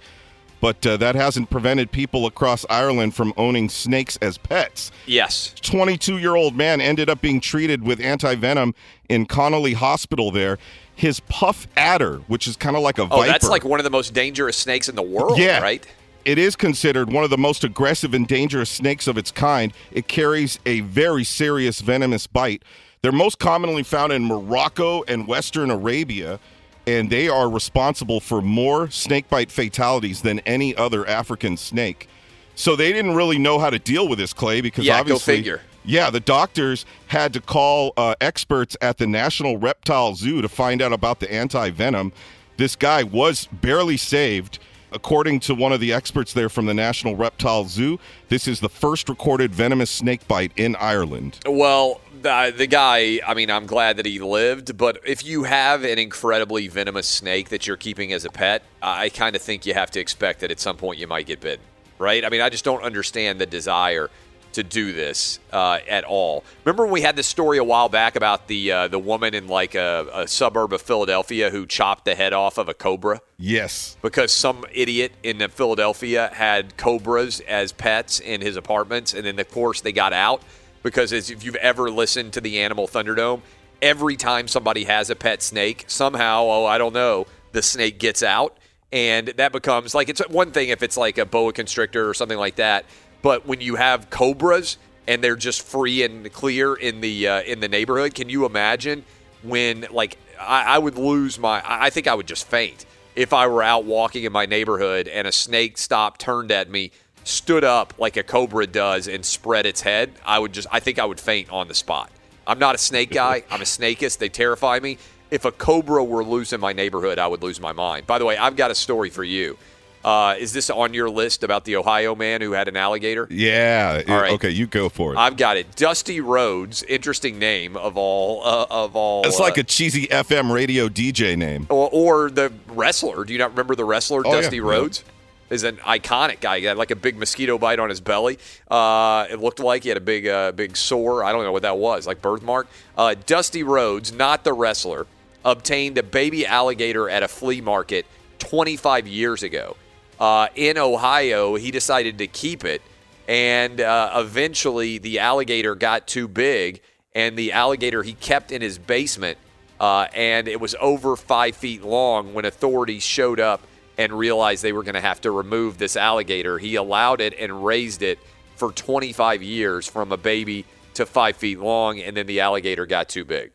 but 0.61 0.87
uh, 0.87 0.95
that 0.97 1.13
hasn't 1.15 1.49
prevented 1.49 1.91
people 1.91 2.25
across 2.25 2.65
Ireland 2.69 3.13
from 3.13 3.33
owning 3.37 3.67
snakes 3.69 4.17
as 4.21 4.37
pets. 4.37 4.91
Yes. 5.05 5.53
22 5.61 6.17
year 6.17 6.35
old 6.35 6.55
man 6.55 6.79
ended 6.79 7.09
up 7.09 7.19
being 7.21 7.41
treated 7.41 7.83
with 7.83 7.99
anti 7.99 8.33
venom 8.35 8.73
in 9.09 9.25
Connolly 9.25 9.73
Hospital 9.73 10.31
there. 10.31 10.57
His 10.95 11.19
puff 11.21 11.67
adder, 11.75 12.17
which 12.27 12.47
is 12.47 12.55
kind 12.55 12.75
of 12.75 12.81
like 12.81 12.97
a 12.97 13.05
viper. 13.05 13.15
Oh, 13.15 13.25
that's 13.25 13.49
like 13.49 13.65
one 13.65 13.79
of 13.79 13.83
the 13.83 13.89
most 13.89 14.13
dangerous 14.13 14.57
snakes 14.57 14.87
in 14.87 14.95
the 14.95 15.01
world, 15.01 15.37
yeah. 15.37 15.59
right? 15.59 15.85
It 16.23 16.39
is 16.39 16.55
considered 16.55 17.11
one 17.11 17.23
of 17.23 17.29
the 17.29 17.37
most 17.37 17.63
aggressive 17.63 18.13
and 18.13 18.27
dangerous 18.27 18.69
snakes 18.69 19.07
of 19.07 19.17
its 19.17 19.29
kind. 19.29 19.73
It 19.91 20.07
carries 20.07 20.59
a 20.65 20.79
very 20.79 21.23
serious 21.23 21.81
venomous 21.81 22.25
bite. 22.25 22.63
They're 23.01 23.11
most 23.11 23.37
commonly 23.37 23.83
found 23.83 24.11
in 24.11 24.25
Morocco 24.25 25.03
and 25.03 25.27
Western 25.27 25.69
Arabia, 25.69 26.39
and 26.87 27.11
they 27.11 27.29
are 27.29 27.47
responsible 27.47 28.19
for 28.19 28.41
more 28.41 28.89
snakebite 28.89 29.51
fatalities 29.51 30.23
than 30.23 30.39
any 30.39 30.75
other 30.75 31.05
African 31.07 31.57
snake. 31.57 32.09
So 32.55 32.75
they 32.75 32.91
didn't 32.91 33.15
really 33.15 33.37
know 33.37 33.59
how 33.59 33.69
to 33.69 33.77
deal 33.77 34.07
with 34.07 34.17
this 34.17 34.33
Clay 34.33 34.61
because 34.61 34.85
Yeah, 34.85 34.93
go 34.93 34.99
obviously, 35.01 35.35
figure. 35.35 35.61
Yeah, 35.85 36.09
the 36.09 36.19
doctors 36.19 36.85
had 37.07 37.33
to 37.33 37.41
call 37.41 37.93
uh, 37.97 38.15
experts 38.21 38.75
at 38.81 38.97
the 38.97 39.07
National 39.07 39.57
Reptile 39.57 40.15
Zoo 40.15 40.41
to 40.41 40.49
find 40.49 40.81
out 40.81 40.93
about 40.93 41.19
the 41.19 41.31
anti 41.31 41.69
venom. 41.69 42.11
This 42.57 42.75
guy 42.75 43.03
was 43.03 43.47
barely 43.51 43.97
saved. 43.97 44.59
According 44.91 45.41
to 45.41 45.55
one 45.55 45.73
of 45.73 45.81
the 45.81 45.91
experts 45.91 46.31
there 46.31 46.47
from 46.47 46.67
the 46.67 46.73
National 46.73 47.17
Reptile 47.17 47.65
Zoo, 47.65 47.99
this 48.29 48.47
is 48.47 48.61
the 48.61 48.69
first 48.69 49.09
recorded 49.09 49.53
venomous 49.53 49.91
snake 49.91 50.25
bite 50.25 50.53
in 50.55 50.77
Ireland. 50.77 51.39
Well, 51.45 51.99
the, 52.21 52.53
the 52.55 52.65
guy, 52.65 53.19
I 53.27 53.33
mean, 53.33 53.51
I'm 53.51 53.65
glad 53.65 53.97
that 53.97 54.05
he 54.05 54.19
lived, 54.19 54.77
but 54.77 54.99
if 55.05 55.25
you 55.25 55.43
have 55.43 55.83
an 55.83 55.99
incredibly 55.99 56.69
venomous 56.69 57.09
snake 57.09 57.49
that 57.49 57.67
you're 57.67 57.75
keeping 57.75 58.13
as 58.13 58.23
a 58.23 58.29
pet, 58.29 58.63
I 58.81 59.09
kind 59.09 59.35
of 59.35 59.41
think 59.41 59.65
you 59.65 59.73
have 59.73 59.91
to 59.91 59.99
expect 59.99 60.39
that 60.39 60.49
at 60.49 60.61
some 60.61 60.77
point 60.77 60.97
you 60.97 61.07
might 61.07 61.25
get 61.25 61.41
bitten, 61.41 61.65
right? 61.99 62.23
I 62.23 62.29
mean, 62.29 62.41
I 62.41 62.49
just 62.49 62.63
don't 62.63 62.81
understand 62.81 63.41
the 63.41 63.45
desire 63.45 64.09
to 64.55 64.63
do 64.63 64.91
this 64.91 65.39
uh, 65.53 65.79
at 65.87 66.03
all. 66.03 66.43
Remember 66.65 66.83
when 66.83 66.91
we 66.91 67.01
had 67.01 67.15
this 67.15 67.27
story 67.27 67.57
a 67.57 67.63
while 67.63 67.87
back 67.87 68.15
about 68.15 68.47
the 68.47 68.71
uh, 68.71 68.87
the 68.87 68.99
woman 68.99 69.33
in 69.33 69.47
like 69.47 69.75
a, 69.75 70.07
a 70.13 70.27
suburb 70.27 70.73
of 70.73 70.81
Philadelphia 70.81 71.49
who 71.49 71.65
chopped 71.65 72.03
the 72.05 72.15
head 72.15 72.33
off 72.33 72.57
of 72.57 72.67
a 72.67 72.73
cobra? 72.73 73.21
Yes. 73.37 73.97
because 74.01 74.31
some 74.31 74.63
idiot 74.73 75.11
in 75.21 75.45
Philadelphia 75.49 76.29
had 76.33 76.77
cobras 76.77 77.41
as 77.41 77.71
pets 77.73 78.19
in 78.19 78.41
his 78.41 78.55
apartments, 78.55 79.13
and 79.13 79.25
then 79.25 79.37
of 79.39 79.49
course 79.51 79.81
they 79.81 79.91
got 79.91 80.13
out 80.13 80.41
because 80.83 81.11
as 81.11 81.29
if 81.29 81.43
you've 81.43 81.55
ever 81.55 81.89
listened 81.89 82.31
to 82.33 82.41
the 82.41 82.59
Animal 82.61 82.87
Thunderdome, 82.87 83.41
every 83.81 84.15
time 84.15 84.47
somebody 84.47 84.85
has 84.85 85.09
a 85.09 85.15
pet 85.15 85.41
snake, 85.41 85.83
somehow, 85.87 86.43
oh 86.43 86.65
I 86.65 86.77
don't 86.77 86.93
know, 86.93 87.27
the 87.51 87.61
snake 87.61 87.99
gets 87.99 88.23
out, 88.23 88.57
and 88.91 89.27
that 89.29 89.51
becomes 89.51 89.93
like 89.93 90.09
it's 90.09 90.21
one 90.29 90.51
thing 90.51 90.69
if 90.69 90.81
it's 90.81 90.95
like 90.95 91.17
a 91.17 91.25
boa 91.25 91.51
constrictor 91.51 92.07
or 92.07 92.13
something 92.13 92.37
like 92.37 92.55
that, 92.55 92.85
but 93.25 93.47
when 93.47 93.59
you 93.59 93.73
have 93.73 94.11
cobras 94.11 94.77
and 95.07 95.23
they're 95.23 95.35
just 95.35 95.63
free 95.63 96.03
and 96.03 96.31
clear 96.31 96.75
in 96.75 97.01
the 97.01 97.27
uh, 97.27 97.41
in 97.41 97.59
the 97.59 97.67
neighborhood, 97.67 98.13
can 98.13 98.29
you 98.29 98.45
imagine 98.45 99.03
when 99.41 99.87
like 99.89 100.19
I, 100.39 100.75
I 100.75 100.77
would 100.77 100.95
lose 100.95 101.39
my 101.39 101.59
I 101.65 101.89
think 101.89 102.05
I 102.05 102.13
would 102.13 102.27
just 102.27 102.47
faint 102.47 102.85
if 103.15 103.33
I 103.33 103.47
were 103.47 103.63
out 103.63 103.83
walking 103.83 104.25
in 104.25 104.31
my 104.31 104.45
neighborhood 104.45 105.07
and 105.07 105.25
a 105.25 105.31
snake 105.31 105.79
stopped, 105.79 106.21
turned 106.21 106.51
at 106.51 106.69
me, 106.69 106.91
stood 107.23 107.63
up 107.63 107.95
like 107.97 108.15
a 108.15 108.21
cobra 108.21 108.67
does, 108.67 109.07
and 109.07 109.25
spread 109.25 109.65
its 109.65 109.81
head. 109.81 110.11
I 110.23 110.37
would 110.37 110.53
just 110.53 110.67
I 110.71 110.79
think 110.79 110.99
I 110.99 111.05
would 111.05 111.19
faint 111.19 111.49
on 111.49 111.67
the 111.67 111.73
spot. 111.73 112.11
I'm 112.45 112.59
not 112.59 112.75
a 112.75 112.77
snake 112.77 113.09
guy. 113.09 113.41
I'm 113.49 113.61
a 113.61 113.65
snakeist. 113.65 114.19
They 114.19 114.29
terrify 114.29 114.77
me. 114.79 114.99
If 115.31 115.45
a 115.45 115.51
cobra 115.51 116.03
were 116.03 116.23
loose 116.23 116.53
in 116.53 116.61
my 116.61 116.73
neighborhood, 116.73 117.17
I 117.17 117.25
would 117.25 117.41
lose 117.41 117.59
my 117.59 117.71
mind. 117.71 118.05
By 118.05 118.19
the 118.19 118.25
way, 118.25 118.37
I've 118.37 118.55
got 118.55 118.69
a 118.69 118.75
story 118.75 119.09
for 119.09 119.23
you. 119.23 119.57
Uh, 120.05 120.35
is 120.37 120.53
this 120.53 120.69
on 120.69 120.93
your 120.93 121.09
list 121.09 121.43
about 121.43 121.63
the 121.65 121.75
Ohio 121.77 122.13
man 122.13 122.39
who 122.39 122.51
had 122.51 122.67
an 122.67 122.77
alligator? 122.77 123.27
Yeah. 123.31 124.03
All 124.07 124.15
right. 124.21 124.33
Okay, 124.33 124.51
you 124.51 124.67
go 124.67 124.87
for 124.87 125.13
it. 125.13 125.17
I've 125.17 125.35
got 125.35 125.57
it. 125.57 125.75
Dusty 125.75 126.21
Rhodes, 126.21 126.83
interesting 126.83 127.39
name 127.39 127.75
of 127.75 127.97
all 127.97 128.45
uh, 128.45 128.67
of 128.69 128.95
all. 128.95 129.25
it's 129.25 129.39
like 129.39 129.57
uh, 129.57 129.61
a 129.61 129.63
cheesy 129.63 130.05
FM 130.05 130.53
radio 130.53 130.89
DJ 130.89 131.35
name. 131.35 131.65
or, 131.71 131.89
or 131.91 132.29
the 132.29 132.53
wrestler. 132.67 133.23
Do 133.25 133.33
you 133.33 133.39
not 133.39 133.49
remember 133.49 133.73
the 133.73 133.83
wrestler 133.83 134.21
Oh, 134.23 134.29
yeah, 134.31 134.41
Dusty 134.41 134.57
yeah. 134.57 134.61
Rhodes? 134.61 135.03
Is 135.49 135.63
an 135.63 135.77
iconic 135.77 136.39
guy. 136.39 136.59
He 136.59 136.65
had 136.65 136.77
like 136.77 136.91
a 136.91 136.95
big 136.95 137.17
mosquito 137.17 137.57
bite 137.57 137.79
on 137.79 137.89
his 137.89 137.99
belly. 137.99 138.37
Uh, 138.69 139.25
it 139.29 139.39
looked 139.39 139.59
like 139.59 139.83
he 139.83 139.89
had 139.89 139.97
a 139.97 140.01
big, 140.01 140.27
uh, 140.27 140.51
big 140.51 140.77
sore. 140.77 141.23
I 141.23 141.31
don't 141.31 141.43
know 141.43 141.51
what 141.51 141.63
that 141.63 141.77
was, 141.79 142.05
like 142.05 142.21
birthmark. 142.21 142.67
Uh, 142.95 143.15
Dusty 143.25 143.63
Rhodes, 143.63 144.11
not 144.11 144.43
the 144.43 144.53
wrestler, 144.53 145.07
obtained 145.43 145.97
a 145.97 146.03
baby 146.03 146.45
alligator 146.45 147.09
at 147.09 147.23
a 147.23 147.27
flea 147.27 147.61
market 147.61 148.05
25 148.39 149.07
years 149.07 149.41
ago. 149.43 149.75
Uh, 150.19 150.47
in 150.55 150.77
Ohio, 150.77 151.55
he 151.55 151.71
decided 151.71 152.17
to 152.19 152.27
keep 152.27 152.63
it, 152.63 152.81
and 153.27 153.81
uh, 153.81 154.11
eventually 154.15 154.97
the 154.97 155.19
alligator 155.19 155.75
got 155.75 156.07
too 156.07 156.27
big, 156.27 156.81
and 157.13 157.37
the 157.37 157.51
alligator 157.51 158.03
he 158.03 158.13
kept 158.13 158.51
in 158.51 158.61
his 158.61 158.77
basement, 158.77 159.37
uh, 159.79 160.07
and 160.13 160.47
it 160.47 160.59
was 160.59 160.75
over 160.79 161.15
five 161.15 161.55
feet 161.55 161.83
long 161.83 162.33
when 162.33 162.45
authorities 162.45 163.03
showed 163.03 163.39
up 163.39 163.61
and 163.97 164.13
realized 164.13 164.63
they 164.63 164.73
were 164.73 164.83
going 164.83 164.95
to 164.95 165.01
have 165.01 165.21
to 165.21 165.31
remove 165.31 165.77
this 165.77 165.95
alligator. 165.95 166.57
He 166.57 166.75
allowed 166.75 167.21
it 167.21 167.33
and 167.37 167.65
raised 167.65 168.01
it 168.01 168.19
for 168.55 168.71
25 168.71 169.41
years 169.43 169.87
from 169.87 170.11
a 170.11 170.17
baby 170.17 170.65
to 170.95 171.05
five 171.05 171.35
feet 171.35 171.59
long, 171.59 171.99
and 171.99 172.15
then 172.15 172.25
the 172.25 172.39
alligator 172.39 172.85
got 172.85 173.09
too 173.09 173.25
big. 173.25 173.51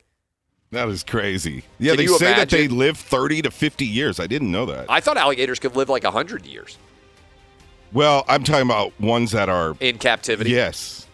That 0.72 0.88
is 0.88 1.02
crazy. 1.02 1.64
Yeah, 1.78 1.92
Can 1.92 1.98
they 1.98 2.06
say 2.06 2.34
that 2.34 2.48
they 2.48 2.68
live 2.68 2.96
30 2.96 3.42
to 3.42 3.50
50 3.50 3.84
years. 3.84 4.20
I 4.20 4.26
didn't 4.28 4.52
know 4.52 4.66
that. 4.66 4.86
I 4.88 5.00
thought 5.00 5.16
alligators 5.16 5.58
could 5.58 5.74
live 5.74 5.88
like 5.88 6.04
100 6.04 6.46
years 6.46 6.78
Well, 7.92 8.24
I'm 8.28 8.44
talking 8.44 8.62
about 8.62 8.98
ones 9.00 9.32
that 9.32 9.48
are. 9.48 9.76
in 9.80 9.98
captivity. 9.98 10.50
Yes. 10.50 11.08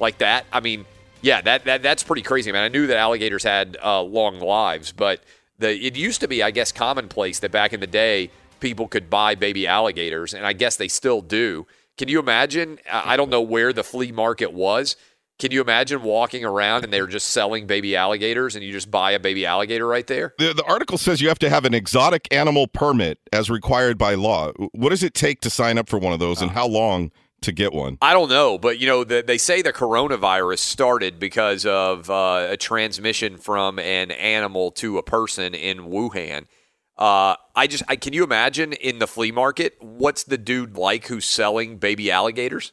like 0.00 0.18
that. 0.18 0.46
I 0.50 0.60
mean, 0.60 0.86
yeah, 1.20 1.42
that, 1.42 1.64
that 1.66 1.82
that's 1.82 2.02
pretty 2.02 2.22
crazy, 2.22 2.50
man. 2.52 2.62
I 2.64 2.68
knew 2.68 2.86
that 2.86 2.96
alligators 2.96 3.44
had 3.44 3.76
uh, 3.84 4.02
long 4.02 4.40
lives, 4.40 4.92
but 4.92 5.22
the 5.58 5.70
it 5.70 5.94
used 5.94 6.20
to 6.22 6.26
be, 6.28 6.42
I 6.42 6.50
guess, 6.50 6.72
commonplace 6.72 7.38
that 7.40 7.52
back 7.52 7.72
in 7.72 7.80
the 7.80 7.86
day 7.86 8.30
people 8.60 8.88
could 8.88 9.08
buy 9.10 9.34
baby 9.34 9.66
alligators, 9.66 10.34
and 10.34 10.46
I 10.46 10.52
guess 10.54 10.76
they 10.76 10.88
still 10.88 11.20
do. 11.20 11.66
Can 11.98 12.08
you 12.08 12.18
imagine? 12.18 12.78
I 12.90 13.16
don't 13.16 13.28
know 13.30 13.42
where 13.42 13.72
the 13.72 13.84
flea 13.84 14.10
market 14.10 14.52
was. 14.52 14.96
Can 15.42 15.50
you 15.50 15.60
imagine 15.60 16.04
walking 16.04 16.44
around 16.44 16.84
and 16.84 16.92
they're 16.92 17.08
just 17.08 17.26
selling 17.26 17.66
baby 17.66 17.96
alligators, 17.96 18.54
and 18.54 18.64
you 18.64 18.70
just 18.70 18.92
buy 18.92 19.10
a 19.10 19.18
baby 19.18 19.44
alligator 19.44 19.84
right 19.88 20.06
there? 20.06 20.34
The, 20.38 20.54
the 20.54 20.62
article 20.62 20.96
says 20.98 21.20
you 21.20 21.26
have 21.26 21.40
to 21.40 21.50
have 21.50 21.64
an 21.64 21.74
exotic 21.74 22.32
animal 22.32 22.68
permit 22.68 23.18
as 23.32 23.50
required 23.50 23.98
by 23.98 24.14
law. 24.14 24.52
What 24.70 24.90
does 24.90 25.02
it 25.02 25.14
take 25.14 25.40
to 25.40 25.50
sign 25.50 25.78
up 25.78 25.88
for 25.88 25.98
one 25.98 26.12
of 26.12 26.20
those, 26.20 26.40
and 26.40 26.52
how 26.52 26.68
long 26.68 27.10
to 27.40 27.50
get 27.50 27.72
one? 27.72 27.98
I 28.00 28.12
don't 28.12 28.28
know, 28.28 28.56
but 28.56 28.78
you 28.78 28.86
know, 28.86 29.02
the, 29.02 29.24
they 29.26 29.36
say 29.36 29.62
the 29.62 29.72
coronavirus 29.72 30.60
started 30.60 31.18
because 31.18 31.66
of 31.66 32.08
uh, 32.08 32.46
a 32.50 32.56
transmission 32.56 33.36
from 33.36 33.80
an 33.80 34.12
animal 34.12 34.70
to 34.70 34.96
a 34.96 35.02
person 35.02 35.56
in 35.56 35.78
Wuhan. 35.78 36.46
Uh, 36.96 37.34
I 37.56 37.66
just, 37.66 37.82
I, 37.88 37.96
can 37.96 38.12
you 38.12 38.22
imagine 38.22 38.74
in 38.74 39.00
the 39.00 39.08
flea 39.08 39.32
market 39.32 39.74
what's 39.80 40.22
the 40.22 40.38
dude 40.38 40.76
like 40.76 41.08
who's 41.08 41.24
selling 41.24 41.78
baby 41.78 42.12
alligators? 42.12 42.70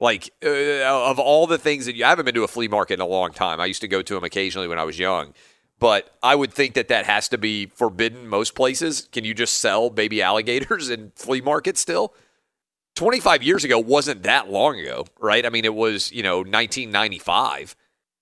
Like 0.00 0.30
uh, 0.44 0.84
of 0.84 1.18
all 1.18 1.46
the 1.46 1.58
things 1.58 1.86
that 1.86 1.96
you, 1.96 2.04
I 2.04 2.08
haven't 2.08 2.24
been 2.24 2.34
to 2.34 2.44
a 2.44 2.48
flea 2.48 2.68
market 2.68 2.94
in 2.94 3.00
a 3.00 3.06
long 3.06 3.32
time. 3.32 3.60
I 3.60 3.66
used 3.66 3.80
to 3.80 3.88
go 3.88 4.00
to 4.02 4.14
them 4.14 4.24
occasionally 4.24 4.68
when 4.68 4.78
I 4.78 4.84
was 4.84 4.98
young, 4.98 5.34
but 5.80 6.16
I 6.22 6.34
would 6.34 6.52
think 6.52 6.74
that 6.74 6.88
that 6.88 7.06
has 7.06 7.28
to 7.30 7.38
be 7.38 7.66
forbidden 7.66 8.28
most 8.28 8.54
places. 8.54 9.08
Can 9.10 9.24
you 9.24 9.34
just 9.34 9.58
sell 9.58 9.90
baby 9.90 10.22
alligators 10.22 10.88
in 10.90 11.12
flea 11.16 11.40
markets 11.40 11.80
still? 11.80 12.14
25 12.94 13.44
years 13.44 13.62
ago 13.62 13.78
wasn't 13.78 14.24
that 14.24 14.50
long 14.50 14.80
ago, 14.80 15.06
right? 15.20 15.46
I 15.46 15.50
mean, 15.50 15.64
it 15.64 15.74
was, 15.74 16.10
you 16.10 16.22
know, 16.22 16.38
1995. 16.38 17.76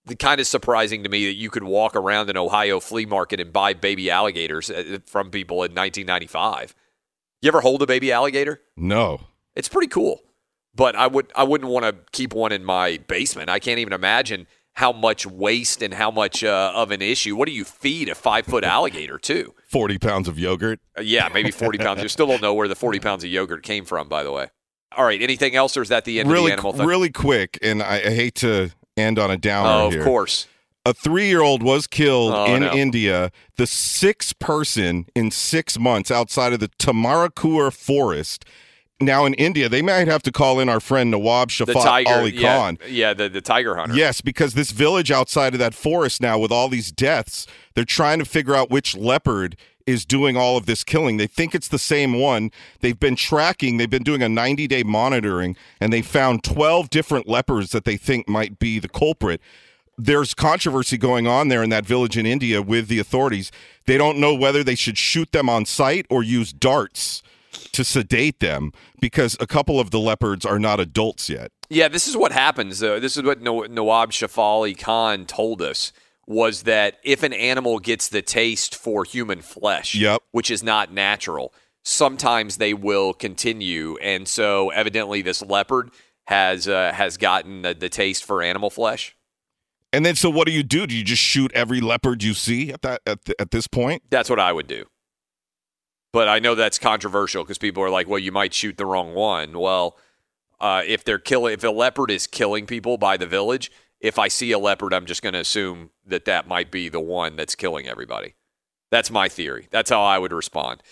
The 0.05 0.15
kind 0.15 0.39
of 0.41 0.47
surprising 0.47 1.03
to 1.03 1.09
me 1.09 1.27
that 1.27 1.35
you 1.35 1.51
could 1.51 1.65
walk 1.65 1.97
around 1.97 2.29
an 2.29 2.37
Ohio 2.37 2.79
flea 2.79 3.07
market 3.07 3.41
and 3.41 3.53
buy 3.53 3.73
baby 3.73 4.11
alligators 4.11 4.71
uh, 4.71 4.99
from 5.07 5.31
people 5.31 5.57
in 5.57 5.75
1995. 5.75 6.75
You 7.41 7.49
ever 7.49 7.63
hold 7.63 7.83
a 7.83 7.87
baby 7.87 8.13
alligator? 8.13 8.61
No. 8.77 9.21
It's 9.55 9.69
pretty 9.69 9.89
cool. 9.89 10.23
But 10.77 10.95
I 10.95 11.07
would 11.07 11.33
I 11.35 11.43
wouldn't 11.45 11.71
want 11.71 11.85
to 11.87 11.95
keep 12.13 12.35
one 12.35 12.53
in 12.53 12.65
my 12.65 12.99
basement. 13.09 13.49
I 13.49 13.59
can't 13.59 13.79
even 13.79 13.93
imagine 13.95 14.47
how 14.75 14.93
much 14.93 15.25
waste 15.27 15.81
and 15.81 15.95
how 15.95 16.11
much 16.11 16.45
uh, 16.45 16.71
of 16.75 16.91
an 16.91 17.01
issue. 17.01 17.35
What 17.35 17.47
do 17.47 17.53
you 17.53 17.65
feed 17.65 18.11
a 18.11 18.15
five 18.15 18.45
foot 18.45 18.63
alligator 18.77 19.19
too? 19.19 19.55
40 19.71 19.99
pounds 19.99 20.29
of 20.29 20.39
yogurt. 20.39 20.81
Uh, 20.99 21.01
yeah, 21.03 21.29
maybe 21.33 21.51
40 21.51 21.79
pounds. 21.79 22.03
You 22.03 22.09
still 22.09 22.27
don't 22.27 22.43
know 22.43 22.53
where 22.53 22.69
the 22.69 22.77
40 22.77 23.01
pounds 23.01 23.25
of 23.25 23.31
yogurt 23.31 23.63
came 23.63 23.85
from, 23.87 24.09
by 24.09 24.23
the 24.23 24.31
way. 24.33 24.49
All 24.97 25.05
right. 25.05 25.21
Anything 25.23 25.55
else, 25.57 25.77
or 25.79 25.83
is 25.83 25.89
that 25.89 26.05
the 26.05 26.21
end 26.21 26.31
really, 26.31 26.45
of 26.45 26.47
the 26.49 26.53
animal 26.53 26.73
thing? 26.75 26.87
really 26.87 27.11
quick, 27.11 27.59
and 27.63 27.83
I, 27.83 27.97
I 27.97 28.11
hate 28.15 28.35
to 28.37 28.71
end 28.99 29.19
on 29.19 29.31
a 29.31 29.37
downer 29.39 29.69
Oh, 29.69 29.87
of 29.87 29.93
here. 29.95 30.05
course. 30.05 30.47
A 30.85 30.93
three-year-old 30.95 31.63
was 31.63 31.87
killed 31.87 32.33
Oh, 32.35 32.55
in 32.55 32.61
no. 32.61 32.73
India. 32.73 33.33
The 33.57 33.67
sixth 33.67 34.39
person 34.39 35.07
in 35.15 35.31
six 35.31 35.79
months 35.79 36.11
outside 36.11 36.53
of 36.53 36.61
the 36.61 36.69
Tamarakur 36.69 37.73
forest. 37.73 38.45
Now 38.99 39.27
in 39.27 39.35
India, 39.35 39.69
they 39.69 39.83
might 39.83 40.09
have 40.09 40.23
to 40.23 40.33
call 40.33 40.59
in 40.59 40.71
our 40.71 40.81
friend 40.81 41.11
Nawab 41.11 41.51
Shafat 41.51 41.83
tiger. 41.83 42.11
Ali 42.11 42.33
yeah, 42.33 42.57
Khan. 42.57 42.79
yeah, 42.89 43.13
the, 43.13 43.29
the 43.29 43.43
tiger 43.43 43.77
hunter. 43.77 43.95
Yes, 43.95 44.23
because 44.23 44.55
this 44.55 44.71
village 44.71 45.11
outside 45.11 45.53
of 45.53 45.59
that 45.59 45.75
forest 45.75 46.23
now, 46.23 46.39
with 46.39 46.51
all 46.51 46.69
these 46.69 46.91
deaths, 46.93 47.47
they're 47.75 47.85
trying 47.85 48.19
to 48.21 48.25
figure 48.25 48.55
out 48.55 48.71
which 48.71 48.97
leopard 48.97 49.57
is 49.87 50.07
doing 50.07 50.35
all 50.37 50.57
of 50.57 50.65
this 50.65 50.83
killing. 50.83 51.19
They 51.19 51.27
think 51.27 51.55
it's 51.55 51.69
the 51.69 51.79
same 51.79 52.19
one. 52.19 52.51
They've 52.81 52.99
been 52.99 53.17
tracking, 53.17 53.77
they've 53.77 53.89
been 53.89 54.03
doing 54.03 54.23
a 54.23 54.31
90 54.31 54.67
day 54.67 54.83
monitoring, 54.83 55.57
and 55.79 55.93
they 55.93 56.01
found 56.01 56.43
12 56.43 56.89
different 56.89 57.29
leopards 57.29 57.73
that 57.73 57.85
they 57.85 57.99
think 57.99 58.27
might 58.29 58.59
be 58.59 58.79
the 58.79 58.89
culprit. 58.89 59.43
There's 59.99 60.33
controversy 60.33 60.97
going 60.97 61.27
on 61.27 61.49
there 61.49 61.63
in 61.63 61.71
that 61.71 61.85
village 61.85 62.17
in 62.17 62.25
India 62.25 62.63
with 62.63 62.89
the 62.89 62.99
authorities. 62.99 63.53
They 63.85 63.99
don't 63.99 64.19
know 64.19 64.35
whether 64.35 64.65
they 64.65 64.75
should 64.75 64.99
shoot 64.99 65.33
them 65.33 65.51
on 65.51 65.67
sight 65.67 66.07
or 66.09 66.23
use 66.23 66.53
darts 66.53 67.23
to 67.73 67.85
sedate 67.85 68.41
them 68.41 68.73
because 69.01 69.37
a 69.41 69.47
couple 69.47 69.79
of 69.81 69.91
the 69.91 70.01
leopards 70.01 70.45
are 70.45 70.59
not 70.59 70.81
adults 70.81 71.29
yet. 71.29 71.53
Yeah, 71.69 71.89
this 71.89 72.07
is 72.07 72.17
what 72.17 72.33
happens. 72.33 72.79
Though. 72.79 73.01
This 73.01 73.17
is 73.17 73.23
what 73.23 73.41
Nawab 73.41 74.11
Shafali 74.13 74.79
Khan 74.79 75.27
told 75.27 75.63
us 75.63 75.93
was 76.27 76.63
that 76.65 76.99
if 77.05 77.23
an 77.23 77.33
animal 77.33 77.79
gets 77.79 78.09
the 78.09 78.23
taste 78.23 78.75
for 78.75 79.05
human 79.05 79.41
flesh, 79.41 79.95
yep. 79.95 80.23
which 80.33 80.51
is 80.51 80.63
not 80.63 80.93
natural, 80.93 81.55
sometimes 81.85 82.57
they 82.57 82.75
will 82.75 83.13
continue. 83.13 83.97
And 83.99 84.27
so, 84.27 84.71
evidently, 84.71 85.23
this 85.23 85.43
leopard 85.43 85.91
has 86.27 86.67
uh, 86.69 86.93
has 86.93 87.17
gotten 87.17 87.63
the, 87.63 87.75
the 87.75 87.89
taste 87.89 88.25
for 88.25 88.43
animal 88.43 88.71
flesh. 88.71 89.17
And 89.93 90.05
then, 90.05 90.17
so 90.17 90.29
what 90.29 90.47
do 90.47 90.53
you 90.53 90.63
do? 90.63 90.87
Do 90.87 90.97
you 90.97 91.05
just 91.05 91.23
shoot 91.23 91.51
every 91.55 91.81
leopard 91.81 92.23
you 92.23 92.35
see 92.35 92.73
at 92.73 92.83
that 92.83 93.01
at, 93.07 93.25
the, 93.25 93.41
at 93.41 93.51
this 93.51 93.67
point? 93.67 94.03
That's 94.11 94.29
what 94.29 94.41
I 94.41 94.53
would 94.53 94.67
do. 94.67 94.87
But 96.17 96.29
I 96.29 96.39
know 96.39 96.55
that's 96.55 96.79
controversial 96.79 97.45
because 97.45 97.59
people 97.59 97.83
are 97.83 97.91
like, 97.91 98.09
"Well, 98.09 98.19
you 98.19 98.33
might 98.33 98.55
shoot 98.55 98.79
the 98.79 98.87
wrong 98.87 99.13
one." 99.13 99.59
Well, 99.59 99.99
uh, 100.59 100.83
if 100.87 101.05
they're 101.05 101.19
killing, 101.19 101.53
if 101.53 101.63
a 101.63 101.69
leopard 101.69 102.11
is 102.11 102.27
killing 102.27 102.65
people 102.65 102.97
by 102.97 103.19
the 103.19 103.27
village, 103.27 103.71
if 104.01 104.19
I 104.19 104.29
see 104.29 104.51
a 104.53 104.59
leopard, 104.59 104.95
I'm 104.95 105.05
just 105.05 105.21
going 105.21 105.35
to 105.35 105.41
assume 105.41 105.91
that 106.07 106.25
that 106.25 106.49
might 106.49 106.71
be 106.71 106.89
the 106.89 107.01
one 107.01 107.37
that's 107.37 107.55
killing 107.55 107.87
everybody. 107.87 108.35
That's 108.91 109.11
my 109.11 109.29
theory. 109.29 109.69
That's 109.71 109.91
how 109.91 110.03
I 110.03 110.19
would 110.19 110.33
respond. 110.33 110.83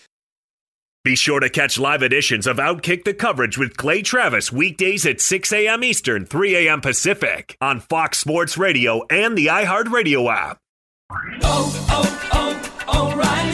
Be 1.05 1.17
sure 1.17 1.41
to 1.41 1.49
catch 1.49 1.79
live 1.79 2.03
editions 2.03 2.47
of 2.47 2.59
Outkick 2.59 3.05
the 3.05 3.15
coverage 3.15 3.57
with 3.57 3.79
Clay 3.79 4.03
Travis 4.03 4.53
weekdays 4.53 5.07
at 5.07 5.23
6 5.23 5.51
a.m. 5.55 5.83
Eastern, 5.83 6.27
3 6.27 6.55
a.m. 6.67 6.83
Pacific 6.83 7.57
on 7.63 7.81
Fox 7.81 8.19
Sports 8.19 8.59
Radio 8.59 9.07
and 9.09 9.39
the 9.39 9.47
iHeartRadio 9.47 10.31
app. 10.31 10.59
Oh, 11.43 11.87
oh, 11.89 12.79
oh, 12.89 13.11
O'Reilly. 13.11 13.54